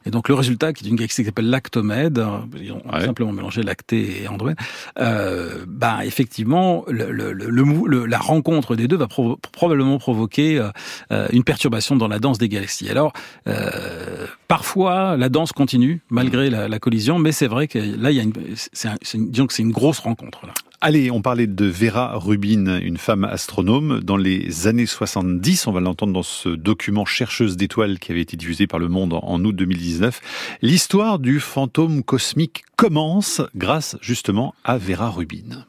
Et 0.05 0.11
donc 0.11 0.29
le 0.29 0.35
résultat, 0.35 0.73
qui 0.73 0.85
est 0.85 0.89
une 0.89 0.95
galaxie 0.95 1.23
qui 1.23 1.25
s'appelle 1.25 1.49
Lactomède, 1.49 2.23
ils 2.55 2.71
ont 2.71 2.83
simplement 2.99 3.31
mélangé 3.31 3.63
lacté 3.63 4.21
et 4.21 4.27
andromède, 4.27 4.57
euh, 4.99 5.65
bah, 5.67 6.05
effectivement, 6.05 6.85
le, 6.87 7.11
le, 7.11 7.33
le, 7.33 8.05
la 8.05 8.19
rencontre 8.19 8.75
des 8.75 8.87
deux 8.87 8.95
va 8.95 9.07
probablement 9.07 9.97
provoquer 9.97 10.59
euh, 10.59 10.69
euh, 11.11 11.27
une 11.31 11.43
perturbation 11.43 11.95
dans 11.95 12.07
la 12.07 12.19
danse 12.19 12.37
des 12.37 12.47
galaxies. 12.47 12.89
Alors, 12.89 13.11
euh, 13.47 14.27
parfois, 14.47 15.17
la 15.17 15.29
danse 15.29 15.51
continue 15.51 16.01
malgré 16.09 16.51
la, 16.51 16.67
la 16.67 16.79
collision, 16.79 17.17
mais 17.17 17.31
c'est 17.31 17.47
vrai 17.47 17.67
que 17.67 17.79
là, 17.79 18.11
il 18.11 18.17
y 18.17 18.19
a 18.19 18.23
une, 18.23 18.33
c'est 18.55 18.89
disons 19.15 19.47
que 19.47 19.53
c'est 19.53 19.63
une 19.63 19.71
grosse 19.71 19.99
rencontre. 19.99 20.45
Là. 20.45 20.53
Allez, 20.83 21.11
on 21.11 21.21
parlait 21.21 21.45
de 21.45 21.65
Vera 21.67 22.17
Rubin, 22.17 22.79
une 22.79 22.97
femme 22.97 23.23
astronome. 23.23 23.99
Dans 23.99 24.17
les 24.17 24.65
années 24.65 24.87
70, 24.87 25.67
on 25.67 25.71
va 25.71 25.79
l'entendre 25.79 26.11
dans 26.11 26.23
ce 26.23 26.49
document 26.49 27.05
Chercheuse 27.05 27.55
d'étoiles 27.55 27.99
qui 27.99 28.11
avait 28.11 28.21
été 28.21 28.35
diffusé 28.35 28.65
par 28.65 28.79
Le 28.79 28.87
Monde 28.87 29.13
en 29.13 29.45
août 29.45 29.55
2019. 29.55 30.57
L'histoire 30.63 31.19
du 31.19 31.39
fantôme 31.39 32.01
cosmique 32.01 32.63
commence 32.77 33.43
grâce 33.55 33.95
justement 34.01 34.55
à 34.63 34.79
Vera 34.79 35.11
Rubin. 35.11 35.67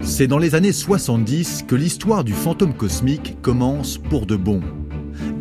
C'est 0.00 0.28
dans 0.28 0.38
les 0.38 0.54
années 0.54 0.70
70 0.70 1.64
que 1.66 1.74
l'histoire 1.74 2.22
du 2.22 2.32
fantôme 2.32 2.74
cosmique 2.74 3.42
commence 3.42 3.98
pour 3.98 4.24
de 4.24 4.36
bon. 4.36 4.60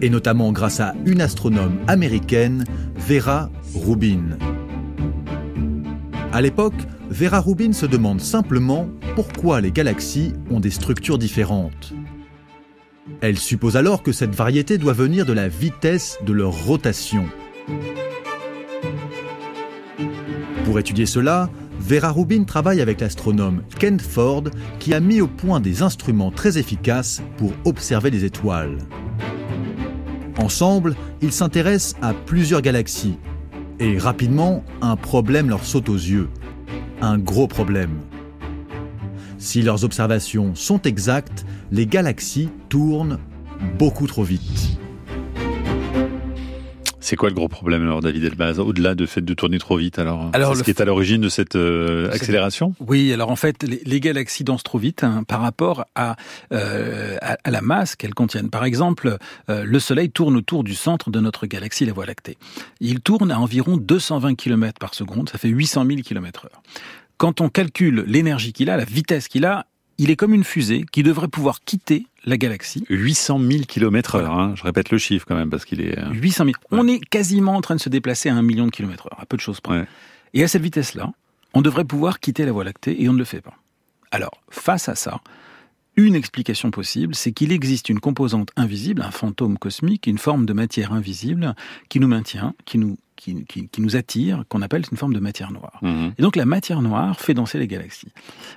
Et 0.02 0.10
notamment 0.10 0.52
grâce 0.52 0.80
à 0.80 0.96
une 1.06 1.22
astronome 1.22 1.78
américaine, 1.88 2.64
Vera 2.96 3.52
Rubin. 3.76 4.40
À 6.34 6.42
l'époque, 6.42 6.74
Vera 7.12 7.42
Rubin 7.42 7.74
se 7.74 7.86
demande 7.86 8.22
simplement 8.22 8.88
pourquoi 9.16 9.60
les 9.60 9.74
galaxies 9.74 10.32
ont 10.50 10.62
des 10.62 10.70
structures 10.70 11.18
différentes. 11.18 11.92
Elle 13.20 13.38
suppose 13.38 13.76
alors 13.76 14.02
que 14.02 14.14
cette 14.14 14.34
variété 14.34 14.78
doit 14.78 14.94
venir 14.94 15.26
de 15.26 15.34
la 15.34 15.50
vitesse 15.50 16.18
de 16.26 16.32
leur 16.32 16.54
rotation. 16.66 17.26
Pour 20.64 20.80
étudier 20.80 21.06
cela, 21.06 21.50
Vera 21.82 22.12
Rubin 22.12 22.46
travaille 22.46 22.80
avec 22.80 23.02
l'astronome 23.02 23.64
Ken 23.78 24.00
Ford 24.00 24.46
qui 24.80 24.94
a 24.94 25.02
mis 25.02 25.20
au 25.20 25.28
point 25.28 25.60
des 25.60 25.82
instruments 25.82 26.32
très 26.32 26.58
efficaces 26.58 27.22
pour 27.36 27.52
observer 27.66 28.10
les 28.10 28.24
étoiles. 28.24 28.78
Ensemble, 30.38 30.96
ils 31.22 31.34
s'intéressent 31.34 31.98
à 32.02 32.14
plusieurs 32.14 32.62
galaxies 32.62 33.18
et 33.82 33.98
rapidement, 33.98 34.64
un 34.82 34.96
problème 34.96 35.50
leur 35.50 35.66
saute 35.66 35.90
aux 35.90 35.96
yeux 35.96 36.30
un 37.02 37.18
gros 37.18 37.48
problème. 37.48 38.00
Si 39.38 39.62
leurs 39.62 39.84
observations 39.84 40.54
sont 40.56 40.82
exactes, 40.84 41.46
les 41.72 41.88
galaxies 41.88 42.50
tournent 42.70 43.18
beaucoup 43.80 44.08
trop 44.08 44.24
vite. 44.24 44.81
C'est 47.12 47.18
quoi 47.18 47.28
le 47.28 47.36
gros 47.36 47.50
problème 47.50 47.82
alors, 47.82 48.00
David 48.00 48.24
Elbaz, 48.24 48.58
au-delà 48.58 48.96
du 48.96 49.06
fait 49.06 49.20
de 49.20 49.34
tourner 49.34 49.60
trop 49.60 49.76
vite 49.76 50.00
alors, 50.00 50.30
alors 50.32 50.56
ce 50.56 50.64
qui 50.64 50.70
est 50.70 50.80
à 50.80 50.86
l'origine 50.86 51.20
de 51.20 51.28
cette 51.28 51.58
euh, 51.58 52.10
accélération? 52.10 52.74
Oui, 52.80 53.12
alors 53.12 53.30
en 53.30 53.36
fait, 53.36 53.64
les, 53.64 54.00
galaxies 54.00 54.46
dansent 54.46 54.64
trop 54.64 54.78
vite 54.78 55.04
hein, 55.04 55.26
par 55.28 55.42
rapport 55.42 55.84
à, 55.94 56.16
euh, 56.54 57.18
à, 57.22 57.52
la 57.52 57.60
masse 57.60 57.98
qu'elles 57.98 58.14
contiennent. 58.14 58.50
Par 58.50 58.64
exemple, 58.64 59.18
euh, 59.50 59.66
le 59.66 59.80
Soleil 59.80 60.10
tourne 60.10 60.38
autour 60.38 60.64
du 60.64 60.74
centre 60.74 61.10
de 61.10 61.20
notre 61.20 61.48
galaxie, 61.48 61.84
la 61.84 61.92
Voie 61.92 62.06
lactée. 62.06 62.38
Il 62.80 63.02
tourne 63.02 63.30
à 63.30 63.42
environ 63.42 63.76
220 63.76 64.36
km 64.36 64.80
par 64.80 64.94
seconde, 64.94 65.28
ça 65.28 65.38
fait 65.38 65.50
800 65.50 65.86
000 65.86 66.00
km 66.04 66.46
heure. 66.46 66.64
Quand 67.18 67.42
on 67.42 67.50
calcule 67.50 68.06
l'énergie 68.08 68.54
qu'il 68.54 68.70
a, 68.70 68.78
la 68.78 68.86
vitesse 68.86 69.28
qu'il 69.28 69.44
a, 69.44 69.66
il 69.98 70.12
est 70.12 70.16
comme 70.16 70.34
une 70.34 70.46
fusée 70.46 70.86
qui 70.90 71.04
devrait 71.04 71.28
pouvoir 71.28 71.60
quitter 71.60 72.08
la 72.26 72.38
galaxie. 72.38 72.84
800 72.90 73.40
000 73.40 73.64
km 73.68 74.16
heure, 74.16 74.34
hein. 74.34 74.54
je 74.56 74.64
répète 74.64 74.92
le 74.92 74.98
chiffre 74.98 75.26
quand 75.28 75.36
même 75.36 75.50
parce 75.50 75.66
qu'il 75.66 75.82
est... 75.82 75.98
800 76.12 76.46
000. 76.46 76.56
On 76.72 76.88
est 76.88 77.00
quasiment 77.00 77.56
en 77.56 77.62
train 77.62 77.76
de 77.76 77.82
se 77.82 77.90
déplacer 77.90 78.30
à 78.30 78.36
un 78.36 78.42
million 78.42 78.66
de 78.66 78.72
kilomètres 78.72 79.08
heure, 79.12 79.20
à 79.20 79.26
peu 79.26 79.38
de 79.38 79.42
choses 79.42 79.60
près. 79.62 79.88
Et 80.34 80.44
à 80.44 80.48
cette 80.48 80.62
vitesse-là, 80.62 81.12
on 81.54 81.62
devrait 81.62 81.86
pouvoir 81.86 82.20
quitter 82.20 82.46
la 82.46 82.52
Voie 82.52 82.64
lactée 82.64 83.02
et 83.02 83.10
on 83.10 83.14
ne 83.14 83.18
le 83.18 83.26
fait 83.26 83.42
pas. 83.42 83.56
Alors, 84.12 84.42
face 84.50 84.90
à 84.90 84.96
ça, 84.96 85.22
une 85.98 86.16
explication 86.16 86.72
possible, 86.72 87.16
c'est 87.16 87.32
qu'il 87.32 87.52
existe 87.52 87.90
une 87.90 88.00
composante 88.00 88.50
invisible, 88.56 89.02
un 89.02 89.12
fantôme 89.12 89.58
cosmique, 89.58 90.08
une 90.08 90.18
forme 90.18 90.46
de 90.46 90.54
matière 90.54 90.94
invisible 90.94 91.56
qui 91.90 92.00
nous 92.00 92.08
maintient, 92.08 92.54
qui 92.66 92.78
nous 92.78 92.98
qui, 93.22 93.70
nous 93.78 93.96
attire, 93.96 94.46
qu'on 94.50 94.64
appelle 94.64 94.84
une 94.92 94.98
forme 94.98 95.14
de 95.14 95.20
matière 95.20 95.52
noire. 95.52 95.78
Mhm. 95.84 96.14
Et 96.18 96.22
donc 96.24 96.36
la 96.36 96.46
matière 96.46 96.82
noire 96.82 97.20
fait 97.20 97.36
danser 97.36 97.60
les 97.60 97.68
galaxies. 97.68 98.12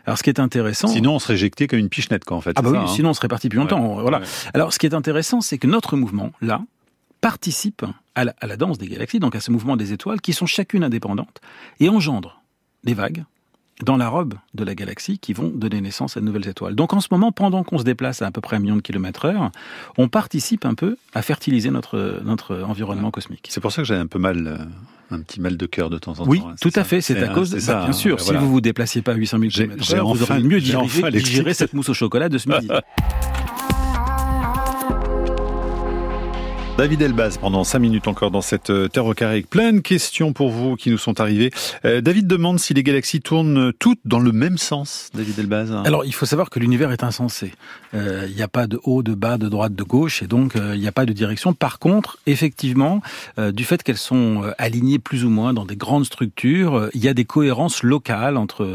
Alors 0.07 0.17
ce 0.17 0.23
qui 0.23 0.31
est 0.31 0.41
intéressant... 0.41 0.89
Sinon 0.89 1.17
on 1.17 1.19
serait 1.19 1.35
éjecté 1.35 1.67
comme 1.67 1.79
une 1.79 1.91
pichenette 1.91 2.25
quoi 2.25 2.39
en 2.39 2.41
fait. 2.41 2.53
Ah 2.57 2.63
bah 2.63 2.71
oui, 2.71 2.79
hein. 2.79 2.87
sinon 2.87 3.11
on 3.11 3.15
serait 3.15 3.29
parti 3.29 3.51
plus 3.51 3.59
longtemps. 3.59 4.01
Voilà. 4.01 4.23
Alors 4.55 4.73
ce 4.73 4.79
qui 4.79 4.87
est 4.87 4.95
intéressant, 4.95 5.43
c'est 5.43 5.59
que 5.59 5.67
notre 5.67 5.97
mouvement, 5.97 6.33
là, 6.41 6.65
participe 7.21 7.85
à 8.15 8.25
la, 8.25 8.35
à 8.41 8.47
la 8.47 8.57
danse 8.57 8.79
des 8.79 8.89
galaxies, 8.89 9.19
donc 9.19 9.35
à 9.37 9.41
ce 9.41 9.51
mouvement 9.51 9.77
des 9.77 9.93
étoiles, 9.93 10.21
qui 10.21 10.33
sont 10.33 10.47
chacune 10.47 10.83
indépendantes, 10.83 11.41
et 11.81 11.91
engendre 11.91 12.43
des 12.85 12.95
vagues, 12.95 13.25
dans 13.83 13.97
la 13.97 14.09
robe 14.09 14.35
de 14.55 14.65
la 14.65 14.75
galaxie 14.75 15.19
qui 15.19 15.33
vont 15.33 15.49
donner 15.49 15.81
naissance 15.81 16.17
à 16.17 16.21
de 16.21 16.25
nouvelles 16.25 16.49
étoiles. 16.49 16.75
Donc 16.75 16.93
en 16.93 17.01
ce 17.01 17.09
moment, 17.11 17.33
pendant 17.33 17.65
qu'on 17.65 17.79
se 17.79 17.85
déplace 17.85 18.23
à 18.23 18.27
à 18.27 18.31
peu 18.31 18.41
près 18.41 18.57
un 18.57 18.59
million 18.59 18.77
de 18.77 18.83
kilomètres 18.83 19.27
heure, 19.27 19.51
on 19.99 20.09
participe 20.09 20.65
un 20.65 20.75
peu 20.75 20.97
à 21.13 21.23
fertiliser 21.23 21.71
notre, 21.71 22.21
notre 22.25 22.63
environnement 22.63 23.11
cosmique. 23.11 23.47
C'est 23.51 23.61
pour 23.61 23.73
ça 23.73 23.83
que 23.83 23.89
j'ai 23.89 23.95
un 23.95 24.07
peu 24.07 24.19
mal, 24.19 24.47
euh, 24.47 25.15
un 25.15 25.21
petit 25.21 25.41
mal 25.41 25.57
de 25.57 25.67
cœur 25.67 25.91
de 25.91 25.99
temps 25.99 26.13
en 26.13 26.25
temps. 26.25 26.27
Oui, 26.27 26.43
hein, 26.45 26.55
tout 26.61 26.73
à 26.75 26.85
fait. 26.85 27.01
C'est 27.01 27.23
à 27.23 27.29
cause 27.29 27.51
de 27.51 27.59
ça. 27.59 27.85
Bien 27.85 27.93
sûr, 27.93 28.21
si 28.21 28.35
vous 28.35 28.49
vous 28.49 28.61
déplaciez 28.61 29.03
pas 29.03 29.13
à 29.13 29.17
800 29.17 29.39
000 29.39 29.51
km 29.51 29.95
heure, 29.95 30.07
vous 30.09 30.23
aurez 30.23 30.41
mieux 30.41 30.61
digéré 30.61 31.55
cette 31.55 31.75
mousse 31.75 31.89
au 31.89 31.95
chocolat 31.95 32.29
de 32.29 32.39
ce 32.39 32.49
midi. 32.51 32.69
David 36.77 37.03
Elbaz, 37.03 37.39
pendant 37.39 37.63
cinq 37.63 37.79
minutes 37.79 38.09
encore 38.09 38.33
dans 38.33 38.41
cette 38.41 38.71
euh, 38.71 38.89
Terre 38.89 39.07
au 39.07 39.15
carré. 39.15 39.43
Plein 39.49 39.73
de 39.73 39.79
questions 39.79 40.33
pour 40.33 40.51
vous 40.51 40.75
qui 40.75 40.91
nous 40.91 40.99
sont 40.99 41.21
arrivées. 41.21 41.53
Euh, 41.85 42.01
David 42.01 42.27
demande 42.27 42.59
si 42.59 42.75
les 42.75 42.83
galaxies 42.83 43.21
tournent 43.21 43.73
toutes 43.79 44.01
dans 44.05 44.19
le 44.19 44.33
même 44.33 44.59
sens, 44.59 45.09
David 45.15 45.39
Elbaz. 45.39 45.73
Alors, 45.85 46.05
il 46.05 46.13
faut 46.13 46.27
savoir 46.27 46.51
que 46.51 46.59
l'univers 46.59 46.91
est 46.91 47.05
insensé. 47.05 47.53
Euh, 47.95 48.27
il 48.29 48.35
n'y 48.35 48.43
a 48.43 48.49
pas 48.49 48.67
de 48.67 48.81
haut, 48.83 49.05
de 49.05 49.15
bas, 49.15 49.39
de 49.39 49.49
droite, 49.49 49.77
de 49.77 49.85
gauche, 49.85 50.21
et 50.25 50.27
donc 50.27 50.55
il 50.57 50.81
n'y 50.81 50.89
a 50.89 50.93
pas 50.93 51.07
de 51.07 51.13
direction. 51.13 51.55
Par 51.55 51.79
contre, 51.79 52.19
effectivement, 52.27 53.01
du 53.39 53.65
fait 53.65 53.85
qu'elles 53.85 53.97
sont 53.97 54.43
alignées 54.59 54.99
plus 54.99 55.25
ou 55.25 55.31
moins 55.31 55.55
dans 55.55 55.65
des 55.65 55.77
grandes 55.77 56.07
structures, 56.07 56.89
il 56.93 57.05
y 57.05 57.09
a 57.09 57.15
des 57.15 57.25
cohérences 57.25 57.85
locales 57.85 58.37
entre 58.37 58.69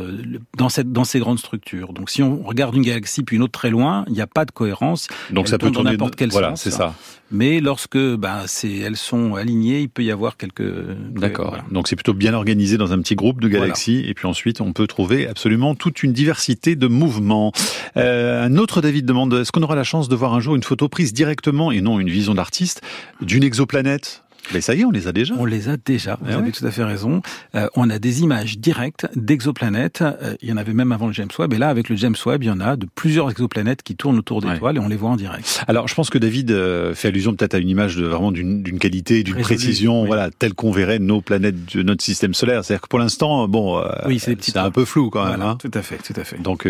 dans, 0.57 0.69
cette, 0.69 0.93
dans 0.93 1.03
ces 1.03 1.19
grandes 1.19 1.39
structures. 1.39 1.91
Donc, 1.91 2.09
si 2.09 2.23
on 2.23 2.43
regarde 2.43 2.75
une 2.75 2.83
galaxie 2.83 3.23
puis 3.23 3.35
une 3.35 3.43
autre 3.43 3.59
très 3.59 3.69
loin, 3.69 4.05
il 4.07 4.13
n'y 4.13 4.21
a 4.21 4.27
pas 4.27 4.45
de 4.45 4.51
cohérence. 4.51 5.09
Donc, 5.31 5.49
ça 5.49 5.57
peut 5.57 5.69
tourner 5.69 5.91
n'importe 5.91 6.15
quel 6.15 6.29
voilà, 6.29 6.55
c'est 6.55 6.71
ça. 6.71 6.95
Mais 7.31 7.59
lorsque 7.59 7.88
ben, 7.97 8.43
c'est, 8.47 8.73
elles 8.77 8.97
sont 8.97 9.35
alignées, 9.35 9.81
il 9.81 9.89
peut 9.89 10.03
y 10.03 10.11
avoir 10.11 10.37
quelques. 10.37 10.71
D'accord. 11.11 11.57
Donc 11.71 11.87
c'est 11.87 11.95
plutôt 11.95 12.13
bien 12.13 12.33
organisé 12.33 12.77
dans 12.77 12.93
un 12.93 12.99
petit 12.99 13.15
groupe 13.15 13.41
de 13.41 13.47
galaxies, 13.47 14.03
et 14.07 14.13
puis 14.13 14.27
ensuite 14.27 14.61
on 14.61 14.73
peut 14.73 14.87
trouver 14.87 15.27
absolument 15.27 15.75
toute 15.75 16.03
une 16.03 16.13
diversité 16.13 16.75
de 16.75 16.87
mouvements. 16.87 17.51
Euh, 17.97 18.43
un 18.43 18.57
autre 18.57 18.81
David 18.81 19.05
demande 19.05 19.33
est-ce 19.33 19.51
qu'on 19.51 19.63
aura 19.63 19.75
la 19.75 19.83
chance 19.83 20.09
de 20.09 20.15
voir 20.15 20.33
un 20.33 20.39
jour 20.39 20.55
une 20.55 20.63
photo 20.63 20.89
prise 20.89 21.13
directement 21.13 21.71
et 21.71 21.81
non 21.81 21.99
une 21.99 22.09
vision 22.09 22.33
d'artiste 22.33 22.81
d'une 23.21 23.43
exoplanète? 23.43 24.23
Mais 24.53 24.61
ça 24.61 24.73
y 24.73 24.81
est, 24.81 24.85
on 24.85 24.91
les 24.91 25.07
a 25.07 25.11
déjà. 25.11 25.35
On 25.37 25.45
les 25.45 25.69
a 25.69 25.77
déjà. 25.77 26.17
Vous 26.21 26.31
ah 26.31 26.37
avez 26.37 26.51
tout 26.51 26.65
à 26.65 26.71
fait 26.71 26.83
raison. 26.83 27.21
Euh, 27.55 27.67
on 27.75 27.89
a 27.89 27.99
des 27.99 28.21
images 28.21 28.57
directes 28.57 29.07
d'exoplanètes. 29.15 30.01
Euh, 30.01 30.35
il 30.41 30.49
y 30.49 30.51
en 30.53 30.57
avait 30.57 30.73
même 30.73 30.91
avant 30.91 31.07
le 31.07 31.13
James 31.13 31.29
Webb. 31.37 31.53
Et 31.53 31.57
là, 31.57 31.69
avec 31.69 31.89
le 31.89 31.95
James 31.95 32.15
Webb, 32.25 32.43
il 32.43 32.47
y 32.47 32.51
en 32.51 32.59
a 32.59 32.75
de 32.75 32.87
plusieurs 32.93 33.29
exoplanètes 33.29 33.83
qui 33.83 33.95
tournent 33.95 34.17
autour 34.17 34.41
d'étoiles 34.41 34.77
et 34.77 34.79
on 34.79 34.87
les 34.87 34.95
voit 34.95 35.11
en 35.11 35.15
direct. 35.15 35.63
Alors, 35.67 35.87
je 35.87 35.95
pense 35.95 36.09
que 36.09 36.17
David 36.17 36.51
euh, 36.51 36.95
fait 36.95 37.09
allusion 37.09 37.35
peut-être 37.35 37.53
à 37.53 37.59
une 37.59 37.69
image 37.69 37.95
de 37.95 38.05
vraiment 38.05 38.31
d'une 38.31 38.79
qualité, 38.79 39.23
d'une 39.23 39.41
précision, 39.41 40.05
voilà, 40.05 40.29
telle 40.31 40.53
qu'on 40.53 40.71
verrait 40.71 40.99
nos 40.99 41.21
planètes 41.21 41.75
de 41.75 41.83
notre 41.83 42.03
système 42.03 42.33
solaire. 42.33 42.63
C'est-à-dire 42.65 42.81
que 42.81 42.87
pour 42.87 42.99
l'instant, 42.99 43.47
bon, 43.47 43.83
oui, 44.05 44.19
c'est 44.19 44.57
un 44.57 44.71
peu 44.71 44.85
flou 44.85 45.09
quand 45.09 45.25
même. 45.25 45.41
Hein. 45.41 45.57
Tout 45.59 45.71
à 45.73 45.81
fait, 45.81 45.97
tout 45.97 46.19
à 46.19 46.23
fait. 46.23 46.41
Donc, 46.41 46.67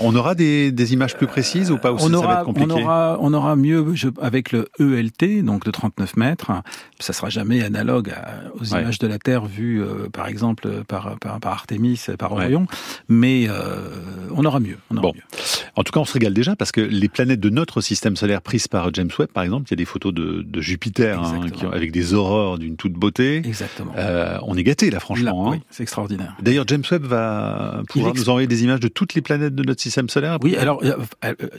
on 0.00 0.14
aura 0.14 0.34
des, 0.34 0.70
des, 0.70 0.92
images 0.92 1.16
plus 1.16 1.26
précises 1.26 1.70
ou 1.70 1.78
pas 1.78 1.92
aussi, 1.92 2.04
on 2.06 2.12
aura, 2.12 2.22
ça 2.22 2.34
va 2.34 2.40
être 2.40 2.46
compliqué 2.46 2.72
on 2.72 2.82
aura, 2.82 3.16
on 3.20 3.32
aura 3.32 3.56
mieux 3.56 3.84
avec 4.20 4.52
le 4.52 4.68
ELT, 4.78 5.42
donc 5.42 5.64
de 5.64 5.70
39 5.70 6.16
mètres. 6.16 6.50
Ça 6.98 7.11
sera 7.12 7.28
jamais 7.28 7.62
analogue 7.62 8.12
aux 8.60 8.64
images 8.64 8.98
de 8.98 9.06
la 9.06 9.18
Terre 9.18 9.44
vues, 9.44 9.82
euh, 9.82 10.08
par 10.12 10.26
exemple, 10.26 10.84
par, 10.84 11.18
par, 11.18 11.40
par, 11.40 11.52
Artemis, 11.52 12.00
par 12.18 12.32
Orion, 12.32 12.66
mais 13.08 13.46
euh, 13.48 13.90
on 14.34 14.44
aura 14.44 14.60
mieux. 14.60 14.78
On 14.90 14.94
bon. 14.94 15.12
En 15.76 15.84
tout 15.84 15.92
cas, 15.92 16.00
on 16.00 16.04
se 16.04 16.12
régale 16.12 16.34
déjà 16.34 16.56
parce 16.56 16.72
que 16.72 16.80
les 16.80 17.08
planètes 17.08 17.40
de 17.40 17.50
notre 17.50 17.80
système 17.80 18.16
solaire 18.16 18.42
prises 18.42 18.68
par 18.68 18.92
James 18.92 19.10
Webb, 19.18 19.30
par 19.30 19.42
exemple, 19.42 19.66
il 19.68 19.72
y 19.72 19.74
a 19.74 19.76
des 19.76 19.84
photos 19.84 20.12
de, 20.12 20.42
de 20.42 20.60
Jupiter 20.60 21.22
hein, 21.22 21.48
qui 21.50 21.64
avec 21.64 21.92
des 21.92 22.14
aurores 22.14 22.58
d'une 22.58 22.76
toute 22.76 22.92
beauté. 22.92 23.38
Exactement. 23.38 23.92
Euh, 23.96 24.38
on 24.42 24.56
est 24.56 24.64
gâté 24.64 24.90
là, 24.90 25.00
franchement. 25.00 25.48
Hein. 25.48 25.50
Oui, 25.52 25.60
c'est 25.70 25.82
extraordinaire. 25.82 26.36
D'ailleurs, 26.42 26.64
James 26.68 26.82
Webb 26.90 27.04
va 27.04 27.82
pouvoir 27.88 28.14
nous 28.14 28.28
envoyer 28.28 28.46
des 28.46 28.64
images 28.64 28.80
de 28.80 28.88
toutes 28.88 29.14
les 29.14 29.22
planètes 29.22 29.54
de 29.54 29.62
notre 29.62 29.80
système 29.80 30.08
solaire? 30.08 30.38
Oui, 30.42 30.56
alors 30.56 30.82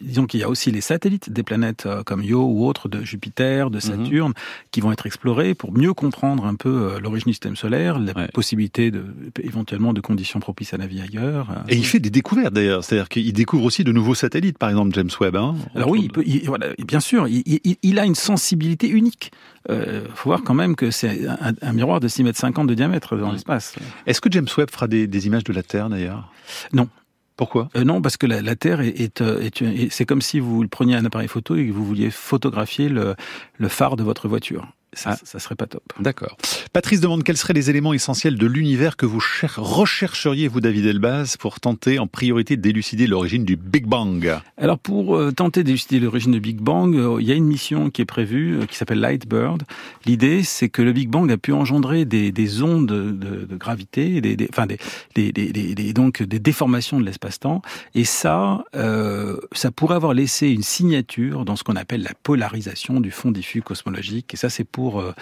disons 0.02 0.26
qu'il 0.26 0.40
y 0.40 0.44
a 0.44 0.50
aussi 0.50 0.72
les 0.72 0.82
satellites 0.82 1.32
des 1.32 1.44
planètes 1.44 1.88
comme 2.06 2.24
Io 2.24 2.44
ou 2.44 2.68
autres 2.68 2.90
de 2.90 3.04
Jupiter, 3.04 3.70
de 3.70 3.78
mhm. 3.78 3.82
Saturne, 3.82 4.34
qui 4.72 4.82
vont 4.82 4.92
être 4.92 5.06
explorés 5.06 5.56
pour 5.56 5.72
mieux 5.74 5.94
comprendre 5.94 6.46
un 6.46 6.56
peu 6.56 6.70
euh, 6.70 7.00
l'origine 7.00 7.28
du 7.28 7.34
système 7.34 7.56
solaire, 7.56 8.00
la 8.00 8.28
possibilité 8.28 8.92
de, 8.92 9.06
éventuellement 9.42 9.94
de 9.94 10.02
conditions 10.02 10.40
propices 10.40 10.74
à 10.74 10.78
la 10.78 10.88
vie 10.88 11.02
ailleurs. 11.02 11.50
Euh. 11.52 11.62
Et 11.70 11.76
il 11.76 11.86
fait 11.86 12.00
des 12.00 12.10
découvertes 12.10 12.54
d'ailleurs, 12.54 12.84
c'est-à-dire 12.84 13.10
qu'il 13.10 13.34
découvre 13.34 13.66
aussi 13.66 13.84
de 13.84 13.92
nouveaux 13.92 14.03
satellites, 14.16 14.58
par 14.58 14.70
exemple 14.70 14.94
James 14.94 15.10
Webb. 15.20 15.36
Hein, 15.36 15.56
Alors 15.76 15.90
oui, 15.90 16.02
il 16.04 16.12
peut, 16.12 16.24
voilà, 16.46 16.68
bien 16.86 17.00
sûr, 17.00 17.28
il, 17.28 17.44
il, 17.82 18.00
a 18.00 18.06
une 18.06 18.16
sensibilité 18.16 18.88
unique. 18.88 19.32
Il 19.70 19.76
euh, 19.76 20.06
faut 20.16 20.30
voir 20.30 20.44
quand 20.44 20.54
même 20.54 20.76
que 20.76 20.92
c'est 20.92 21.22
un, 21.62 21.74
miroir 21.74 22.00
de 22.00 22.08
6 22.08 22.24
mètres 22.24 22.40
50 22.40 22.68
de 22.68 22.74
diamètre 22.74 23.16
dans 23.16 23.32
l'espace. 23.32 23.76
Est-ce 24.06 24.20
que 24.20 24.30
James 24.32 24.48
Webb 24.58 24.70
fera 24.70 24.88
des, 24.88 25.08
des 25.08 25.28
images 25.28 25.44
de 25.44 25.54
la 25.54 25.64
Terre 25.64 25.90
d'ailleurs? 25.90 26.32
Non. 26.74 26.90
Pourquoi? 27.36 27.70
Non, 27.76 28.02
parce 28.02 28.18
que 28.18 28.28
la, 28.28 28.56
Terre 28.56 28.82
est, 28.82 29.00
est, 29.00 29.22
est 29.22 29.92
c'est 29.92 30.06
comme 30.06 30.22
si 30.22 30.40
vous 30.40 30.68
preniez 30.68 30.96
un 30.96 31.06
appareil 31.06 31.28
photo 31.28 31.56
et 31.56 31.68
que 31.68 31.72
vous 31.72 31.86
vouliez 31.86 32.12
photographier 32.12 32.90
le, 32.90 33.16
le 33.58 33.68
phare 33.70 33.96
de 33.96 34.04
votre 34.04 34.28
voiture. 34.28 34.68
Ça, 34.94 35.12
ah. 35.14 35.20
ça 35.24 35.40
serait 35.40 35.56
pas 35.56 35.68
top. 35.68 35.84
D'accord. 36.00 36.38
Patrice 36.72 37.02
demande 37.02 37.24
quels 37.24 37.38
seraient 37.38 37.54
les 37.54 37.70
éléments 37.70 37.94
essentiels 37.94 38.38
de 38.38 38.48
l'univers 38.48 38.98
que 38.98 39.06
vous 39.06 39.20
rechercheriez, 39.58 40.48
vous, 40.48 40.62
David 40.62 40.86
Elbaz, 40.86 41.38
pour 41.38 41.60
tenter 41.60 42.00
en 42.00 42.08
priorité 42.08 42.58
d'élucider 42.58 43.08
l'origine 43.08 43.46
du 43.46 43.56
Big 43.56 43.86
Bang? 43.86 44.40
Alors, 44.58 44.80
pour 44.80 45.16
euh, 45.16 45.32
tenter 45.32 45.64
d'élucider 45.64 46.00
l'origine 46.00 46.32
du 46.32 46.40
Big 46.40 46.60
Bang, 46.60 46.96
euh, 46.96 47.18
il 47.20 47.28
y 47.28 47.32
a 47.32 47.36
une 47.36 47.46
mission 47.46 47.90
qui 47.90 48.02
est 48.02 48.06
prévue, 48.06 48.60
euh, 48.60 48.66
qui 48.66 48.76
s'appelle 48.76 49.00
Lightbird. 49.00 49.64
L'idée, 50.06 50.44
c'est 50.44 50.70
que 50.70 50.82
le 50.82 50.94
Big 50.94 51.10
Bang 51.10 51.32
a 51.32 51.38
pu 51.38 51.54
engendrer 51.54 52.06
des, 52.06 52.32
des 52.32 52.62
ondes 52.62 52.88
de, 52.88 53.12
de, 53.46 53.56
gravité, 53.56 54.22
des, 54.22 54.36
des, 54.36 54.48
enfin, 54.50 54.66
des, 54.68 55.32
des, 55.32 55.94
donc 55.94 56.22
des 56.24 56.40
déformations 56.40 57.00
de 57.00 57.06
l'espace-temps. 57.06 57.62
Et 57.96 58.04
ça, 58.04 58.64
ça 58.74 59.72
pourrait 59.72 59.96
avoir 59.96 60.14
laissé 60.14 60.50
une 60.50 60.64
signature 60.64 61.46
dans 61.46 61.56
ce 61.56 61.64
qu'on 61.64 61.76
appelle 61.76 62.04
la 62.04 62.14
polarisation 62.24 63.00
du 63.00 63.12
fond 63.12 63.32
diffus 63.32 63.62
cosmologique. 63.62 64.34
Et 64.34 64.38
ça, 64.38 64.50
c'est 64.50 64.64
pour 64.64 64.83
euh, 64.92 65.14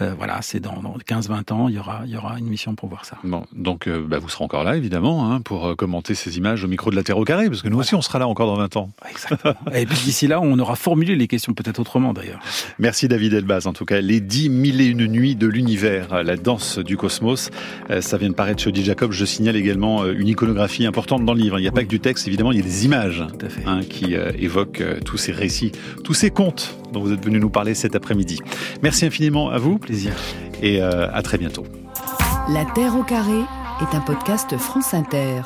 euh, 0.00 0.14
voilà, 0.16 0.38
c'est 0.42 0.60
dans, 0.60 0.82
15-20 1.06 1.52
ans, 1.52 1.68
il 1.68 1.74
y 1.74 1.78
aura, 1.78 2.02
il 2.04 2.10
y 2.10 2.16
aura 2.16 2.38
une 2.38 2.46
mission 2.46 2.74
pour 2.74 2.88
voir 2.88 3.04
ça. 3.04 3.18
Bon, 3.24 3.44
donc 3.52 3.86
euh, 3.86 4.04
bah, 4.06 4.18
vous 4.18 4.28
serez 4.28 4.44
encore 4.44 4.64
là, 4.64 4.76
évidemment, 4.76 5.30
hein, 5.30 5.40
pour 5.40 5.76
commenter 5.76 6.14
ces 6.14 6.38
images 6.38 6.64
au 6.64 6.68
micro 6.68 6.90
de 6.90 6.96
la 6.96 7.02
Terre 7.02 7.18
au 7.18 7.24
carré, 7.24 7.48
parce 7.48 7.62
que 7.62 7.68
nous 7.68 7.78
aussi, 7.78 7.94
on 7.94 8.02
sera 8.02 8.18
là 8.18 8.28
encore 8.28 8.46
dans 8.46 8.56
20 8.56 8.76
ans. 8.76 8.90
Exactement. 9.10 9.54
et 9.74 9.86
puis 9.86 9.98
d'ici 10.04 10.26
là, 10.26 10.40
on 10.40 10.58
aura 10.58 10.76
formulé 10.76 11.16
les 11.16 11.28
questions 11.28 11.54
peut-être 11.54 11.78
autrement, 11.78 12.12
d'ailleurs. 12.12 12.40
Merci 12.78 13.08
David 13.08 13.34
Elbaz, 13.34 13.66
en 13.66 13.72
tout 13.72 13.84
cas, 13.84 14.00
les 14.00 14.20
10 14.20 14.50
mille 14.50 14.80
et 14.80 14.86
une 14.86 15.06
nuits 15.06 15.36
de 15.36 15.46
l'univers, 15.46 16.22
la 16.22 16.36
danse 16.36 16.78
du 16.78 16.96
cosmos, 16.96 17.50
ça 18.00 18.16
vient 18.16 18.28
de 18.28 18.34
paraître 18.34 18.62
chez 18.62 18.70
Jacob. 18.74 19.12
Je 19.12 19.24
signale 19.24 19.56
également 19.56 20.06
une 20.06 20.28
iconographie 20.28 20.86
importante 20.86 21.24
dans 21.24 21.34
le 21.34 21.40
livre. 21.40 21.58
Il 21.58 21.62
n'y 21.62 21.68
a 21.68 21.72
pas 21.72 21.82
que 21.82 21.88
du 21.88 22.00
texte, 22.00 22.26
évidemment, 22.28 22.52
il 22.52 22.58
y 22.58 22.60
a 22.60 22.64
des 22.64 22.84
images 22.84 23.24
hein, 23.66 23.80
qui 23.88 24.14
évoquent 24.14 24.82
tous 25.04 25.16
ces 25.16 25.32
récits, 25.32 25.72
tous 26.04 26.14
ces 26.14 26.30
contes 26.30 26.79
dont 26.92 27.00
vous 27.00 27.12
êtes 27.12 27.24
venu 27.24 27.38
nous 27.38 27.50
parler 27.50 27.74
cet 27.74 27.94
après-midi. 27.94 28.38
Merci 28.82 29.06
infiniment 29.06 29.50
à 29.50 29.58
vous. 29.58 29.78
Plaisir. 29.78 30.12
Et 30.62 30.82
euh, 30.82 31.08
à 31.12 31.22
très 31.22 31.38
bientôt. 31.38 31.64
La 32.48 32.64
Terre 32.64 32.96
au 32.96 33.02
carré 33.02 33.40
est 33.80 33.94
un 33.94 34.00
podcast 34.00 34.56
France 34.56 34.94
Inter. 34.94 35.42